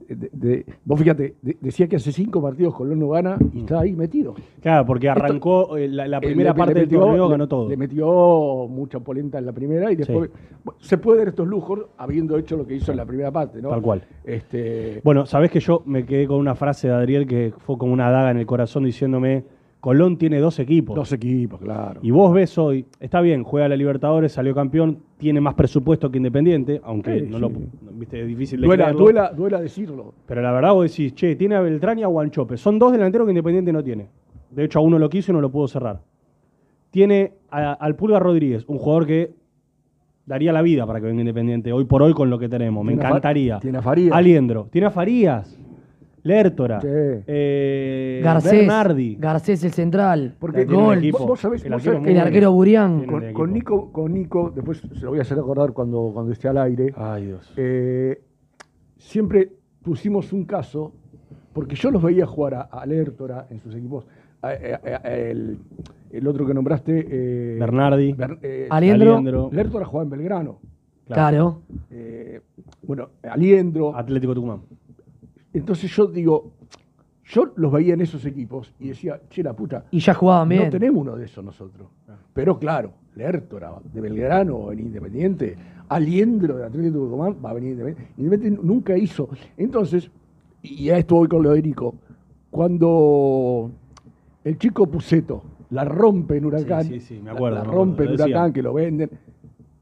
[0.10, 3.80] de- de- vos fíjate, de- decía que hace cinco partidos Colón no gana y está
[3.82, 4.36] ahí metido.
[4.62, 7.48] Claro, porque arrancó eh, la, la primera le- parte le del metió- torneo, le- ganó
[7.48, 7.70] todo.
[7.70, 10.30] Le metió mucha polenta en la primera y después
[10.64, 13.62] bueno, se puede dar estos lujos habiendo hecho lo que hizo en la primera parte,
[13.62, 13.70] ¿no?
[13.70, 14.04] Tal cual.
[14.24, 17.94] Este, Bueno, sabés que yo me quedé con una frase de Adriel que fue como
[17.94, 19.44] una daga en el corazón diciéndome,
[19.86, 20.96] Colón tiene dos equipos.
[20.96, 22.00] Dos equipos, claro.
[22.02, 26.18] Y vos ves hoy, está bien, juega la Libertadores, salió campeón, tiene más presupuesto que
[26.18, 27.42] Independiente, aunque Sí, no sí.
[27.42, 27.52] lo
[27.94, 29.04] viste, es difícil de duela, creerlo.
[29.04, 30.16] duela, duela decirlo.
[30.26, 32.58] Pero la verdad vos decís, che, tiene a Beltrán y a Guanchope.
[32.58, 34.08] Son dos delanteros que Independiente no tiene.
[34.50, 36.02] De hecho, a uno lo quiso y no lo pudo cerrar.
[36.90, 39.34] Tiene a- al Pulga Rodríguez, un jugador que
[40.26, 42.84] daría la vida para que venga Independiente hoy por hoy con lo que tenemos.
[42.84, 43.60] Me Tiene a Fa- encantaría.
[43.60, 44.16] tiene a Farías.
[44.16, 44.68] Aliendro.
[44.72, 45.60] Tiene a Farías.
[46.26, 46.82] Lertora.
[46.82, 46.88] Sí.
[46.90, 48.52] eh, Garcés.
[48.52, 49.16] Bernardi.
[49.20, 50.36] Garcés el central.
[50.40, 50.98] Porque Gol.
[50.98, 51.26] equipo.
[51.28, 53.06] Vos, sabés, El vos arquero sabés- El arquero Burián.
[53.34, 56.58] Con, Nico, con Nico, después se lo voy a hacer acordar cuando, cuando esté al
[56.58, 56.92] aire.
[56.98, 57.54] Ay, Dios.
[57.58, 58.22] Eh,
[58.98, 59.52] siempre
[59.84, 60.94] pusimos un caso,
[61.54, 64.08] porque yo los veía jugar a, a Lertora en sus equipos.
[64.42, 64.52] a- a-
[65.08, 65.58] a- el,
[66.12, 67.06] el otro que nombraste.
[67.08, 68.14] eh, Bernardi.
[68.14, 69.12] Ber- eh, Aliendro.
[69.18, 69.50] Aliendro.
[69.52, 70.60] Lertora jugaba en Belgrano.
[71.08, 71.62] Claro.
[71.92, 72.42] Eh,
[72.82, 73.96] bueno, Aliendro.
[73.96, 74.62] Atlético Tucumán.
[75.56, 76.52] Entonces yo digo,
[77.26, 79.86] yo los veía en esos equipos y decía, che, la puta.
[79.90, 80.66] Y ya jugaban bien.
[80.66, 81.88] No tenemos uno de esos nosotros.
[82.34, 85.56] Pero claro, Lertora de Belgrano en Independiente,
[85.88, 88.14] Aliendro de Atlético de Tucumán va a venir Independiente.
[88.18, 89.30] Independiente nunca hizo.
[89.56, 90.12] Entonces,
[90.62, 91.96] y a esto voy con lo de Nico,
[92.52, 93.72] cuando
[94.44, 97.70] el chico Puceto la rompe en Huracán, Sí, sí, sí, me acuerdo, la, la me
[97.70, 98.26] acuerdo, rompe en decía.
[98.26, 99.10] Huracán, que lo venden.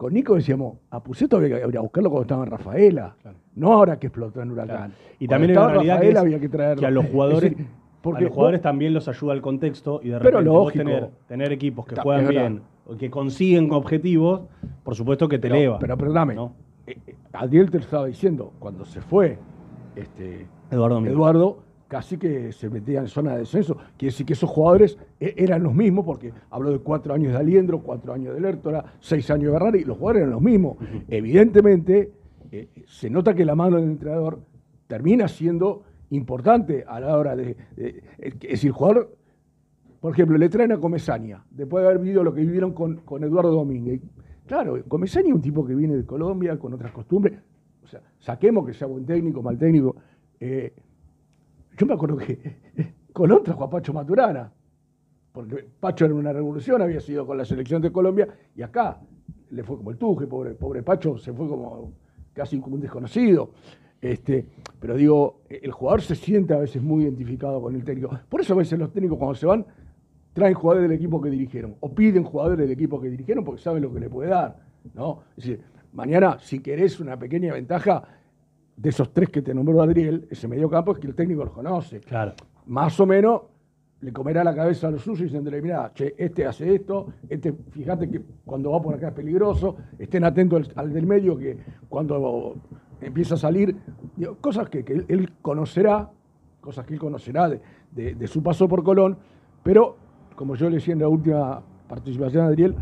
[0.03, 3.15] Con Nico decíamos, a Puceto había que ir a buscarlo cuando estaba en Rafaela,
[3.55, 4.91] no ahora que explotó en Huracán.
[5.17, 6.79] Y Cuando también en estaba en realidad que, Rafaela había que traerlo.
[6.81, 9.41] que a los Es jugadores, decir, a porque los jugadores vos- también los ayuda el
[9.41, 13.71] contexto y de Pero repente vos tener, tener equipos que juegan bien o que consiguen
[13.71, 14.41] objetivos,
[14.83, 15.79] por supuesto que te Pero- eleva.
[15.79, 16.51] Pero perdóname, ¿no?
[16.85, 19.37] eh, eh, Adiel te lo estaba diciendo, cuando se fue
[19.95, 20.99] este, Eduardo.
[21.05, 21.57] Eduardo,
[21.93, 23.75] casi que se metía en zona de descenso.
[23.97, 27.37] Quiere decir que esos jugadores eh, eran los mismos, porque habló de cuatro años de
[27.37, 30.77] Aliendro, cuatro años de Lertora, seis años de Bernardi, y los jugadores eran los mismos.
[31.07, 32.11] Evidentemente,
[32.51, 34.39] eh, se nota que la mano del entrenador
[34.87, 37.55] termina siendo importante a la hora de.
[37.75, 39.15] de- es decir, el jugador
[39.99, 43.23] por ejemplo, le traen a Comesaña, después de haber vivido lo que vivieron con, con
[43.23, 44.01] Eduardo Domínguez.
[44.47, 47.39] Claro, Comesaña es un tipo que viene de Colombia, con otras costumbres.
[47.83, 49.95] O sea, saquemos que sea buen técnico, mal técnico.
[50.39, 50.73] Eh,
[51.77, 52.57] yo me acuerdo que
[53.13, 54.51] Colón trajo a Pacho Maturana,
[55.31, 58.99] porque Pacho era una revolución, había sido con la selección de Colombia, y acá
[59.51, 61.93] le fue como el tuje, pobre, pobre Pacho, se fue como
[62.33, 63.51] casi como un desconocido.
[64.01, 64.45] Este,
[64.79, 68.19] pero digo, el jugador se siente a veces muy identificado con el técnico.
[68.27, 69.65] Por eso a veces los técnicos cuando se van
[70.33, 73.83] traen jugadores del equipo que dirigieron o piden jugadores del equipo que dirigieron porque saben
[73.83, 74.59] lo que le puede dar.
[74.93, 75.23] ¿no?
[75.37, 75.61] Es decir,
[75.93, 78.03] mañana si querés una pequeña ventaja
[78.75, 81.53] de esos tres que te nombró Adriel, ese medio campo es que el técnico los
[81.53, 81.99] conoce.
[82.01, 82.33] Claro.
[82.65, 83.41] Más o menos
[84.01, 88.09] le comerá la cabeza a los suyos diciéndole, mira, che, este hace esto, este, fíjate
[88.09, 92.55] que cuando va por acá es peligroso, estén atentos al, al del medio que cuando
[92.99, 93.75] empieza a salir,
[94.17, 96.09] digo, cosas que, que él, conocerá,
[96.59, 99.17] cosas que él conocerá de, de- de su paso por Colón,
[99.61, 99.95] pero
[100.35, 102.75] como yo le decía en la última participación de Adriel,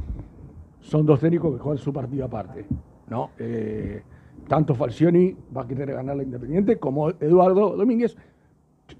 [0.79, 2.65] son dos técnicos que juegan su partido aparte.
[3.09, 3.31] ¿no?
[3.37, 4.01] Eh,
[4.47, 8.15] tanto Falcioni va a querer ganar la Independiente como Eduardo Domínguez.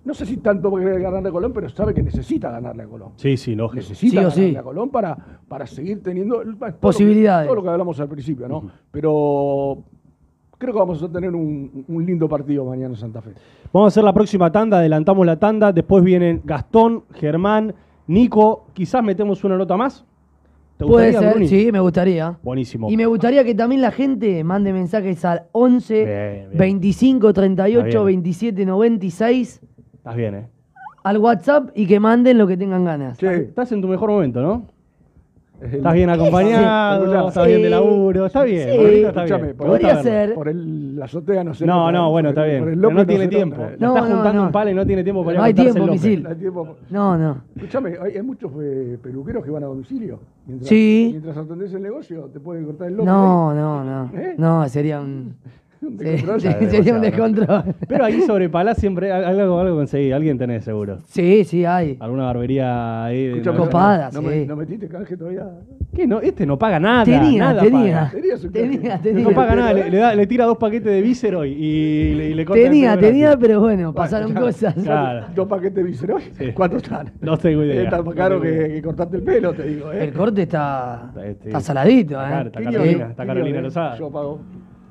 [0.05, 2.83] No sé si tanto va a querer ganarle a Colón, pero sabe que necesita ganarle
[2.83, 3.09] a Colón.
[3.17, 3.75] Sí, sí, lógico.
[3.81, 4.55] Necesita Sí ganarle sí.
[4.55, 7.47] a Colón para, para seguir teniendo todo lo que- Posibilidades.
[7.47, 8.69] Todo lo que hablamos al principio, ¿no?
[8.89, 9.83] Pero
[10.57, 13.31] creo que vamos a tener un, un lindo partido mañana en Santa Fe.
[13.73, 17.73] Vamos a hacer la próxima tanda, adelantamos la tanda, después vienen Gastón, Germán,
[18.07, 20.05] Nico, quizás metemos una nota más.
[20.81, 21.47] ¿Te Puede gustaría, ser, Bruni?
[21.47, 22.39] sí, me gustaría.
[22.41, 22.89] Buenísimo.
[22.89, 26.57] Y me gustaría que también la gente mande mensajes al 11 Bien, bien.
[26.57, 28.05] 25 38 Está bien.
[28.23, 29.61] 27 96
[29.93, 30.47] Estás bien, ¿eh?
[31.03, 33.21] al WhatsApp y que manden lo que tengan ganas.
[33.21, 34.65] Estás en tu mejor momento, ¿no?
[35.61, 37.27] Estás bien acompañado, Sí.
[37.27, 38.69] estás bien de laburo, está bien.
[38.71, 39.03] Sí.
[39.03, 39.57] Está Escúchame, bien.
[39.57, 40.33] Podría ser.
[40.33, 42.11] Por el la azotea no se No, no, ¿eh?
[42.11, 42.63] bueno, está Por bien.
[42.67, 43.61] el Pero no tiene tiempo.
[43.61, 43.75] ¿eh?
[43.79, 45.85] La está juntando un palo y no tiene tiempo para ir a No hay tiempo,
[45.87, 46.23] misil.
[46.23, 46.75] No.
[46.89, 47.37] No, no.
[47.55, 50.19] Escúchame, hay, hay muchos eh, peluqueros que van a domicilio.
[50.47, 51.09] Mientras, Sí.
[51.11, 53.09] Mientras atendés el negocio, te pueden cortar el lomo.
[53.11, 54.17] No, no, no.
[54.19, 54.35] ¿Eh?
[54.37, 55.35] No, sería un.
[56.41, 57.63] Sí, sí, sería un descontrol.
[57.87, 60.11] Pero ahí sobre Palá siempre al- algo, algo conseguí.
[60.11, 60.99] Alguien tenés seguro.
[61.07, 61.97] Sí, sí, hay.
[61.99, 63.27] Alguna barbería ahí.
[63.39, 64.27] de- Copada, no, sí.
[64.27, 65.47] me, ¿No metiste canje todavía?
[65.95, 66.05] ¿Qué?
[66.07, 67.03] No, este no paga nada.
[67.03, 67.93] Tenía, nada tenía.
[68.09, 68.11] paga.
[68.51, 68.99] Tenía, canje.
[69.03, 69.23] tenía.
[69.23, 72.29] No paga nada, le, le da- le tira dos paquetes de víscero y, y le,
[72.29, 73.47] y le corta Tenía, tenía, gratis.
[73.47, 74.39] pero bueno, pasaron ya.
[74.39, 74.73] cosas.
[74.75, 75.25] Claro.
[75.35, 76.21] ¿Dos paquetes de Viceroy?
[76.37, 76.51] Sí.
[76.53, 77.11] ¿Cuántos están?
[77.21, 77.83] No tengo idea.
[77.83, 79.91] Está más caro que, que cortarte el pelo, te digo.
[79.91, 80.03] ¿eh?
[80.05, 82.27] El corte está, Este, está saladito, ¿eh?
[82.27, 83.97] Claro, está Carolina, está Carolina Lozada.
[83.97, 84.39] Yo pago.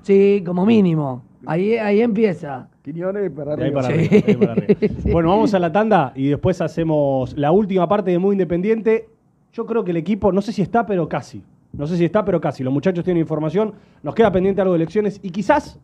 [0.02, 1.22] Sí, como mínimo.
[1.46, 2.68] Ahí, ahí empieza.
[2.82, 3.82] Quiñones para ahí arriba.
[3.82, 4.76] para ahí para arriba.
[5.12, 9.08] Bueno, vamos a la tanda y después hacemos la última parte de Muy Independiente.
[9.52, 11.42] Yo creo que el equipo, no sé si está, pero casi.
[11.72, 12.62] No sé si está, pero casi.
[12.62, 13.74] Los muchachos tienen información.
[14.02, 15.78] Nos queda pendiente algo de elecciones y quizás,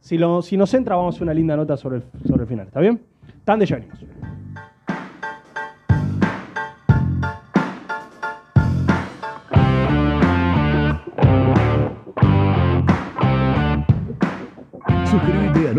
[0.00, 2.48] si, lo, si nos entra, vamos a hacer una linda nota sobre el, sobre el
[2.48, 2.66] final.
[2.66, 3.00] ¿Está bien?
[3.44, 3.98] Tan de ya venimos.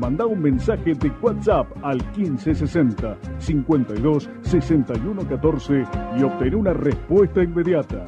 [0.00, 5.84] Manda un mensaje de WhatsApp al 1560 52 61 14
[6.16, 8.06] y obtén una respuesta inmediata.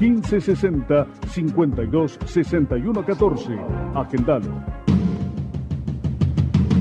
[0.00, 3.58] 1560 52 61 14.
[3.94, 4.62] Agendalo.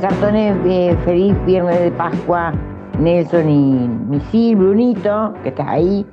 [0.00, 0.56] Cartones.
[0.64, 2.52] eh, feliz viernes de Pascua,
[2.98, 6.06] Nelson y Misil, Brunito, que estás ahí.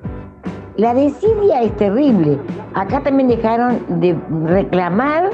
[0.77, 2.39] La desidia es terrible.
[2.73, 5.29] Acá también dejaron de reclamar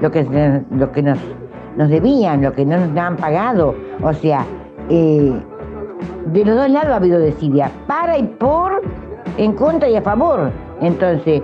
[0.00, 0.26] lo que,
[0.70, 1.18] lo que nos,
[1.76, 3.74] nos debían, lo que no nos han pagado.
[4.02, 4.44] O sea,
[4.88, 5.32] eh,
[6.26, 8.82] de los dos lados ha habido desidia, para y por,
[9.38, 10.50] en contra y a favor.
[10.80, 11.42] Entonces,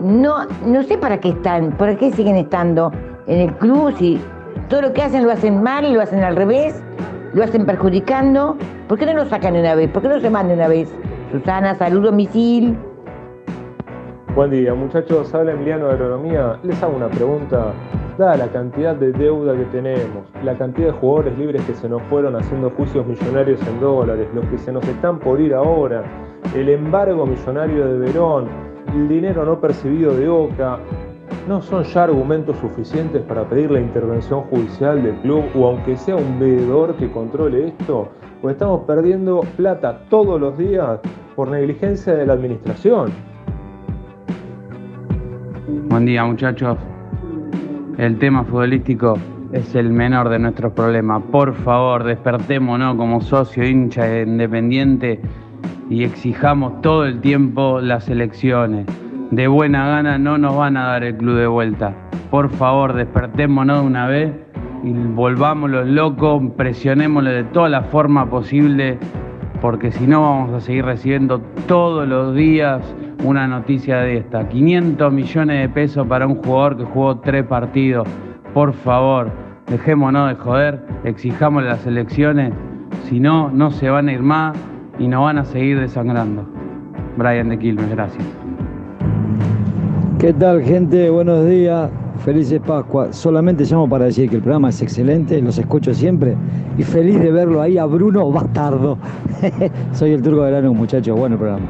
[0.00, 2.92] no, no sé para qué están, para qué siguen estando
[3.26, 4.20] en el club si
[4.72, 6.82] todo lo que hacen lo hacen mal, lo hacen al revés,
[7.34, 8.56] lo hacen perjudicando.
[8.88, 9.90] ¿Por qué no lo sacan una vez?
[9.90, 10.90] ¿Por qué no se mandan una vez?
[11.30, 12.78] Susana, saludo misil.
[14.34, 15.34] Buen día, muchachos.
[15.34, 16.58] Habla Emiliano de Agronomía.
[16.62, 17.74] Les hago una pregunta.
[18.16, 22.00] Dada la cantidad de deuda que tenemos, la cantidad de jugadores libres que se nos
[22.04, 26.02] fueron haciendo juicios millonarios en dólares, los que se nos están por ir ahora,
[26.54, 28.48] el embargo millonario de Verón,
[28.94, 30.78] el dinero no percibido de Oca,
[31.48, 36.16] ¿no son ya argumentos suficientes para pedir la intervención judicial del club o aunque sea
[36.16, 38.08] un veedor que controle esto?
[38.40, 41.00] Pues estamos perdiendo plata todos los días
[41.36, 43.12] por negligencia de la administración.
[45.88, 46.78] Buen día muchachos.
[47.98, 49.18] El tema futbolístico
[49.52, 51.22] es el menor de nuestros problemas.
[51.30, 55.20] Por favor, despertémonos como socio hincha independiente
[55.90, 58.86] y exijamos todo el tiempo las elecciones.
[59.32, 61.94] De buena gana no nos van a dar el club de vuelta.
[62.30, 64.30] Por favor, despertémonos de una vez
[64.84, 68.98] y volvámoslo locos, presionémoslo de toda la forma posible,
[69.62, 72.82] porque si no vamos a seguir recibiendo todos los días
[73.24, 74.46] una noticia de esta.
[74.50, 78.06] 500 millones de pesos para un jugador que jugó tres partidos.
[78.52, 79.30] Por favor,
[79.66, 82.52] dejémonos de joder, exijamos las elecciones,
[83.04, 84.54] si no, no se van a ir más
[84.98, 86.46] y nos van a seguir desangrando.
[87.16, 88.41] Brian de Quilmes, gracias.
[90.22, 91.10] ¿Qué tal gente?
[91.10, 91.90] Buenos días.
[92.18, 93.12] Felices Pascua.
[93.12, 96.36] Solamente llamo para decir que el programa es excelente, los escucho siempre
[96.78, 98.98] y feliz de verlo ahí a Bruno Bastardo.
[99.92, 101.18] Soy el turco de Lanús, muchachos.
[101.18, 101.66] Bueno programa.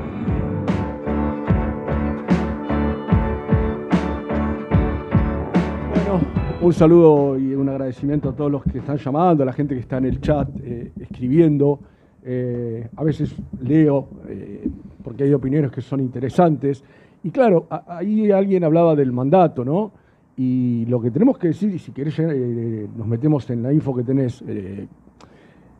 [6.61, 9.81] Un saludo y un agradecimiento a todos los que están llamando, a la gente que
[9.81, 11.81] está en el chat eh, escribiendo.
[12.23, 14.69] Eh, a veces leo eh,
[15.03, 16.85] porque hay opiniones que son interesantes.
[17.25, 19.93] Y claro, ahí alguien hablaba del mandato, ¿no?
[20.37, 23.95] Y lo que tenemos que decir, y si querés eh, nos metemos en la info
[23.95, 24.87] que tenés, eh,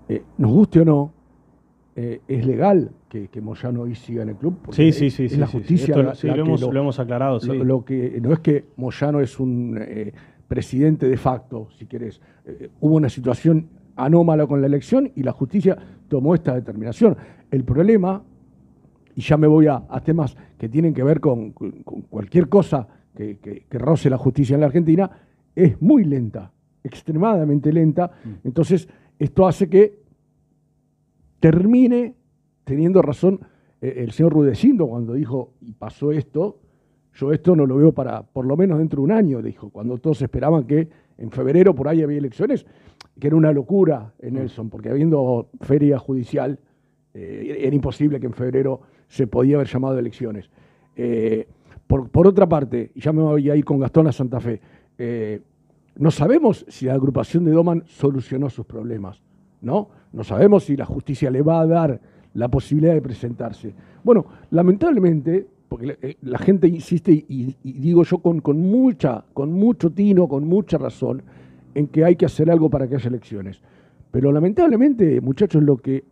[0.09, 1.13] eh, nos guste o no,
[1.97, 4.57] eh, es legal que, que Moyano hoy siga en el club.
[4.71, 5.59] Sí, sí, sí, Es sí, la sí.
[5.59, 7.59] justicia Esto la- sí, la lo que hemos- lo hemos aclarado, lo- sí.
[7.59, 10.13] lo que, no es que Moyano es un eh,
[10.49, 12.21] presidente de facto, si querés.
[12.47, 15.77] Eh, hubo una situación anómala con la elección y la justicia
[16.09, 17.17] tomó esta determinación.
[17.51, 18.23] El problema,
[19.15, 22.49] y ya me voy a, a temas que tienen que ver con, con- con cualquier
[22.49, 25.11] cosa que, que- que roce la justicia en la Argentina,
[25.55, 26.51] es muy lenta,
[26.83, 28.11] extremadamente lenta.
[28.45, 30.01] Entonces, esto hace que
[31.41, 32.15] termine
[32.65, 33.41] teniendo razón
[33.81, 36.59] eh, el señor Rudecindo cuando dijo, y pasó esto,
[37.15, 39.99] yo esto no lo veo para por lo menos dentro de un año, dijo, cuando
[39.99, 42.65] todos esperaban que en febrero por ahí había elecciones,
[43.21, 46.59] que era una locura en Nelson, porque habiendo feria judicial,
[47.15, 48.81] eh, era imposible que en febrero
[49.13, 50.49] se podía haber llamado elecciones.
[50.97, 51.47] Eh,
[51.87, 54.59] por, por otra parte, ya me voy a con Gastón a Santa Fe,
[54.97, 55.39] eh,
[55.97, 59.21] no sabemos si la agrupación de Doman solucionó sus problemas,
[59.61, 59.91] ¿no?
[60.15, 62.01] No sabemos si la justicia le va a dar
[62.33, 63.75] la posibilidad de presentarse.
[64.03, 69.27] Bueno, lamentablemente, porque la, eh, la gente insiste, y, y digo yo con, con, mucha,
[69.35, 71.23] con mucho tino, con mucha razón,
[71.75, 73.61] en que hay que hacer algo para que haya elecciones.
[74.11, 76.05] Pero lamentablemente, muchachos, lo que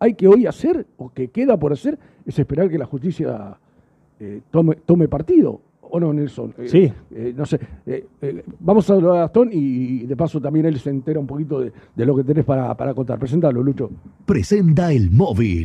[0.00, 3.56] hay que hoy hacer, o que queda por hacer, es esperar que la justicia
[4.18, 5.60] eh, tome, tome partido.
[5.92, 6.54] ¿O no, Nelson?
[6.58, 6.92] Eh, Sí.
[7.10, 7.58] eh, no sé.
[7.84, 11.18] eh, eh, vamos a hablar a Gastón y, y de paso también él se entera
[11.18, 13.18] un poquito de, de lo que tenés para, para contar.
[13.18, 13.90] Presentalo, Lucho.
[14.24, 15.64] Presenta el móvil.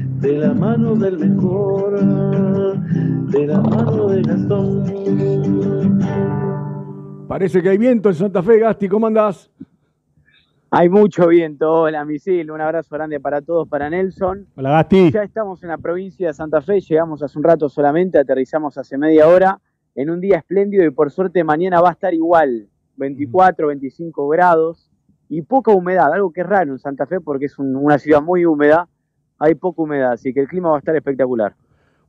[0.21, 5.99] de la mano del mejor, de la mano de Gastón.
[7.27, 9.49] Parece que hay viento en Santa Fe, Gasti, ¿cómo andás?
[10.69, 11.69] Hay mucho viento.
[11.69, 12.49] Hola, misil.
[12.51, 14.47] Un abrazo grande para todos, para Nelson.
[14.55, 15.11] Hola, Gasti.
[15.11, 16.79] Ya estamos en la provincia de Santa Fe.
[16.79, 19.59] Llegamos hace un rato solamente, aterrizamos hace media hora
[19.95, 22.67] en un día espléndido y por suerte mañana va a estar igual.
[22.97, 24.89] 24, 25 grados
[25.27, 28.21] y poca humedad, algo que es raro en Santa Fe porque es un- una ciudad
[28.21, 28.87] muy húmeda.
[29.43, 31.53] Hay poca humedad, así que el clima va a estar espectacular.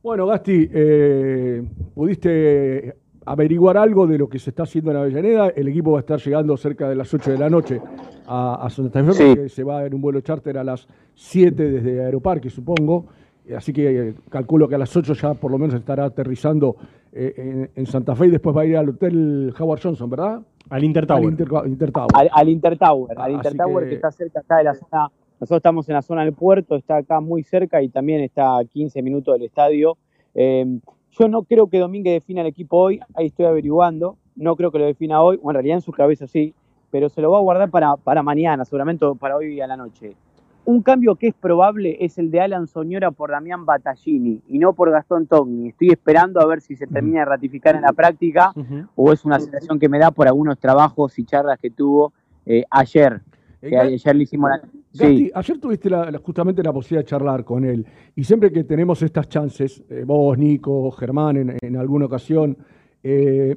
[0.03, 1.63] Bueno, Gasti, eh,
[1.95, 2.95] ¿pudiste
[3.25, 5.47] averiguar algo de lo que se está haciendo en Avellaneda?
[5.49, 7.81] El equipo va a estar llegando cerca de las 8 de la noche
[8.27, 9.23] a, a Santa Fe, Sí.
[9.33, 13.05] porque se va en un vuelo charter a las 7 desde Aeroparque, supongo.
[13.47, 16.75] Eh, Así que eh, calculo que a las 8 ya por lo menos estará aterrizando
[17.11, 20.41] eh, en, en Santa Fe y después va a ir al Hotel Howard Johnson, ¿verdad?
[20.69, 21.23] Al Intertower.
[21.23, 22.09] Al Inter, Intertower.
[22.13, 23.95] Al, al Intertower, al Así Intertower que- que...
[23.95, 25.07] está cerca acá de la zona.
[25.43, 28.63] Nosotros estamos en la zona del puerto, está acá muy cerca y también está a
[28.63, 29.97] 15 minutos del estadio.
[30.33, 30.79] Eh,
[31.11, 34.15] yo no creo que Domínguez defina el equipo hoy, ahí estoy averiguando.
[34.37, 36.55] No creo que lo defina hoy, bueno, en realidad en su cabeza sí,
[36.91, 40.15] pero se lo va a guardar para, para mañana, seguramente para hoy a la noche.
[40.63, 44.71] Un cambio que es probable es el de Alan Soñora por Damián Battaglini y no
[44.71, 45.67] por Gastón Togni.
[45.67, 48.53] Estoy esperando a ver si se termina de ratificar en la práctica
[48.95, 52.13] o es una sensación que me da por algunos trabajos y charlas que tuvo
[52.45, 53.19] eh, ayer.
[53.65, 54.61] Eh, Que ayer le hicimos la...
[54.91, 57.85] Sí, ayer tuviste la- justamente la posibilidad de charlar con él
[58.15, 62.57] y siempre que tenemos estas chances, eh, vos, Nico, Germán, en, en alguna ocasión,
[63.01, 63.55] eh,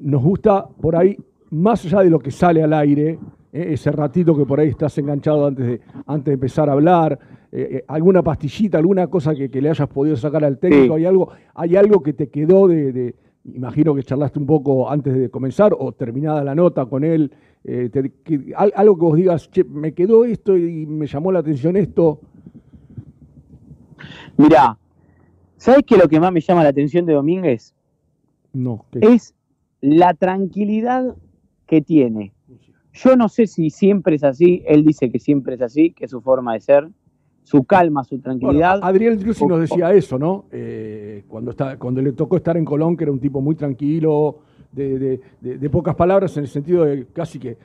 [0.00, 1.16] nos gusta por ahí,
[1.50, 3.18] más allá de lo que sale al aire,
[3.52, 7.18] eh, ese ratito que por ahí estás enganchado antes de, antes de empezar a hablar,
[7.86, 11.76] alguna pastillita, alguna cosa que, que le hayas podido sacar al técnico, hay algo, hay
[11.76, 13.14] algo que te quedó de, de-
[13.54, 17.32] imagino que charlaste un poco antes de comenzar o terminada la nota con él,
[17.70, 21.30] eh, te- que- al- algo que vos digas, che, me quedó esto y me llamó
[21.32, 22.20] la atención esto.
[24.36, 24.78] Mirá,
[25.56, 27.74] ¿sabes qué es lo que más me llama la atención de Domínguez?
[28.52, 29.00] No, ¿qué?
[29.02, 29.34] Es
[29.80, 31.14] la tranquilidad
[31.66, 32.32] que tiene.
[32.94, 36.10] Yo no sé si siempre es así, él dice que siempre es así, que es
[36.10, 36.88] su forma de ser,
[37.44, 38.72] su calma, su tranquilidad.
[38.80, 40.46] Bueno, Adriel Drussi nos decía eso, ¿no?
[40.50, 44.40] Eh, cuando, está, cuando le tocó estar en Colón, que era un tipo muy tranquilo,
[44.72, 47.56] de, de- de- de pocas palabras, en el sentido de casi que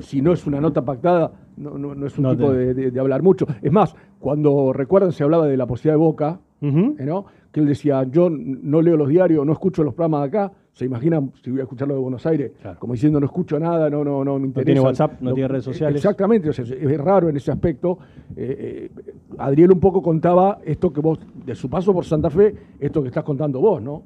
[0.00, 3.00] si no es una nota pactada, no, no- no es un No tipo te- de,
[3.00, 3.46] hablar mucho.
[3.62, 7.24] Es más, cuando recuerdan se hablaba de la posibilidad de Boca, eh, ¿no?
[7.50, 10.84] que él decía, yo no leo los diarios, no escucho los programas de acá, se
[10.84, 14.04] imaginan si voy a escuchar lo de Buenos Aires, como diciendo no escucho nada, no,
[14.04, 14.66] no, no me interesa.
[14.66, 15.96] tiene WhatsApp, no tiene redes sociales.
[15.96, 17.98] Exactamente, o sea, es, es raro en ese aspecto.
[18.36, 19.02] Eh, eh,
[19.38, 23.08] Adriel un poco contaba esto que vos, de su paso por Santa Fe, esto que
[23.08, 24.02] estás contando vos, ¿no?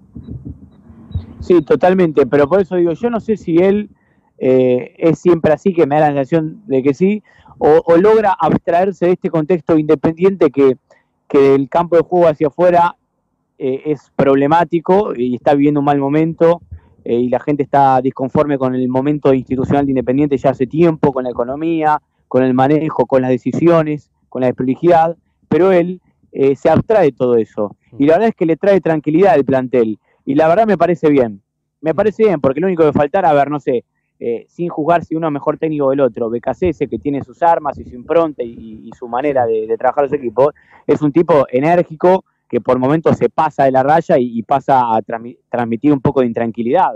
[1.41, 3.91] Sí, totalmente, pero por eso digo, yo no sé si él
[4.39, 7.23] eh, es siempre así, que me da la sensación de que sí,
[7.59, 10.77] o, logra abstraerse de este contexto independiente que,
[11.29, 12.97] que el campo de juego hacia afuera
[13.59, 16.61] eh, es problemático y está viviendo un mal momento
[17.05, 21.13] eh, y la gente está disconforme con el momento institucional de Independiente ya hace tiempo,
[21.13, 25.17] con la economía, con el manejo, con las decisiones, con la desprolijidad,
[25.49, 26.01] pero él
[26.33, 27.77] eh, se abstrae de todo eso.
[27.99, 29.99] Y la verdad es que le trae tranquilidad al plantel.
[30.25, 31.43] Y la verdad me parece bien.
[31.81, 33.85] Me parece bien, porque lo único que faltara, a ver, no sé,
[34.19, 37.79] eh, sin juzgar si uno es mejor técnico del otro, BKC, que tiene sus armas
[37.79, 40.55] y su impronta y, y su manera de, de trabajar los equipos,
[40.87, 44.95] es un tipo enérgico que por momentos se pasa de la raya y, y pasa
[44.95, 46.95] a transmi- transmitir un poco de intranquilidad.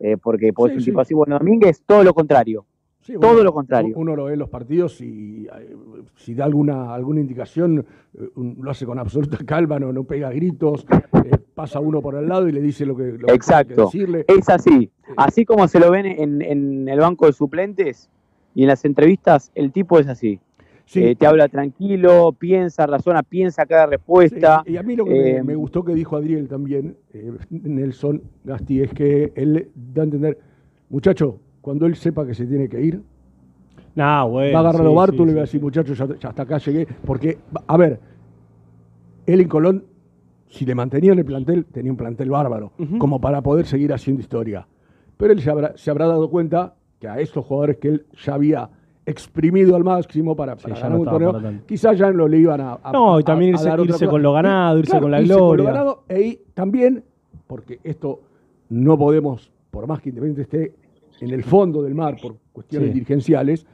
[0.00, 0.90] Eh, porque pues, Sí, es un sí.
[0.90, 2.64] tipo así, bueno, Domínguez, todo lo contrario.
[3.10, 3.92] Sí, todo lo contrario.
[3.96, 5.76] Uno lo ve en los partidos y eh,
[6.16, 7.84] si da alguna, alguna indicación,
[8.14, 10.86] eh, lo hace con absoluta calma, no, no pega gritos,
[11.24, 13.86] eh, pasa uno por al lado y le dice lo que, lo que Exacto.
[13.86, 14.24] decirle.
[14.28, 14.90] Es así.
[15.16, 18.08] Así como se lo ven en, en el banco de suplentes
[18.54, 20.38] y en las entrevistas, el tipo es así.
[20.94, 24.64] Eh, te habla tranquilo, piensa, razona, piensa cada respuesta.
[24.66, 26.96] Y a mí lo que me- Eh, me, gustó que dijo Adriel también,
[27.50, 30.38] Nelson Gasti, es que él da a entender,
[30.88, 33.02] muchacho, cuando él sepa que se tiene que ir,
[33.94, 36.06] Nah, bueno, va a agarrar a sí, Bártulo sí, y va a decir, muchacho, ya,
[36.18, 36.86] ya hasta acá llegué.
[37.04, 37.98] Porque, a ver,
[39.26, 39.84] él en Colón,
[40.48, 44.20] si le mantenía en el plantel, tenía un plantel bárbaro, como para poder seguir haciendo
[44.20, 44.66] historia.
[45.16, 48.34] Pero él se habrá, se habrá dado cuenta que a estos jugadores que él ya
[48.34, 48.70] había
[49.06, 51.32] exprimido al máximo para, para ya ganar no un torneo,
[51.66, 53.92] quizás ya no le iban a, a- No, y a- también a irse- dar otra
[53.94, 55.72] irse con lo ganado, irse con la irse con lo gloria.
[55.72, 57.02] ganado, e y también,
[57.48, 58.20] porque esto
[58.68, 60.74] no podemos, por más que Independiente esté
[61.20, 62.94] en el fondo del mar por cuestiones Sí.
[62.94, 63.66] dirigenciales,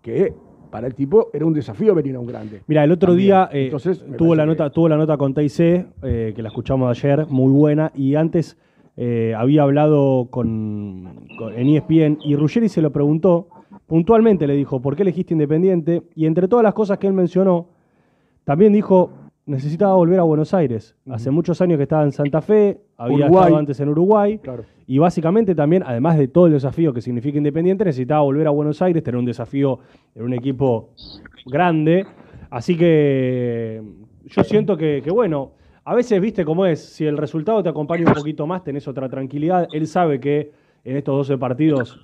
[0.00, 0.32] que
[0.70, 2.62] para el tipo era un desafío venir a un grande.
[2.66, 3.26] Mira, el otro También.
[3.26, 6.90] día eh, Entonces, tuvo, la nota, tuvo la nota con TIC, eh, que la escuchamos
[6.90, 8.56] ayer, muy buena, y antes
[8.96, 13.48] eh, había hablado con, con- en ESPN y Ruggeri se lo preguntó,
[13.86, 16.02] puntualmente le dijo, ¿por qué elegiste Independiente?
[16.14, 17.68] Y entre todas las cosas que él mencionó,
[18.44, 19.10] también dijo,
[19.46, 20.94] necesitaba volver a Buenos Aires.
[21.10, 23.42] Hace muchos años que estaba en Santa Fe, había Uruguay.
[23.42, 24.64] estado antes en Uruguay, Claro.
[24.86, 28.80] y básicamente también, además de todo el desafío que significa Independiente, necesitaba volver a Buenos
[28.82, 29.80] Aires, tener un desafío
[30.14, 30.90] en un equipo
[31.46, 32.06] grande.
[32.50, 33.82] Así que
[34.26, 35.52] yo siento que, que, bueno,
[35.84, 39.08] a veces viste cómo es, si el resultado te acompaña un poquito más, tenés otra
[39.08, 39.66] tranquilidad.
[39.72, 40.52] Él sabe que
[40.84, 41.98] en estos 12 partidos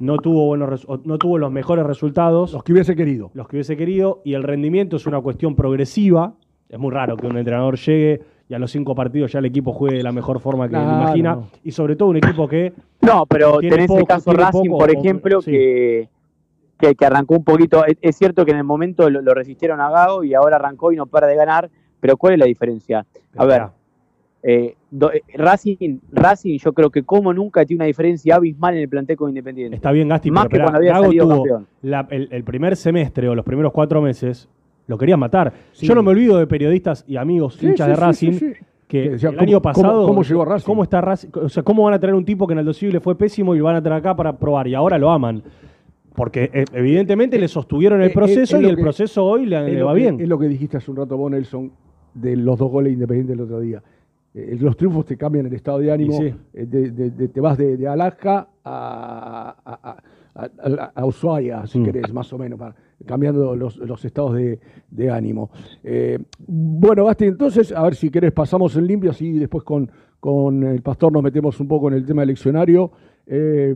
[0.00, 2.52] no tuvo, buenos, no tuvo los mejores resultados.
[2.52, 3.30] Los que hubiese querido.
[3.34, 6.34] Los que hubiese querido, y el rendimiento es una cuestión progresiva.
[6.72, 9.72] Es muy raro que un entrenador llegue y a los cinco partidos ya el equipo
[9.74, 11.34] juegue de la mejor forma que Claro, imagina.
[11.34, 11.48] no.
[11.62, 12.72] Y sobre todo un equipo que
[13.02, 15.50] No, pero tenés poco- el caso Racing, poco por o- ejemplo, sí.
[15.50, 16.08] que,
[16.78, 17.84] que, que arrancó un poquito.
[17.84, 20.92] Es, es cierto que en el momento lo, lo resistieron a Gago y ahora arrancó
[20.92, 21.68] y no para de ganar,
[22.00, 23.04] pero ¿cuál es la diferencia?
[23.36, 23.64] A ver,
[24.42, 28.80] eh, do- eh, Racing, Racing yo creo que como nunca tiene una diferencia abismal en
[28.80, 29.76] el plantel con Independiente.
[29.76, 31.66] Está bien, Gasti, Más pero que cuando había Gago salido tuvo campeón.
[31.82, 34.48] la- el, el primer semestre o los primeros cuatro meses,
[34.86, 35.52] lo querían matar.
[35.72, 35.86] Sí.
[35.86, 38.32] Yo no me olvido de periodistas y amigos Sí, hinchas sí, de Racing
[38.88, 40.06] que el ¿cómo- año pasado.
[40.06, 40.66] cómo llegó Racing?
[40.66, 41.28] ¿Cómo está Racing?
[41.34, 43.58] O sea, ¿cómo van a traer un tipo que en Aldo le fue pésimo y
[43.58, 44.68] lo van a traer acá para probar?
[44.68, 45.42] Y ahora lo aman.
[46.14, 49.46] Porque eh, evidentemente le sostuvieron el Eh, eh, proceso es y el que- proceso hoy
[49.46, 50.20] le, va que- bien.
[50.20, 51.72] Es lo que dijiste hace un rato vos, Nelson,
[52.12, 53.82] de los dos goles independientes del otro día.
[54.34, 56.12] Eh, los triunfos te cambian el estado de ánimo.
[56.18, 56.34] Sí.
[56.52, 60.02] eh, de- de- de- te vas de, de Alaska a, a- a-
[60.34, 61.84] a, a- Ushuaia, si Mm.
[61.84, 62.74] querés, más o menos, para-
[63.06, 64.60] cambiando los, los estados de,
[64.90, 65.50] de ánimo.
[65.82, 69.90] Eh, bueno, Basti, entonces, a ver si querés, pasamos en limpio, así después con,
[70.20, 72.92] con el pastor nos metemos un poco en el tema eleccionario.
[73.26, 73.74] Eh,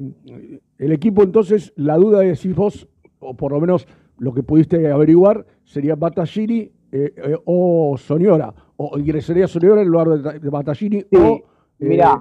[0.79, 2.89] el equipo, entonces, la duda es si vos,
[3.19, 3.87] o por lo menos
[4.19, 10.09] lo que pudiste averiguar, sería Battaglini eh, eh, o Soñora, o ingresaría Soñora en lugar
[10.09, 11.17] de, de Battaglini o...
[11.19, 11.43] eh,
[11.81, 12.21] Mirá,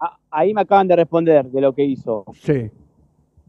[0.00, 2.24] a- ahí me acaban de responder de lo que hizo.
[2.34, 2.70] Sí.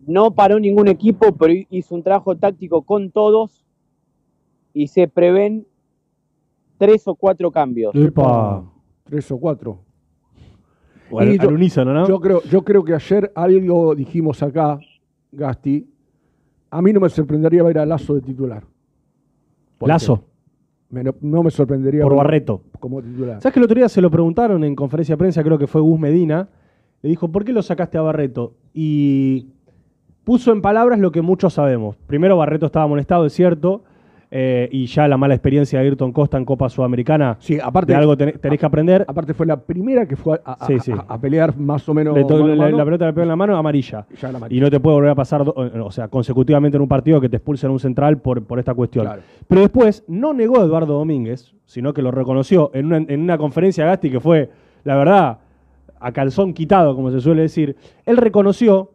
[0.07, 3.65] No paró ningún equipo, pero hi- hizo un trabajo táctico con todos
[4.73, 5.65] y se prevén
[6.77, 7.95] tres o cuatro cambios.
[7.95, 8.63] Epa.
[9.03, 9.79] Tres o cuatro.
[11.09, 12.07] O al- Y al unísono, ¿no?
[12.07, 14.79] Yo creo, yo creo que ayer algo dijimos acá,
[15.31, 15.87] Gasti.
[16.71, 18.63] A mí no me sorprendería ver a Lazo de titular.
[19.81, 20.23] Lazo.
[20.89, 22.61] Me no, me sorprendería Por Barreto.
[22.79, 23.41] como titular.
[23.41, 25.43] ¿Sabes que el otro día se lo preguntaron en conferencia de prensa?
[25.43, 26.47] Creo que fue Gus Medina.
[27.01, 28.53] Le dijo, ¿por qué lo sacaste a Barreto?
[28.73, 29.47] Y
[30.25, 31.95] puso en palabras lo que muchos sabemos.
[32.07, 33.83] Primero, Barreto estaba molestado, es cierto.
[34.31, 37.37] eh, y ya la mala experiencia de Ayrton Costa en Copa Sudamericana.
[37.39, 37.93] Sí, aparte.
[37.93, 39.05] de algo tenés, tenés que aprender.
[39.07, 40.91] Aparte fue la primera que fue a, a- Sí, sí.
[40.91, 42.13] a- a pelear más o menos.
[42.15, 42.77] Le mano la, mano.
[42.77, 44.05] la pelota le pegó en la mano, amarilla.
[44.19, 44.57] Ya la amarilla.
[44.57, 47.29] Y no te puede volver a pasar, do- o sea, consecutivamente en un partido que
[47.29, 49.05] te expulsen un central por, por esta cuestión.
[49.05, 49.21] Claro.
[49.47, 53.37] Pero después no negó a Eduardo Domínguez, sino que lo reconoció en una, en una
[53.37, 54.49] conferencia Gasti que fue,
[54.83, 55.37] la verdad,
[55.99, 57.77] a calzón quitado, como se suele decir.
[58.05, 58.91] Él reconoció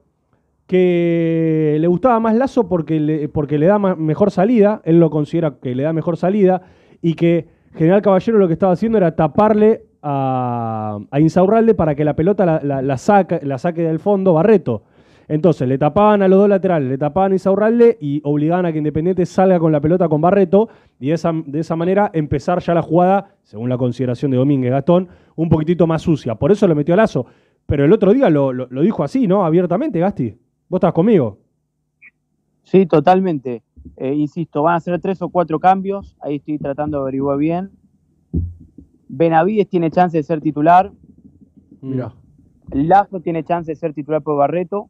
[0.70, 5.56] que le gustaba más Lazo porque le, porque le da mejor salida, él lo considera
[5.60, 6.62] que le da mejor salida,
[7.02, 12.14] y que General Caballero lo que estaba haciendo era taparle a, Insaurralde para que la
[12.14, 14.84] pelota la, la- saque del fondo Barreto.
[15.28, 18.78] Entonces le tapaban a los dos laterales, le tapaban a Insaurralde y obligaban a que
[18.78, 20.68] Independiente salga con la pelota con Barreto
[20.98, 24.70] y de esa, de esa manera empezar ya la jugada, según la consideración de Domínguez
[24.72, 26.34] Gastón, un poquitito más sucia.
[26.36, 27.26] Por eso lo metió a Lazo.
[27.66, 29.44] Pero el otro día lo- lo dijo así, ¿no?
[29.44, 30.34] Abiertamente, Gasti.
[30.70, 31.36] ¿Vos estás conmigo?
[32.62, 33.62] Sí, totalmente.
[33.97, 36.16] Eh, insisto, van a ser tres o cuatro cambios.
[36.20, 37.70] Ahí estoy tratando de averiguar bien.
[39.09, 40.92] Benavides tiene chance de ser titular.
[41.80, 42.14] Mira.
[42.72, 44.86] Lazo tiene chance de ser titular por Barreto.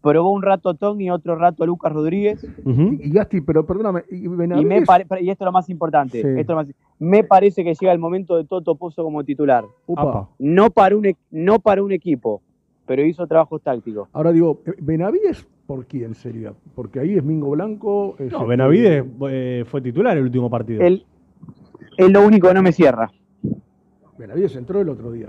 [0.00, 2.46] Probó un rato a Togni y otro rato a Lucas Rodríguez.
[2.64, 5.68] Y, y Gasti, pero perdóname, y Y, Benavides- me pare- y esto es lo más
[5.68, 6.22] importante.
[6.22, 6.28] Sí.
[6.28, 9.64] esto es lo más- me parece que llega el momento de Toto Pozo como titular.
[9.88, 10.28] Upa.
[10.38, 12.40] No para, un, e- no para un equipo,
[12.88, 14.08] pero hizo trabajos tácticos.
[14.12, 16.52] Ahora digo, eh, ¿Benavides por quién sería?
[16.74, 18.16] Porque ahí es Mingo Blanco.
[18.18, 20.80] es No, este- Benavides eh, fue titular el último partido.
[20.82, 21.04] El-
[21.96, 23.10] es lo único que no me cierra.
[24.18, 25.28] Benavides entró el otro día.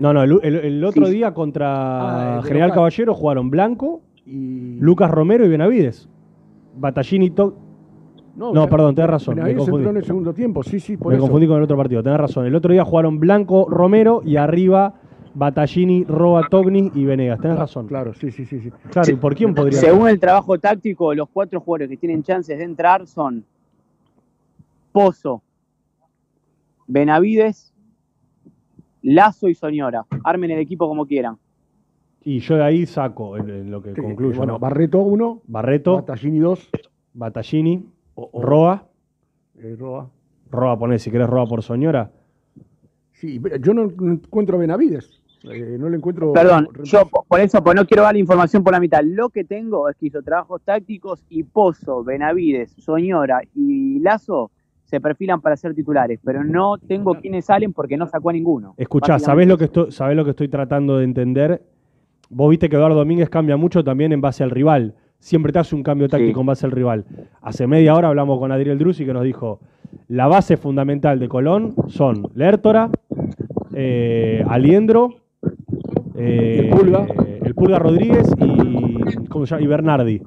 [0.00, 1.12] No, no, el, el- el otro Sí.
[1.14, 2.76] día contra Ah, General local.
[2.78, 4.78] Caballero jugaron Blanco, Y...
[4.80, 6.08] Lucas Romero y Benavides.
[6.76, 7.56] Batallini y To-
[8.36, 9.34] No, Bena- perdón, tenés razón.
[9.36, 9.76] Me confundí.
[9.78, 11.22] entró en el segundo tiempo, sí, sí, por Me eso.
[11.22, 12.46] confundí con el otro partido, tenés razón.
[12.46, 14.94] El otro día jugaron Blanco, Romero y arriba
[15.34, 17.40] Batallini, Roa, Togni y Venegas.
[17.40, 17.86] Tenés razón.
[17.88, 18.60] Claro, sí, sí, sí.
[18.60, 18.70] sí.
[18.90, 22.56] Claro, ¿y por quién podría Según el trabajo táctico, los cuatro jugadores que tienen chances
[22.58, 23.44] de entrar son
[24.92, 25.42] Pozo,
[26.86, 27.72] Benavides,
[29.02, 30.06] Lazo y Soñora.
[30.22, 31.36] Armen el equipo como quieran.
[32.22, 34.36] Y yo de ahí saco en, en lo que concluyo.
[34.36, 34.58] bueno, ¿no?
[34.58, 36.70] Barreto 1, Barreto, Battaglini 2,
[37.12, 37.84] Batallini,
[38.32, 38.86] Roa.
[39.58, 40.08] eh, Roa.
[40.50, 42.12] Roa, poné si querés Roa por Soñora.
[43.12, 45.20] Sí, yo no no encuentro a Benavides.
[45.50, 46.32] Eh, no le encuentro.
[46.32, 49.00] Perdón, yo po- por eso pues no quiero dar la información por la mitad.
[49.04, 54.50] Lo que tengo es que hizo trabajos tácticos y Pozo, Benavides, Soñora y Lazo
[54.84, 58.74] se perfilan para ser titulares, pero no tengo quiénes salen porque no sacó a ninguno.
[58.76, 61.62] Escuchá, ¿sabés lo, que estoy, ¿sabés lo que estoy tratando de entender?
[62.30, 64.94] Vos viste que Eduardo Domínguez cambia mucho también en base al rival.
[65.18, 66.40] Siempre te hace un cambio táctico Sí.
[66.40, 67.04] en base al rival.
[67.40, 69.58] Hace media hora hablamos con Adriel Drusi que nos dijo,
[70.08, 72.90] la base fundamental de Colón son Lertora,
[73.72, 75.14] eh, Aliendro,
[76.16, 77.06] El Pulga.
[77.26, 79.64] eh, el Pulga Rodríguez y, ¿cómo se llama?
[79.64, 80.22] y Bernardi.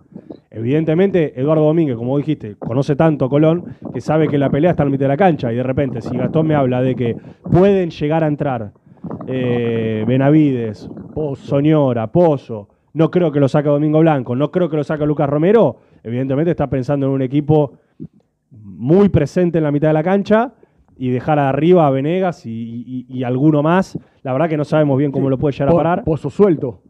[0.51, 4.83] Evidentemente, Eduardo Domínguez, como dijiste, conoce tanto a Colón que sabe que la pelea está
[4.83, 5.51] al mitad de la cancha.
[5.53, 7.15] Y de repente, si Gastón me habla de que
[7.51, 8.71] pueden llegar a entrar
[9.27, 10.89] eh, Benavides,
[11.35, 15.29] Soñora, Pozo, no creo que lo saque Domingo Blanco, no creo que lo saque Lucas
[15.29, 17.73] Romero, evidentemente está pensando en un equipo
[18.51, 20.53] muy presente en la mitad de la cancha
[20.97, 23.97] y dejar arriba a Venegas y, y- y alguno más.
[24.27, 26.03] La verdad que no sabemos bien cómo lo puede llegar a parar.
[26.03, 26.81] Pozo suelto.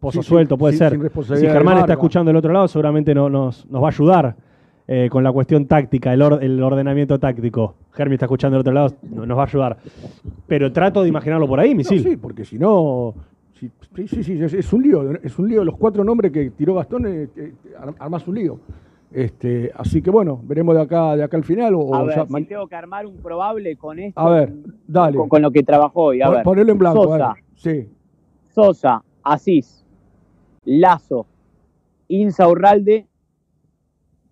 [0.00, 0.98] Pozo Sí, suelto, puede ser.
[1.22, 4.34] Si Germán está escuchando del otro lado, seguramente no- nos, nos va a ayudar
[4.88, 7.76] eh, con la cuestión táctica, el, or- el ordenamiento táctico.
[7.92, 9.76] Germi está escuchando del otro lado, no- nos va a ayudar.
[10.48, 12.02] Pero trato de imaginarlo por ahí, No, misil.
[12.02, 13.14] sí, porque si no.
[13.54, 13.70] sí,
[14.08, 15.12] sí, sí, es, un lío.
[15.22, 15.62] Es un lío.
[15.62, 18.58] Los cuatro nombres que tiró Gastón, eh, eh, ar- armás un lío.
[19.12, 21.74] Este, así que bueno, veremos de acá, de acá al final.
[21.74, 24.52] O, A ver, ya si tengo que armar un probable con esto, a ver,
[24.86, 25.16] dale.
[25.16, 26.22] con, con lo que trabajó hoy.
[26.22, 27.02] A Pon- ver, ponelo en blanco.
[27.04, 27.44] Sosa, a ver.
[27.56, 27.88] Sí.
[28.48, 29.84] Sosa, Asís,
[30.64, 31.26] Lazo,
[32.08, 33.06] Insaurralde,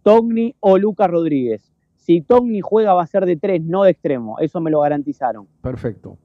[0.03, 1.73] Togni o Lucas Rodríguez.
[1.97, 4.39] Si Togni juega va a ser de tres, no de extremo.
[4.39, 5.47] Eso me lo garantizaron.
[5.61, 6.17] Perfecto.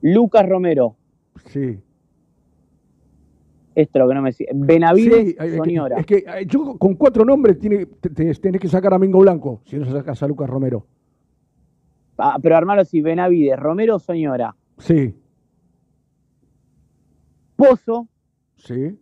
[0.00, 0.96] Lucas Romero.
[1.46, 1.80] Sí.
[3.74, 4.46] Esto es lo que no me decía.
[4.54, 5.98] Benavides, Sí, Soñora.
[5.98, 9.18] Es que eh, yo con cuatro nombres tiene, te- te- tenés que sacar a Mingo
[9.20, 10.86] Blanco, si no sacas a Lucas Romero.
[12.16, 14.54] Ah, pero armarlo así, Benavides, Romero, Soñora.
[14.78, 15.14] Sí,
[17.56, 18.08] Pozo,
[18.56, 18.98] sí.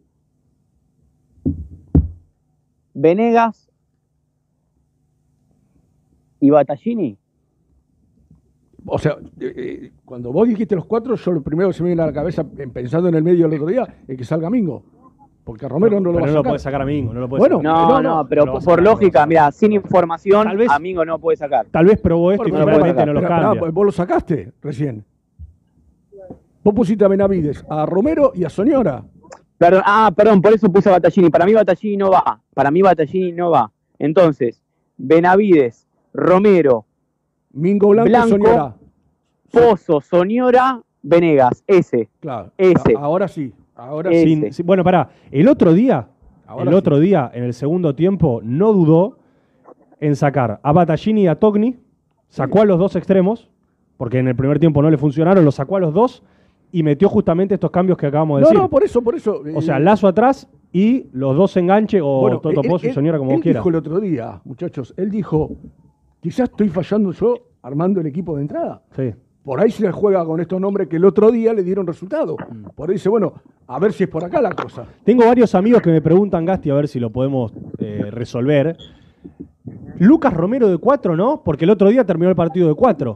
[2.95, 3.71] Venegas
[6.41, 7.19] y Battaglini.
[8.87, 11.91] O sea, eh, eh, cuando vos dijiste los cuatro, yo lo primero que se me
[11.91, 14.83] viene a la cabeza, pensando en el medio del otro día, es que salga Mingo.
[15.45, 16.51] Porque a Romero no lo Pero va a no lo sacar.
[16.51, 17.73] puede sacar a Mingo, no lo puede Bueno, sacar.
[17.73, 21.37] No, no, pero lo va a por sacar, lógica, mira, sin información, Amigo no puede
[21.37, 21.67] sacar.
[21.71, 23.61] Tal vez probó esto y pero pará, no lo cambia.
[23.61, 25.05] pará, vos lo sacaste recién.
[26.63, 29.05] Vos pusiste a Benavides, a Romero y a Soñora.
[29.59, 31.31] Perdón, ah, perdón, por eso puse a Battaglini.
[31.31, 32.41] Para mí Battaglini no va.
[32.55, 33.71] Para mí Battaglini no va.
[33.99, 34.63] Entonces,
[34.97, 36.85] Benavides, Romero,
[37.53, 38.75] Mingo Blanco, Blanco, Soñora.
[39.51, 41.63] Pozo, Soñora, Venegas.
[41.67, 42.09] Ese.
[42.21, 42.51] Claro.
[42.57, 42.95] Ese.
[42.99, 43.53] Ahora sí.
[43.75, 44.11] Ahora.
[44.13, 45.11] Sin- sin- bueno, pará.
[45.31, 46.09] El otro día,
[46.47, 46.75] Ahora el sí.
[46.75, 49.19] otro día, en el segundo tiempo, no dudó
[50.01, 51.77] en sacar a Battaglini y a Togni,
[52.29, 53.49] sacó a los dos extremos,
[53.97, 56.23] porque en el primer tiempo no le funcionaron, los sacó a los dos
[56.73, 58.59] y metió justamente estos cambios que acabamos de No, decir.
[58.63, 59.43] no, por eso, por eso.
[59.55, 62.89] o sea, eh, Lazo atrás y los dos enganche o Bueno, Toto él- Pozo y
[62.89, 63.61] él- Soñora como él vos quieras.
[63.61, 65.51] dijo el otro día, muchachos, él dijo,
[66.23, 68.81] quizás estoy fallando yo armando el equipo de entrada.
[68.97, 69.13] Sí.
[69.43, 72.37] Por ahí se juega con estos nombres que el otro día le dieron resultado.
[72.49, 72.67] Mm.
[72.77, 73.35] Por ahí dice, bueno,
[73.67, 74.87] a ver si es por acá la cosa.
[75.05, 78.77] Tengo varios amigos que me preguntan, Gasti, a ver si lo podemos eh, resolver.
[79.99, 81.43] Lucas Romero de 4, ¿no?
[81.45, 83.15] Porque el otro día terminó el partido de 4.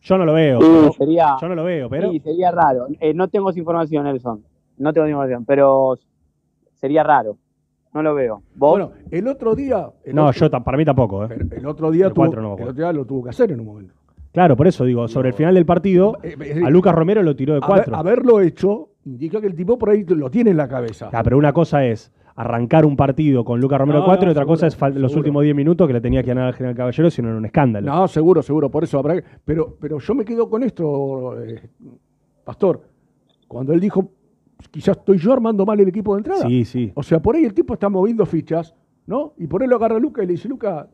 [0.00, 0.58] Yo no lo veo.
[0.60, 2.10] Sí, pero- sería, Yo no lo veo, pero.
[2.10, 2.86] sí, sería raro.
[2.98, 4.42] Eh, no tengo esa información, Nelson.
[4.78, 5.98] No tengo esa información, pero
[6.74, 7.36] sería raro.
[7.94, 8.42] No lo veo.
[8.54, 8.70] ¿Vos?
[8.70, 9.86] Bueno, el otro día.
[10.04, 11.28] el No, otro- yo para mí tampoco, ¿eh?
[11.50, 13.60] El otro día, El tuvo, cuatro no el otro día lo tuvo que hacer en
[13.60, 13.94] un momento.
[14.32, 17.36] Claro, por eso digo, sobre el final del partido, Eh, eh, a Lucas Romero lo
[17.36, 17.96] tiró de Haber- 4.
[17.96, 21.10] haberlo hecho indica que el tipo por ahí lo tiene en la cabeza.
[21.12, 24.30] Ah, pero una cosa es arrancar un partido con Lucas Romero de No, 4 no,
[24.30, 25.18] y otra cosa es los seguro.
[25.18, 27.44] últimos 10 minutos que le tenía que ganar al General Caballero, si no era un
[27.44, 27.92] escándalo.
[27.92, 31.60] No, seguro, seguro, por eso habrá que- Pero, pero yo me quedo con esto, eh,
[32.42, 32.80] Pastor.
[33.46, 34.08] Cuando él dijo,
[34.70, 36.46] quizás estoy yo armando mal el equipo de entrada.
[36.46, 36.92] Sí, sí.
[36.94, 38.74] O sea, por ahí el tipo está moviendo fichas,
[39.06, 39.34] ¿no?
[39.38, 40.88] Y por ahí lo agarra Luca y le dice, Luca,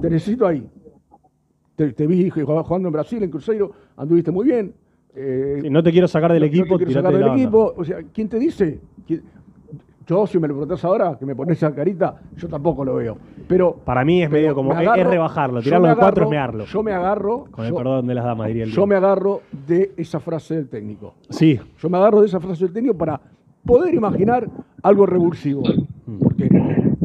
[0.00, 0.66] te necesito ahí.
[1.76, 4.74] Te, te vi jugando en Brasil, en Cruzeiro, anduviste muy bien.
[5.14, 7.28] eh, Sí, no te quiero sacar del no- no te equipo, quiero sacar de del
[7.32, 7.74] equipo.
[7.76, 8.80] O sea, ¿quién te dice?
[9.06, 9.22] ¿Quién-
[10.10, 13.16] Yo, si me lo preguntás ahora, que me pones esa carita, yo tampoco lo veo.
[13.46, 14.70] Pero Para mí es medio como.
[14.74, 16.64] me agarro- es rebajarlo, tirarlo de 4 es mearlo.
[16.64, 17.44] Yo me agarro.
[17.48, 20.56] Con el yo- perdón de las damas, diría el Yo me agarro de esa frase
[20.56, 21.14] del técnico.
[21.28, 21.60] Sí.
[21.78, 23.20] Yo me agarro de esa frase del técnico para
[23.64, 24.48] poder imaginar
[24.82, 25.62] algo revulsivo.
[26.06, 26.18] Mm.
[26.18, 26.48] Porque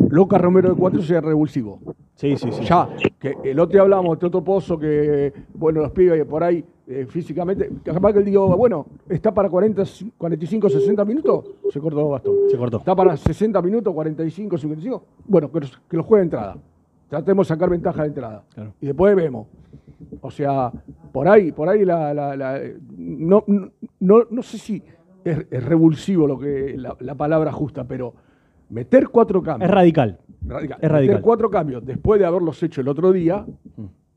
[0.09, 1.77] Loca Romero de 4 sea revulsivo.
[2.15, 2.63] Sí, sí, sí.
[2.63, 6.65] Ya, que el otro día hablamos de Toto Pozo, que, bueno, los pibes por ahí
[6.87, 9.83] eh, físicamente, capaz que él digo, bueno, está para 40,
[10.17, 12.35] 45, 60 minutos, se cortó bastón.
[12.49, 12.77] Se cortó.
[12.77, 16.57] Está para 60 minutos, 45, 55, bueno, que, que lo juegue de entrada.
[17.09, 18.43] Tratemos de sacar ventaja de entrada.
[18.81, 19.47] Y después vemos.
[20.21, 20.71] O sea,
[21.11, 22.61] por ahí, por ahí la, la- la-
[22.97, 23.43] no,
[23.99, 24.83] no, no sé si
[25.23, 28.13] es, es revulsivo lo que la, la palabra justa, pero
[28.69, 29.69] meter cuatro cambios.
[29.69, 30.19] Es radical.
[30.45, 30.77] Radical.
[30.81, 31.15] Es radical.
[31.15, 33.45] Meter cuatro cambios después de haberlos hecho el otro día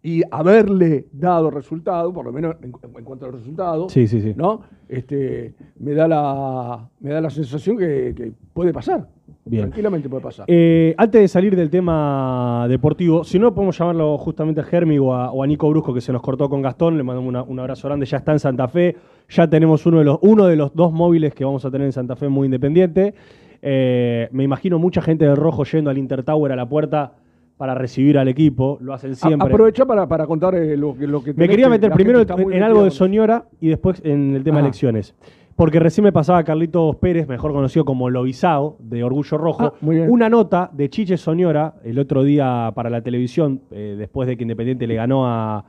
[0.09, 4.33] y haberle dado resultado, por lo menos en, en cuanto al resultado, Sí, sí, sí.
[4.37, 4.61] ¿no?
[4.89, 9.07] Este, me da la me da la sensación que, que puede pasar.
[9.45, 9.63] Bien.
[9.63, 10.45] Tranquilamente puede pasar.
[10.49, 15.13] Eh, antes de salir del tema deportivo, si no podemos llamarlo justamente a Germi o
[15.15, 17.59] a, o a Nico Brusco, que se nos cortó con Gastón, le mandamos una- un
[17.59, 18.97] abrazo grande, ya está en Santa Fe,
[19.29, 21.93] ya tenemos uno de los, uno de los dos móviles que vamos a tener en
[21.93, 23.15] Santa Fe muy independiente.
[23.63, 27.13] Eh, me imagino mucha gente del rojo yendo al Intertower a la puerta
[27.59, 29.49] para recibir al equipo, lo hacen siempre.
[29.53, 32.63] Aprovecha para, para contar eh, lo, que- lo que Me quería que meter primero en
[32.63, 34.67] algo de Soñora y después en el tema Ajá.
[34.69, 35.15] elecciones.
[35.57, 40.29] Porque recién me pasaba Carlitos Pérez, mejor conocido como Lobizao, de Orgullo Rojo, Ah, una
[40.29, 44.87] nota de Chiche Soñora el otro día para la televisión, eh, después de que Independiente
[44.87, 45.65] le ganó a,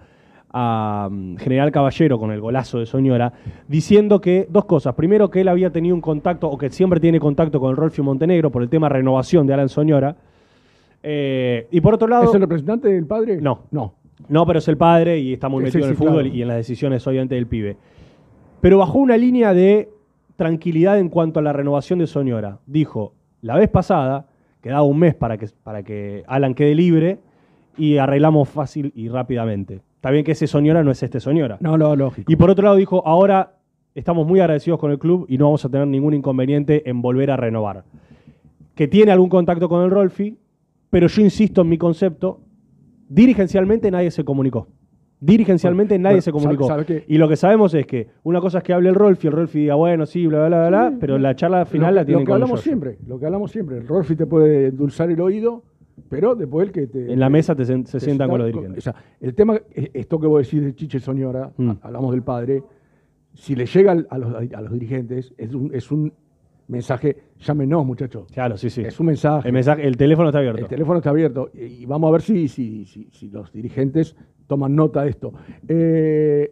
[0.52, 3.34] a, mm, General Caballero con el golazo de Soñora,
[3.68, 4.94] diciendo que dos cosas.
[4.94, 8.52] Primero, que él había tenido un contacto, o que siempre tiene contacto con Rolfio Montenegro
[8.52, 10.16] por el tema renovación de Alan Soñora.
[11.04, 12.26] Eh, y por otro lado.
[12.26, 13.40] ¿Es el representante del padre?
[13.42, 13.64] No.
[13.72, 13.96] No.
[14.28, 16.24] No, pero es el padre y está muy Sí, metido sí, en el sí, fútbol
[16.24, 16.36] claro.
[16.38, 17.78] y en las decisiones, obviamente, del pibe.
[18.62, 19.90] Pero bajó una línea de
[20.36, 22.60] tranquilidad en cuanto a la renovación de Soñora.
[22.66, 24.28] Dijo, la vez pasada,
[24.62, 27.20] quedaba un mes para que, para que Alan quede libre
[27.78, 29.82] y arreglamos fácil y rápidamente.
[29.96, 31.58] Está bien que ese Soñora no es este Soñora.
[31.62, 32.32] No, no, lógico.
[32.32, 33.54] Y por otro lado dijo, ahora
[33.96, 37.32] estamos muy agradecidos con el club y no vamos a tener ningún inconveniente en volver
[37.32, 37.84] a renovar.
[38.76, 40.38] Que tiene algún contacto con el Rolfi,
[40.90, 42.42] pero yo insisto en mi concepto,
[43.08, 44.68] dirigencialmente nadie se comunicó.
[45.22, 46.68] Dirigencialmente Bueno, nadie bueno, se comunicó.
[46.68, 47.14] ¿sabe- sabe qué?
[47.14, 49.60] Y lo que sabemos es que una cosa es que hable el Rolfi, el Rolfi
[49.60, 52.22] diga, bueno, sí, bla, bla, bla, bla, pero la charla final lo, la que- tienen
[52.24, 53.78] lo que hablamos siempre, lo que hablamos siempre.
[53.80, 55.64] El Rolfi te puede endulzar el oído,
[56.08, 57.12] pero después el que te.
[57.12, 58.78] En la mesa te se te sientan con los dirigentes.
[58.88, 61.72] O sea, el tema, esto que vos decís de Chiche Soñora, Mm.
[61.82, 62.64] hablamos del padre,
[63.34, 66.14] si le llega a los, a los dirigentes, es un, es un
[66.70, 68.28] mensaje, llámenos, muchachos.
[68.32, 68.82] Claro, sí, sí.
[68.82, 69.48] Es un mensaje.
[69.48, 70.62] El, mensaje, el teléfono está abierto.
[70.62, 74.16] El teléfono está abierto y vamos a ver si, si, si, si los dirigentes
[74.48, 75.34] toman nota de esto.
[75.68, 76.52] Eh,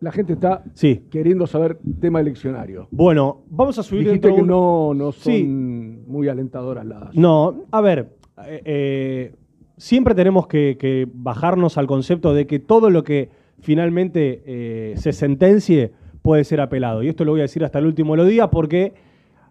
[0.00, 1.04] la gente está Sí.
[1.10, 2.88] queriendo saber tema eleccionario.
[2.90, 5.44] Bueno, vamos a subir Dijiste dentro que un- no, no son Sí.
[5.44, 7.14] muy alentadoras las.
[7.14, 8.16] No, a ver,
[8.46, 9.34] eh, eh,
[9.76, 13.28] siempre tenemos que, que bajarnos al concepto de que todo lo que
[13.60, 15.92] finalmente eh, se sentencie
[16.22, 17.02] puede ser apelado.
[17.02, 18.94] Y esto lo voy a decir hasta el último de los días porque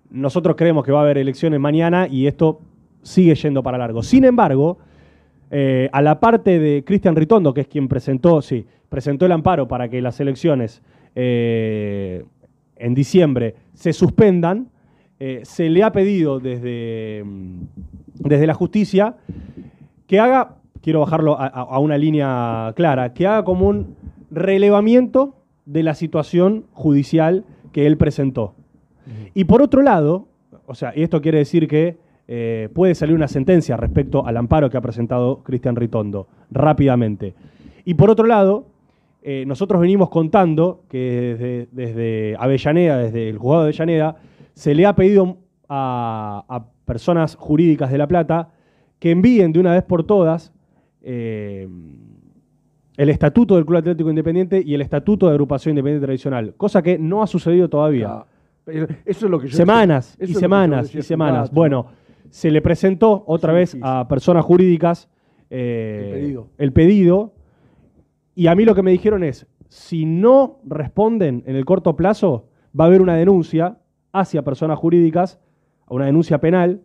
[0.09, 2.61] nosotros creemos que va a haber elecciones mañana y esto
[3.01, 4.03] sigue yendo para largo.
[4.03, 4.77] Sin embargo,
[5.51, 9.67] eh, a la parte de Cristian Ritondo, que es quien presentó, sí, presentó el amparo
[9.67, 10.81] para que las elecciones
[11.15, 12.23] eh,
[12.75, 14.69] en diciembre se suspendan,
[15.19, 17.61] eh, se le ha pedido desde, mm,
[18.19, 19.17] desde la justicia
[20.07, 23.95] que haga, quiero bajarlo a, una línea clara, que haga como un
[24.31, 28.55] relevamiento de la situación judicial que él presentó.
[29.33, 30.27] Y por otro lado,
[30.65, 34.69] o sea, y esto quiere decir que eh, puede salir una sentencia respecto al amparo
[34.69, 37.33] que ha presentado Cristian Ritondo rápidamente.
[37.85, 38.67] Y por otro lado,
[39.23, 44.17] eh, nosotros venimos contando que desde, Avellaneda, desde el juzgado de Avellaneda,
[44.53, 45.37] se le ha pedido
[45.67, 48.49] a, personas jurídicas de La Plata
[48.99, 50.51] que envíen de una vez por todas
[51.01, 51.67] eh,
[52.97, 56.99] el estatuto del Club Atlético Independiente y el estatuto de Agrupación Independiente Tradicional, cosa que
[56.99, 58.25] no ha sucedido todavía.
[58.69, 61.51] Eso es lo que yo Semanas y semanas y semanas.
[61.51, 61.87] Bueno,
[62.29, 65.09] se le presentó otra vez a personas jurídicas
[65.49, 66.47] eh, El pedido.
[66.57, 67.33] el pedido,
[68.35, 72.47] y a mí lo que me dijeron es, si no responden en el corto plazo,
[72.79, 73.77] va a haber una denuncia
[74.11, 75.39] hacia personas jurídicas,
[75.89, 76.81] una denuncia penal,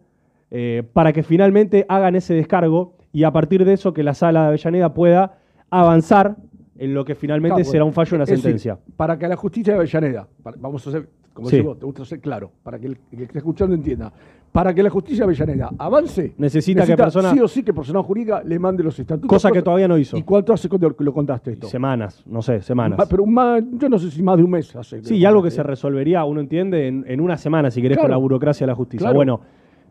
[0.51, 4.43] eh, para que finalmente hagan ese descargo y a partir de eso que la sala
[4.43, 5.39] de Avellaneda pueda
[5.70, 6.36] avanzar
[6.77, 8.78] en lo que finalmente Claro, será un fallo, una decir, sentencia.
[8.97, 11.56] para que la justicia de Avellaneda, para- vamos a hacer, como Sí.
[11.56, 14.11] decís vos, te gusta ser claro, para que el, el que esté escuchando entienda,
[14.52, 18.01] para que la justicia de Avellaneda avance, Necesita que persona- sí o sí que persona
[18.02, 19.28] jurídica le mande los estatutos.
[19.28, 20.16] Cosa que todavía no hizo.
[20.16, 21.66] ¿Y cuánto hace cuando lo contaste esto?
[21.66, 22.97] Semanas, no sé, semanas.
[22.97, 25.02] Ma- Pero más, yo no sé si más de un mes hace.
[25.02, 28.11] Sí, y algo que se resolvería, uno entiende, en, en una semana, si querés, con
[28.11, 29.05] la burocracia de la justicia.
[29.06, 29.16] Claro.
[29.16, 29.40] Bueno,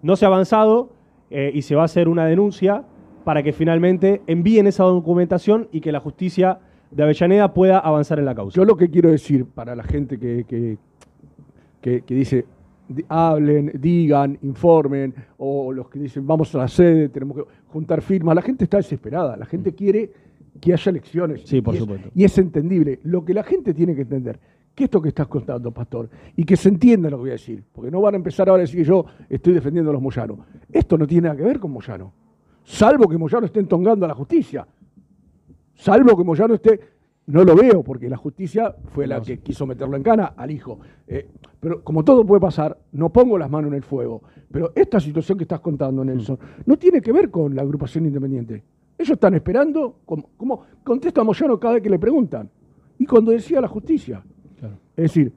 [0.02, 0.92] no se ha avanzado
[1.30, 2.84] eh, y se va a hacer una denuncia
[3.26, 6.60] para que finalmente envíen esa documentación y que la justicia
[6.92, 8.56] de Avellaneda pueda avanzar en la causa.
[8.56, 10.78] Yo lo que quiero decir para la gente que, que,
[11.84, 12.46] que- que dice,
[12.88, 18.02] di- hablen, digan, informen, o los que dicen, vamos a la sede, tenemos que juntar
[18.02, 20.12] firmas, la gente está desesperada, la gente quiere
[20.62, 21.42] que haya elecciones.
[21.46, 22.10] Sí, por Y es- supuesto.
[22.16, 23.00] Y es entendible.
[23.04, 24.40] Lo que la gente tiene que entender,
[24.74, 27.64] que esto que estás contando, Pastor, y que se entienda lo que voy a decir,
[27.74, 30.40] porque no van a empezar ahora a decir que yo estoy defendiendo a los Moyanos.
[30.72, 32.14] Esto no tiene nada que ver con Moyano,
[32.64, 34.66] salvo que Moyano esté entongando a la justicia.
[35.76, 36.80] Salvo que Moyano esté,
[37.28, 40.80] no lo veo, porque la justicia fue la que quiso meterlo en cana al hijo.
[41.08, 41.28] Eh,
[41.60, 44.24] pero como todo puede pasar, no pongo las manos en el fuego.
[44.52, 48.64] Pero esta situación que estás contando, Nelson, no tiene que ver con la agrupación independiente.
[48.98, 52.50] Ellos están esperando, como, como contesta Moyano cada vez que le preguntan.
[53.00, 54.24] Y cuando decía la justicia.
[54.96, 55.34] Es decir,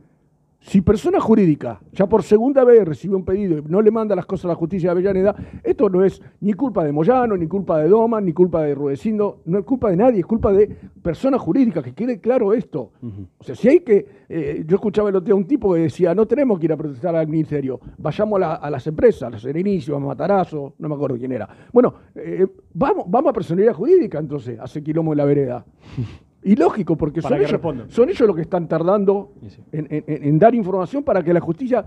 [0.68, 4.26] si persona jurídica ya por segunda vez recibe un pedido y no le manda las
[4.26, 7.78] cosas a la justicia de Avellaneda, esto no es ni culpa de Moyano, ni culpa
[7.78, 10.66] de Doman, ni culpa de Rudecindo, no es culpa de nadie, es culpa de
[11.02, 12.90] personas jurídicas, que quede claro esto.
[13.38, 15.82] O sea, si hay que, eh, yo escuchaba el otro día a un tipo que
[15.82, 19.22] decía, no tenemos que ir a protestar al ministerio, vayamos a, la- a las empresas,
[19.22, 21.48] a la Serenicio, a Matarazo, no me acuerdo quién era.
[21.72, 22.44] Bueno, eh,
[22.74, 25.64] vamos, vamos a personalidad jurídica entonces, hace quilombo en la vereda.
[26.47, 29.32] Y lógico, porque son ellos, son ellos los que están tardando
[29.73, 31.85] en, en- en- en dar información para que la justicia,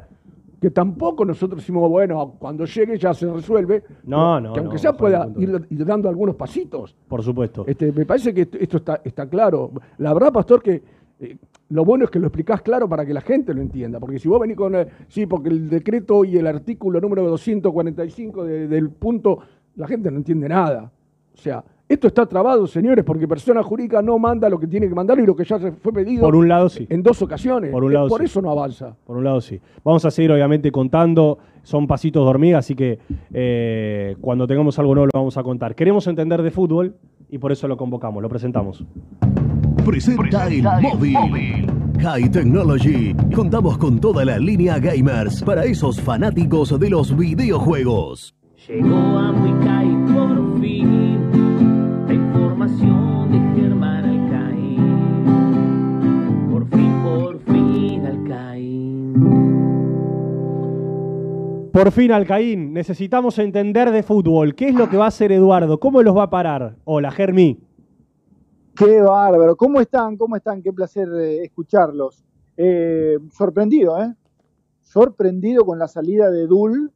[0.61, 4.79] que tampoco nosotros decimos, bueno, cuando llegue ya se resuelve, No, no, que aunque no,
[4.79, 6.95] sea pueda ir, ir dando algunos pasitos.
[7.07, 7.63] Por supuesto.
[7.67, 9.71] Este, me parece que esto, esto está, está claro.
[9.99, 10.83] La verdad, Pastor, que
[11.21, 11.37] eh,
[11.69, 13.99] lo bueno es que lo explicás claro para que la gente lo entienda.
[14.01, 18.43] Porque si vos venís con, eh, sí, porque el decreto y el artículo número 245
[18.43, 19.39] de- del punto,
[19.75, 20.91] la gente no entiende nada.
[21.33, 24.93] O sea, esto está trabado, señores, porque persona jurídica no manda lo que tiene que
[24.93, 26.85] mandar y lo que ya se fue pedido Por un lado, sí.
[26.87, 27.71] en dos ocasiones.
[27.71, 28.25] Por un lado, por sí.
[28.25, 28.95] eso no avanza.
[29.07, 29.59] Por un lado, sí.
[29.83, 31.39] Vamos a seguir, obviamente, contando.
[31.63, 32.99] Son pasitos de hormiga, así que
[33.33, 35.73] eh, cuando tengamos algo nuevo lo vamos a contar.
[35.73, 36.95] Queremos entender de fútbol
[37.27, 38.85] y por eso lo convocamos, lo presentamos.
[39.83, 41.67] Presenta el móvil.
[42.01, 43.15] High Technology.
[43.33, 48.35] Contamos con toda la línea gamers para esos fanáticos de los videojuegos.
[48.67, 51.18] Llegó a Wicay por fin
[61.79, 64.53] Por fin, Alcaín, necesitamos entender de fútbol.
[64.53, 65.79] ¿Qué es lo que va a hacer Eduardo?
[65.79, 66.75] ¿Cómo los va a parar?
[66.83, 67.57] Hola, Germi.
[68.75, 69.55] Qué bárbaro.
[69.55, 70.17] ¿Cómo están?
[70.17, 70.61] ¿Cómo están?
[70.61, 72.25] Qué placer eh, escucharlos.
[72.57, 74.13] Eh, sorprendido, ¿eh?
[74.81, 76.91] Sorprendido con la salida de Dul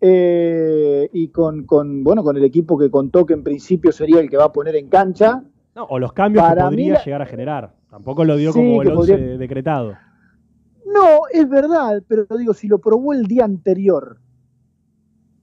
[0.00, 4.28] eh, y con, con, bueno, con el equipo que contó que en principio sería el
[4.28, 5.40] que va a poner en cancha.
[5.76, 7.74] No, o los cambios Para que podría la- llegar a generar.
[7.88, 9.94] Tampoco lo dio Sí, como el que 11 podría- decretado.
[10.92, 14.18] No, es verdad, pero digo, si lo probó el día anterior,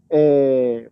[0.10, 0.90] eh,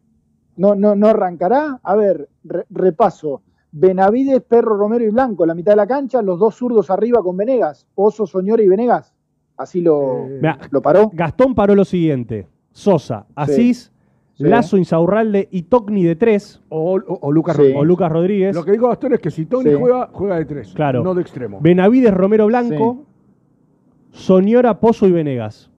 [0.58, 1.80] no, no, no arrancará.
[1.84, 3.42] A ver, re- repaso.
[3.72, 7.36] Benavides, Perro, Romero y Blanco, la mitad de la cancha, los dos zurdos arriba con
[7.38, 9.14] Venegas, Pozo, Soñora y Venegas.
[9.58, 11.10] Así lo, Mirá, lo paró.
[11.14, 13.92] Gastón paró lo siguiente: Sosa, Asís,
[14.36, 14.44] Sí.
[14.44, 16.62] Lazo, Insaurralde y Tocni de 3.
[16.70, 17.74] O, o- o Lucas Sí.
[17.76, 18.56] O Lucas Rodríguez.
[18.56, 19.50] Lo que digo Gastón es que si Sí.
[19.80, 21.04] juega, juega de tres, Claro.
[21.04, 21.58] no de extremo.
[21.60, 23.04] Benavides, Romero Blanco,
[24.18, 25.69] Soñora, Pozo y Venegas.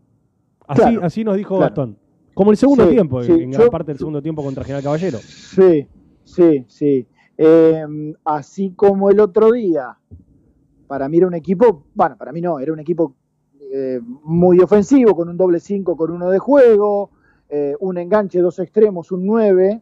[0.68, 1.62] Así, Claro, así nos dijo claro.
[1.70, 1.98] Gastón.
[2.34, 5.18] Como el segundo Sí, tiempo, sí, en gran parte del segundo tiempo contra General Caballero.
[5.20, 5.88] Sí,
[6.24, 7.08] sí, sí.
[7.38, 7.86] Eh,
[8.24, 9.98] así como el otro día,
[10.88, 13.16] para mí era un equipo, bueno, para mí no, era un equipo
[13.74, 17.12] eh, muy ofensivo, con un doble 5, con uno de juego,
[17.50, 19.82] eh, un enganche, dos extremos, un 9.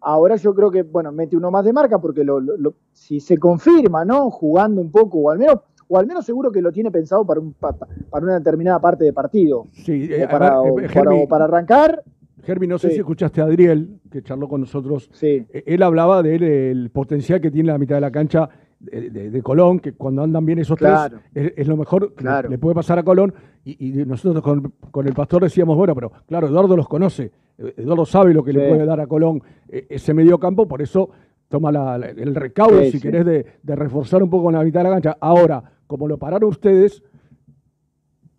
[0.00, 3.20] Ahora yo creo que, bueno, mete uno más de marca porque lo, lo- lo- si
[3.20, 4.30] se confirma, ¿no?
[4.30, 5.56] Jugando un poco, o al menos,
[5.92, 8.80] o al menos seguro que lo tiene pensado para, un, pa- pa- para una determinada
[8.80, 9.66] parte de partido.
[9.72, 12.02] Sí, eh, o, para, a ver, o eh, para- Germi- o para arrancar.
[12.44, 12.94] Germi, no sé Sí.
[12.94, 15.08] si escuchaste a Adriel, que charló con nosotros.
[15.12, 15.46] Sí.
[15.52, 18.48] Eh, Él hablaba del el potencial que tiene la mitad de la cancha
[18.80, 21.18] de, de- de Colón, que cuando andan bien esos Claro.
[21.32, 22.48] tres, es, es lo mejor que Claro.
[22.48, 23.32] le puede pasar a Colón.
[23.64, 27.30] Y, y nosotros con, con el pastor decíamos, bueno, pero claro, Eduardo los conoce.
[27.58, 31.10] Eduardo sabe lo que le puede dar a Colón eh, ese medio campo, por eso
[31.52, 33.02] toma la- la- el recaudo, Sí, si sí.
[33.02, 35.18] querés, de, de reforzar un poco en la mitad de la cancha.
[35.20, 37.02] Ahora, como lo pararon ustedes,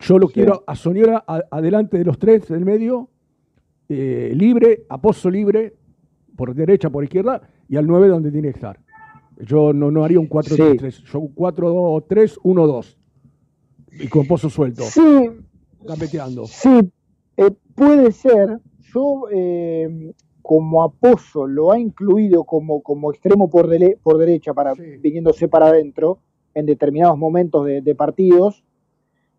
[0.00, 0.34] yo lo Sí.
[0.34, 3.08] quiero a Soñora a- adelante de los tres del medio,
[3.88, 5.74] eh, libre, a Pozo libre,
[6.36, 8.80] por derecha, por izquierda, y al 9 donde tiene que estar.
[9.38, 12.98] Yo no, no haría un 4-3-3, yo un 4-3-1-2.
[13.92, 15.30] Y con Pozo suelto, Sí,
[15.82, 16.46] gambeteando.
[16.46, 16.90] Sí,
[17.36, 18.58] eh, puede ser.
[18.92, 20.12] Yo, eh,
[20.44, 25.68] como Aposo lo ha incluido como, como extremo por, dele- por derecha, para, viniéndose para
[25.68, 26.18] adentro,
[26.52, 28.62] en determinados momentos de, de partidos,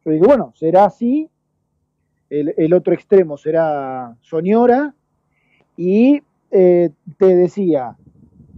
[0.03, 1.29] yo digo, bueno, será así.
[2.27, 4.95] El, el otro extremo será Soñora.
[5.77, 7.95] Y eh, te decía,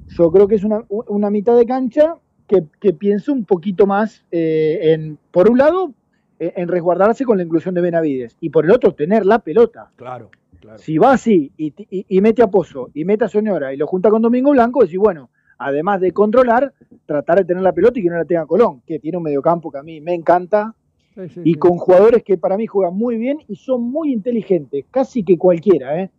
[0.08, 2.16] yo creo que es una, una mitad de cancha
[2.48, 5.92] que, que pienso un poquito más eh, en, por un lado,
[6.40, 9.92] eh, en resguardarse con la inclusión de Benavides y por el otro, tener la pelota.
[9.98, 10.78] Claro, claro.
[10.80, 13.88] Si va así y, y- y mete a Pozo y mete a Soñora y lo
[13.88, 16.74] junta con Domingo Blanco, decir, bueno, además de controlar,
[17.06, 19.72] tratar de tener la pelota y que no la tenga Colón, que tiene un mediocampo
[19.72, 20.74] que a mí me encanta
[21.16, 21.60] Sí, sí, y sí.
[21.60, 26.02] con jugadores que para mí juegan muy bien y son muy inteligentes, casi que cualquiera,
[26.04, 26.12] ¿eh?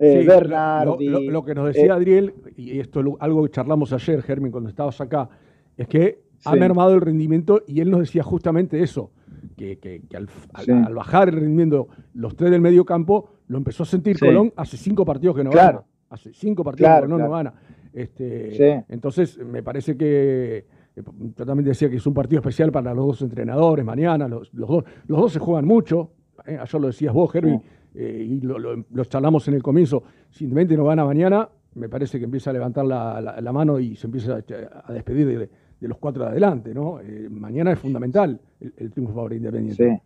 [0.00, 3.16] Eh, Sí, Bernardi, lo, lo- lo que nos decía eh, Adriel, y esto es lo-
[3.20, 5.28] algo que charlamos ayer, Germín, cuando estabas acá,
[5.76, 9.12] es que ha mermado el rendimiento y él nos decía justamente eso,
[9.56, 10.70] que, que- que al, al- Sí.
[10.72, 14.24] al bajar el rendimiento los tres del medio campo, lo empezó a sentir Sí.
[14.26, 15.78] Colón hace cinco partidos que no Claro.
[15.78, 15.86] gana.
[16.10, 17.54] Hace cinco partidos Claro, que Colón no gana.
[17.92, 18.84] Este, Sí.
[18.88, 20.66] Entonces, me parece que
[20.96, 24.68] yo también decía que es un partido especial para los dos entrenadores mañana, los, los
[24.68, 26.10] dos, los dos se juegan mucho,
[26.46, 27.60] eh, ayer lo decías vos, Herbie,
[27.94, 31.88] eh, y lo, lo- lo charlamos en el comienzo, si Independiente no gana mañana, me
[31.88, 35.26] parece que empieza a levantar la, la- la mano y se empieza a, a despedir
[35.26, 35.48] de,
[35.82, 37.00] de los cuatro de adelante, ¿no?
[37.00, 39.90] Eh, mañana es fundamental el, el triunfo de Independiente.
[39.96, 40.02] Sí.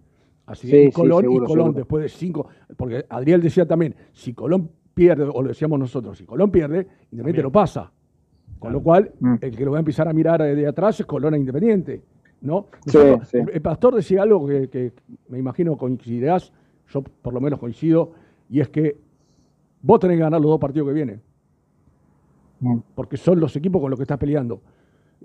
[0.46, 1.78] Así Sí, que y sí, Colón, y seguro, Colón seguro.
[1.78, 6.24] después de cinco, porque Adriel decía también, si Colón pierde, o lo decíamos nosotros, si
[6.24, 7.92] Colón pierde, Independiente lo pasa.
[8.58, 9.34] Con lo cual, Mm.
[9.42, 12.02] el que lo va a empezar a mirar de atrás es Colón e Independiente.
[12.40, 12.66] ¿no?
[12.86, 13.38] Sí, Nosotros- sí.
[13.38, 14.92] El, el pastor decía algo que, que
[15.28, 16.52] me imagino coincidirás,
[16.88, 18.12] yo por lo menos coincido,
[18.48, 18.96] y es que
[19.82, 21.20] vos tenés que ganar los dos partidos que vienen.
[22.60, 22.78] Mm.
[22.94, 24.60] Porque son los equipos con los que estás peleando.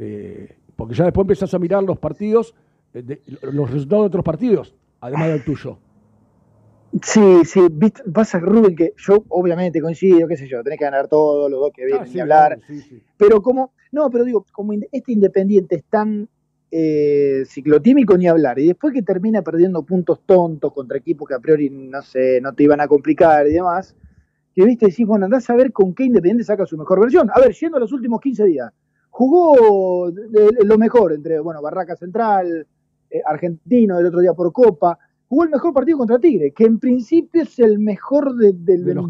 [0.03, 2.55] Eh, porque ya después empezás a mirar los partidos,
[2.93, 3.21] eh, de-
[3.53, 5.77] los resultados de otros partidos, además del tuyo.
[7.03, 11.07] Sí, sí, viste, pasa Rubén que yo obviamente coincido, qué sé yo, tenés que ganar
[11.07, 12.57] todos los dos que vienen Ah, sí, ni hablar.
[12.57, 13.01] claro, sí, sí.
[13.15, 16.27] Pero como, no, pero digo, como este Independiente es tan
[16.71, 21.39] eh, ciclotímico ni hablar, y después que termina perdiendo puntos tontos contra equipos que a
[21.39, 23.95] priori, no sé, no te iban a complicar y demás,
[24.55, 27.29] que viste, decís, bueno, andás a ver con qué Independiente saca su mejor versión.
[27.33, 28.71] A ver, yendo a los últimos 15 días,
[29.11, 32.65] jugó de- de lo mejor entre, bueno, Barraca Central,
[33.09, 34.97] eh, argentino, el otro día por Copa.
[35.27, 38.53] Jugó el mejor partido contra Tigre, que en principio es el mejor de,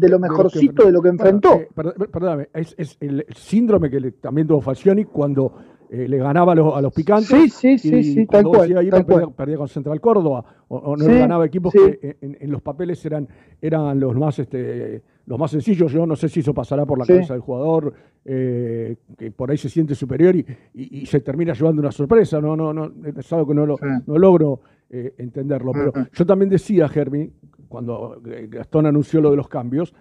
[0.08, 1.54] lo mejorcito de lo que enfrentó.
[1.54, 5.52] Eh, perd- per- perdóname, es, es el síndrome que le- también tuvo Falcioni cuando
[5.94, 7.28] eh, le ganaba a los, a los picantes.
[7.28, 9.34] Sí, sí, y sí, sí, cuando tal cual, se iba a ir, tal perdía, cual.
[9.36, 11.78] perdía con Central Córdoba o, o no Sí, le ganaba equipos sí.
[12.00, 13.28] que en, en los papeles eran,
[13.60, 15.92] eran los más este, los más sencillos.
[15.92, 17.12] Yo no sé si eso pasará por la Sí.
[17.12, 17.92] cabeza del jugador,
[18.24, 22.40] eh, que por ahí se siente superior y, y- y se termina llevando una sorpresa.
[22.40, 25.72] No, no, no, es algo que no, lo, no logro eh, entenderlo.
[25.72, 27.30] Pero yo también decía, Germi,
[27.68, 29.92] cuando Gastón anunció lo de los cambios,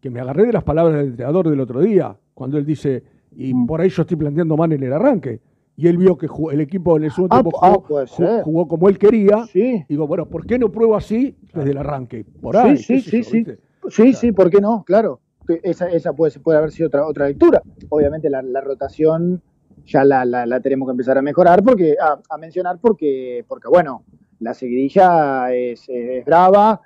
[0.00, 3.02] que me agarré de las palabras del entrenador del otro día, cuando él dice,
[3.32, 5.40] y por ahí yo estoy planteando mal en el arranque.
[5.76, 8.68] Y él vio que jugó- el equipo en el segundo Ah, tiempo ah, jugó, jugó
[8.68, 9.46] como él quería.
[9.46, 9.84] Sí.
[9.88, 12.26] Digo, bueno, ¿por qué no pruebo así desde el arranque?
[12.40, 12.76] Por ahí.
[12.76, 13.46] sí, sí, sí, yo, sí.
[13.88, 14.84] Sí, sí, ¿por qué no?
[14.84, 15.20] Claro.
[15.62, 17.62] Esa, esa puede, puede haber sido otra, otra lectura.
[17.88, 19.40] Obviamente la, la rotación
[19.86, 23.68] ya la, la- la tenemos que empezar a mejorar, porque a, a mencionar porque, porque,
[23.68, 24.04] bueno,
[24.40, 26.80] la seguidilla es, es brava.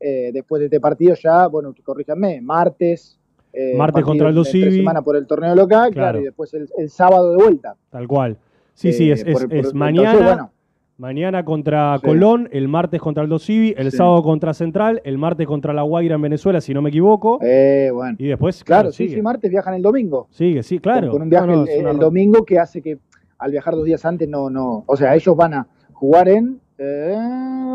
[0.00, 3.19] Eh, después de este partido ya, bueno, corríjanme, martes.
[3.52, 4.76] Eh, Martes contra tres Dosivi.
[4.76, 6.20] semanas por el torneo local, claro, Claro.
[6.20, 7.74] y después el, el sábado de vuelta.
[7.90, 8.36] Tal cual.
[8.74, 10.18] Sí, sí, Eh, es, es- por- por- es entonces, mañana.
[10.18, 10.50] bueno.
[10.98, 12.06] Mañana contra Sí.
[12.06, 13.96] Colón, el martes contra el Dosivi, el Sí.
[13.96, 17.38] sábado contra Central, el martes contra La Guaira en Venezuela, si no me equivoco.
[17.40, 18.16] Eh, bueno.
[18.18, 19.16] Y después, Claro, claro, sí, sigue.
[19.16, 20.26] sí, martes viajan el domingo.
[20.30, 21.06] Sigue, sí, claro.
[21.08, 22.98] Con, con un viaje No, no, el, domingo que hace que
[23.38, 27.16] al viajar dos días antes no, no, o sea, ellos van a jugar en eh,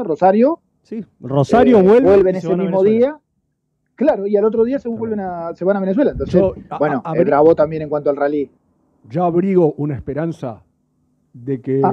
[0.03, 0.59] Rosario.
[0.83, 3.17] Sí, Rosario eh, vuelve vuelven ese mismo día.
[3.95, 6.11] Claro, y al otro día se vuelven a, se van a Venezuela.
[6.11, 8.49] Entonces, Yo, a- bueno, a- abrí- bravo también en cuanto al rally.
[9.09, 10.61] Yo abrigo una esperanza
[11.33, 11.91] de que Ah.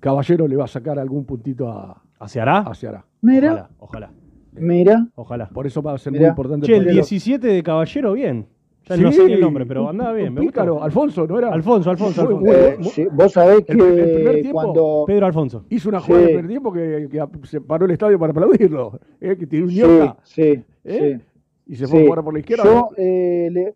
[0.00, 2.58] Caballero le va a sacar algún puntito a, ¿A Ceará?
[2.58, 3.04] a Ceará.
[3.22, 4.10] Mira, Ojalá,
[4.52, 5.06] mira.
[5.14, 5.48] ojalá.
[5.48, 6.66] Por eso va a ser muy importante.
[6.66, 6.94] Che, el partido.
[6.94, 8.46] 17 de Caballero, bien.
[8.88, 10.32] Ya Sí, no sé ni el nombre, pero andaba bien.
[10.32, 10.84] Me Pícaro, gustó.
[10.84, 11.48] Alfonso, ¿no era?
[11.52, 12.52] Alfonso, Alfonso, Alfonso.
[12.52, 15.64] Eh, sí, vos sabés que El- el primer tiempo- cuando Pedro Alfonso.
[15.70, 16.32] Hizo una jugada en Sí.
[16.32, 19.00] el primer tiempo que, que se paró el estadio para aplaudirlo.
[19.20, 19.36] ¿eh?
[19.36, 20.42] Que tiró un sí, ñoca, sí,
[20.84, 21.18] ¿eh?
[21.18, 21.72] sí.
[21.72, 22.04] y se fue Sí.
[22.04, 22.64] a jugar por la izquierda.
[22.64, 23.74] Yo eh, le,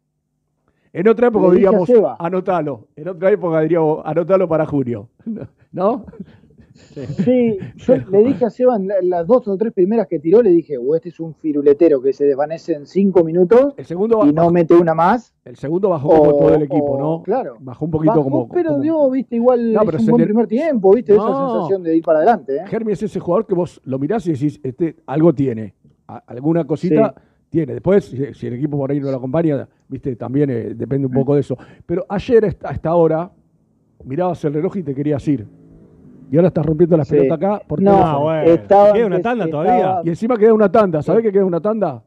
[0.92, 2.16] En otra época diríamos, Seba.
[2.18, 2.86] anotalo.
[2.96, 5.08] En otra época diríamos, anotalo para junio.
[5.72, 6.04] ¿No?
[7.24, 10.76] Sí, yo le dije a Seba las dos o tres primeras que tiró, le dije,
[10.78, 14.50] o este es un firuletero que se desvanece en cinco minutos El segundo, y no
[14.50, 15.34] mete una más.
[15.44, 17.22] el segundo bajó como o- todo el equipo, o- ¿no?
[17.22, 17.56] Claro.
[17.60, 18.48] Bajó un poquito Bajó, como.
[18.48, 21.26] pero como- dio, viste, igual No, es pero un buen le- primer tiempo, viste, esa
[21.52, 22.56] sensación de ir para adelante.
[22.56, 22.62] ¿eh?
[22.66, 25.74] Germi es ese jugador que vos lo mirás y decís, este, algo tiene.
[26.08, 27.14] A- alguna cosita
[27.48, 27.72] tiene.
[27.74, 28.04] Después,
[28.34, 31.40] si, el equipo por ahí no lo acompaña, viste, también eh, depende un poco de
[31.40, 31.56] eso.
[31.86, 33.30] Pero ayer hasta hasta ahora
[34.04, 35.46] mirabas el reloj y te querías ir.
[36.30, 37.16] Y ahora estás rompiendo la Sí.
[37.16, 38.20] pelota acá por No, teléfono.
[38.20, 38.42] bueno.
[38.50, 40.00] estaba- Queda una tanda estaba- todavía.
[40.04, 41.02] Y encima queda una tanda.
[41.02, 42.02] ¿Sabés que queda una tanda?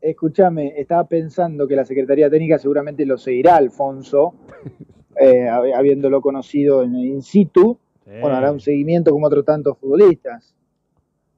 [0.00, 4.34] Escúchame, estaba pensando que la Secretaría Técnica seguramente lo seguirá, Alfonso,
[5.16, 7.78] eh, hab- habiéndolo conocido en in situ.
[8.20, 10.54] Bueno, hará un seguimiento como otros tantos futbolistas.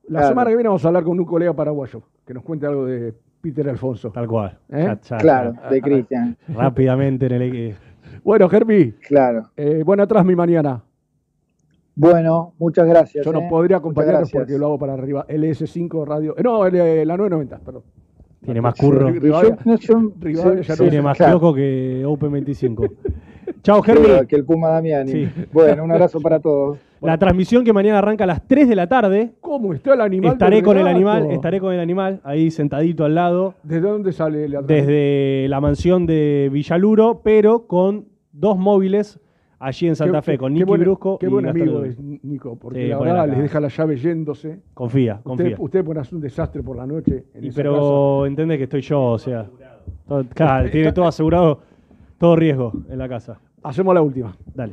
[0.04, 0.28] La Claro.
[0.28, 3.12] semana que viene vamos a hablar con un colega paraguayo que nos cuente algo de
[3.42, 4.10] Peter Alfonso.
[4.10, 4.58] Tal cual.
[4.70, 4.84] ¿Eh?
[4.86, 6.36] Ya- ya- Claro, ya- de Cristian.
[6.48, 7.78] Rápidamente en el equipo.
[8.24, 9.50] Bueno, Germi, Claro.
[9.56, 10.82] eh, buena atrás mi mañana.
[11.94, 13.24] Bueno, muchas gracias.
[13.24, 13.46] Yo no ¿eh?
[13.50, 15.26] podría acompañarlos porque lo hago para arriba.
[15.28, 16.34] LS5 Radio.
[16.38, 17.82] eh, no, el, eh, la 990, perdón.
[18.44, 19.08] Tiene más curro.
[19.08, 21.38] Ri- Rivadavia- Yo- no, yo- Rivadavia sí, ya sí, no Tiene más claro.
[21.38, 22.84] kiosco que Open 25.
[23.62, 24.26] Chao, Sí, Germi.
[24.26, 25.12] que el Puma Damiani.
[25.12, 25.28] Sí.
[25.52, 26.78] Bueno, un abrazo para todos.
[27.02, 29.32] La transmisión que mañana arranca a las 3 de la tarde.
[29.40, 30.32] ¿Cómo está el animal?
[30.32, 34.48] Estaré con el animal, estaré con el animal ahí sentadito al lado, ¿Desde dónde sale
[34.48, 39.18] la desde la mansión de Villaluro, pero con dos móviles
[39.62, 42.88] allí en Santa Fe, con Nicky buen, Brusco Qué buen amigo es Nico, porque Sí,
[42.88, 44.60] la pone verdad les deja la llave yéndose.
[44.74, 45.56] Confía, Usted, confía.
[45.58, 47.24] usted pone a hacer un desastre por la noche.
[47.34, 49.46] En Y esa pero entendés que estoy yo, o sea.
[50.08, 51.60] todo- claro, tiene todo asegurado,
[52.18, 53.38] todo riesgo en la casa.
[53.62, 54.36] Hacemos la última.
[54.54, 54.72] Dale.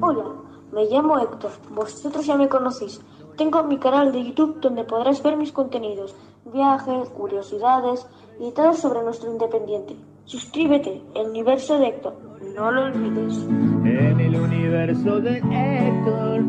[0.00, 0.24] Hola,
[0.72, 1.50] me llamo Héctor.
[1.74, 3.02] Vosotros ya me conocéis.
[3.36, 6.14] Tengo mi canal de YouTube donde podrás ver mis contenidos,
[6.50, 8.06] viajes, curiosidades
[8.42, 9.94] y todo sobre nuestro independiente.
[10.24, 12.14] Suscríbete, el universo de Héctor.
[12.56, 13.38] No lo olvides.
[13.84, 16.42] En el universo de Héctor.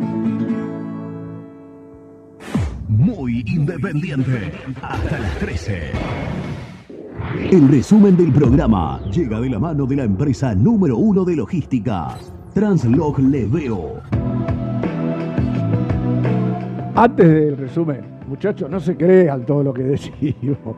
[2.87, 4.51] Muy independiente.
[4.81, 5.91] Hasta las 13.
[7.51, 12.17] El resumen del programa llega de la mano de la empresa número uno de logística,
[12.55, 14.01] Translog Leveo.
[16.95, 20.75] Antes del resumen, muchachos, no se crean todo lo que decimos.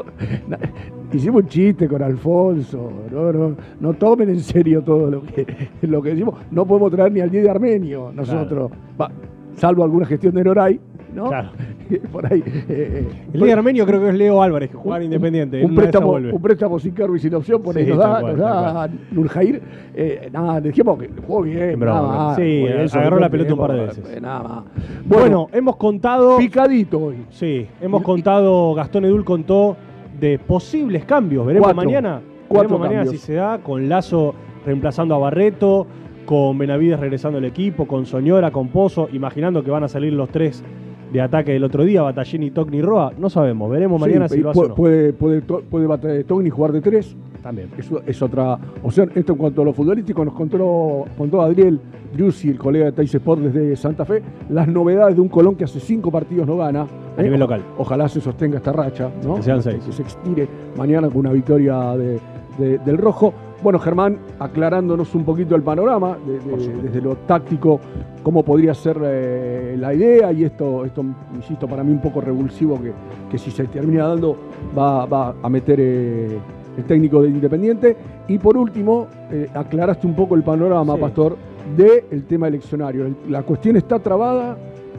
[1.13, 5.45] Hicimos un chiste con Alfonso, no, no, no tomen en serio todo lo que,
[5.83, 6.35] lo que decimos.
[6.51, 9.09] No podemos traer ni al día de Armenio nosotros, Va,
[9.55, 10.79] salvo alguna gestión de Noray,
[11.13, 11.27] ¿no?
[11.27, 11.49] Claro.
[12.11, 12.39] Por ahí.
[12.45, 15.61] eh, eh, El líder armenio creo que es Leo Álvarez, que juega en Independiente.
[15.61, 18.11] en un préstamo, un préstamo sin cargo y sin opción, por ahí Sí, nos tal
[18.11, 19.61] da, cual, nos da Nurjair.
[19.93, 21.79] Eh, nada, dijimos que jugó bien.
[21.79, 22.35] broma, nada más.
[22.37, 24.09] sí, eso, agarró la pelota un par de veces.
[24.09, 24.63] eh, Nada más.
[25.05, 26.37] Bueno, hemos contado.
[26.39, 27.17] Picadito hoy.
[27.29, 29.77] Sí, hemos contado, Gastón Edul contó
[30.19, 31.45] de posibles cambios.
[31.45, 31.83] Veremos Cuatro.
[31.89, 32.21] mañana.
[32.47, 33.21] Cuatro Veremos mañana cambios.
[33.21, 34.35] si se da, con Lazo
[34.65, 35.85] reemplazando a Barreto,
[36.25, 40.29] con Benavides regresando al equipo, con Soñora, con Pozo, imaginando que van a salir los
[40.29, 40.63] tres
[41.11, 43.13] de ataque del otro día, Batallini, Tocni y Roa.
[43.17, 45.15] No sabemos, veremos mañana Sí, si lo hace o puede, no.
[45.17, 47.15] puede, puede, puede Togni jugar de tres.
[47.41, 47.69] También.
[47.77, 49.11] Eso es otra opción.
[49.13, 51.79] Esto en cuanto a lo futbolístico, nos contó, contó Adriel
[52.17, 55.63] Giussi, el colega de Tais Sport desde Santa Fe, las novedades de un Colón que
[55.65, 56.87] hace cinco partidos no gana.
[57.17, 57.61] A nivel local.
[57.77, 59.35] Ojalá se sostenga esta racha, ¿no?
[59.35, 59.83] Que sean seis.
[59.85, 62.19] Que se estire mañana con una victoria de-
[62.57, 63.31] de- del Rojo.
[63.63, 67.79] Bueno, Germán, aclarándonos un poquito el panorama, de- de- desde lo táctico,
[68.21, 71.03] cómo podría ser eh, la idea, y esto, esto,
[71.35, 72.91] insisto, para mí un poco revulsivo, que,
[73.29, 74.35] que si se termina dando
[74.77, 76.37] va, va a meter eh,
[76.77, 77.97] el técnico de Independiente.
[78.27, 81.01] Y por último, eh, aclaraste un poco el panorama, Sí.
[81.01, 81.37] Pastor,
[81.75, 83.05] del tema eleccionario.
[83.07, 84.57] El- La cuestión está trabada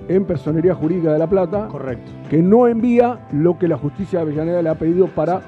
[0.09, 2.11] en Personería Jurídica de La Plata, Correcto.
[2.31, 5.41] que no envía lo que la justicia de Avellaneda le ha pedido para,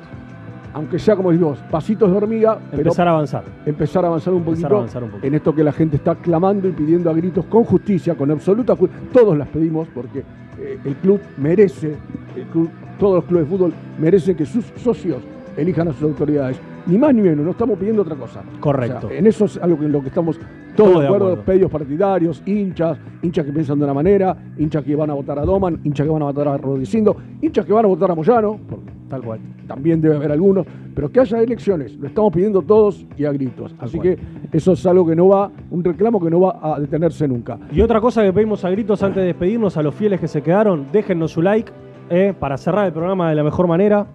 [0.79, 3.43] aunque sea como decimos, pasitos de hormiga, pero Empezar a avanzar.
[3.67, 5.27] empezar a avanzar un Empezar poquito a avanzar un poquito.
[5.27, 8.77] en esto que la gente está clamando y pidiendo a gritos con justicia, con absoluta
[8.77, 9.05] justicia.
[9.13, 10.21] Todos las pedimos porque
[10.61, 11.97] eh, el club merece,
[12.37, 15.21] el club, todos los clubes de fútbol merecen que sus socios
[15.57, 16.59] elijan a sus autoridades.
[16.89, 18.43] Ni más ni menos, no estamos pidiendo otra cosa.
[18.61, 19.07] Correcto.
[19.07, 20.39] O sea, en eso es algo que- en lo que estamos
[20.75, 21.45] todos Todo de acuerdo, acuerdo.
[21.45, 25.45] pedidos partidarios, hinchas, hinchas que piensan de una manera, hinchas que van a votar a
[25.45, 28.59] Doman, hinchas que van a votar a Rodicindo, hinchas que van a votar a Moyano,
[28.69, 29.39] porque Tal cual.
[29.67, 33.75] también debe haber algunos, pero que haya elecciones, lo estamos pidiendo todos y a gritos.
[33.81, 34.19] Así que
[34.53, 37.59] eso es algo que no va, un reclamo que no va a detenerse nunca.
[37.73, 40.43] Y otra cosa que pedimos a gritos antes de despedirnos a los fieles que se
[40.43, 41.71] quedaron, déjennos su like
[42.11, 44.07] eh, para cerrar el programa de la mejor manera.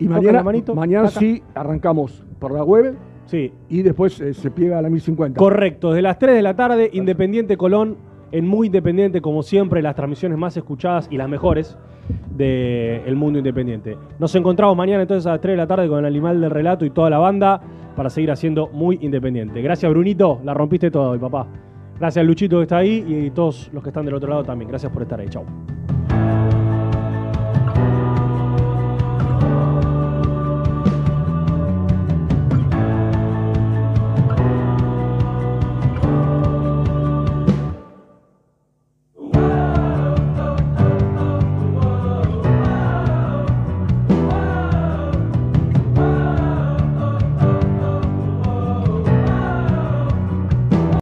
[0.00, 1.20] Y mañana, la manito, mañana taca.
[1.20, 2.96] sí arrancamos por la web
[3.26, 3.52] Sí.
[3.68, 5.38] y después eh, se pliega a la 1050.
[5.38, 7.96] Correcto, desde las 3 de la tarde, Independiente Colón,
[8.32, 11.76] en Muy Independiente, como siempre, las transmisiones más escuchadas y las mejores
[12.36, 13.96] del mundo independiente.
[14.18, 16.84] Nos encontramos mañana entonces a las 3 de la tarde con el animal del relato
[16.84, 17.60] y toda la banda
[17.94, 19.60] para seguir haciendo Muy Independiente.
[19.62, 21.46] Gracias, Brunito, la rompiste toda hoy, papá.
[21.98, 24.68] Gracias, Luchito, que está ahí y todos los que están del otro lado también.
[24.70, 25.28] Gracias por estar ahí.
[25.28, 25.44] Chau.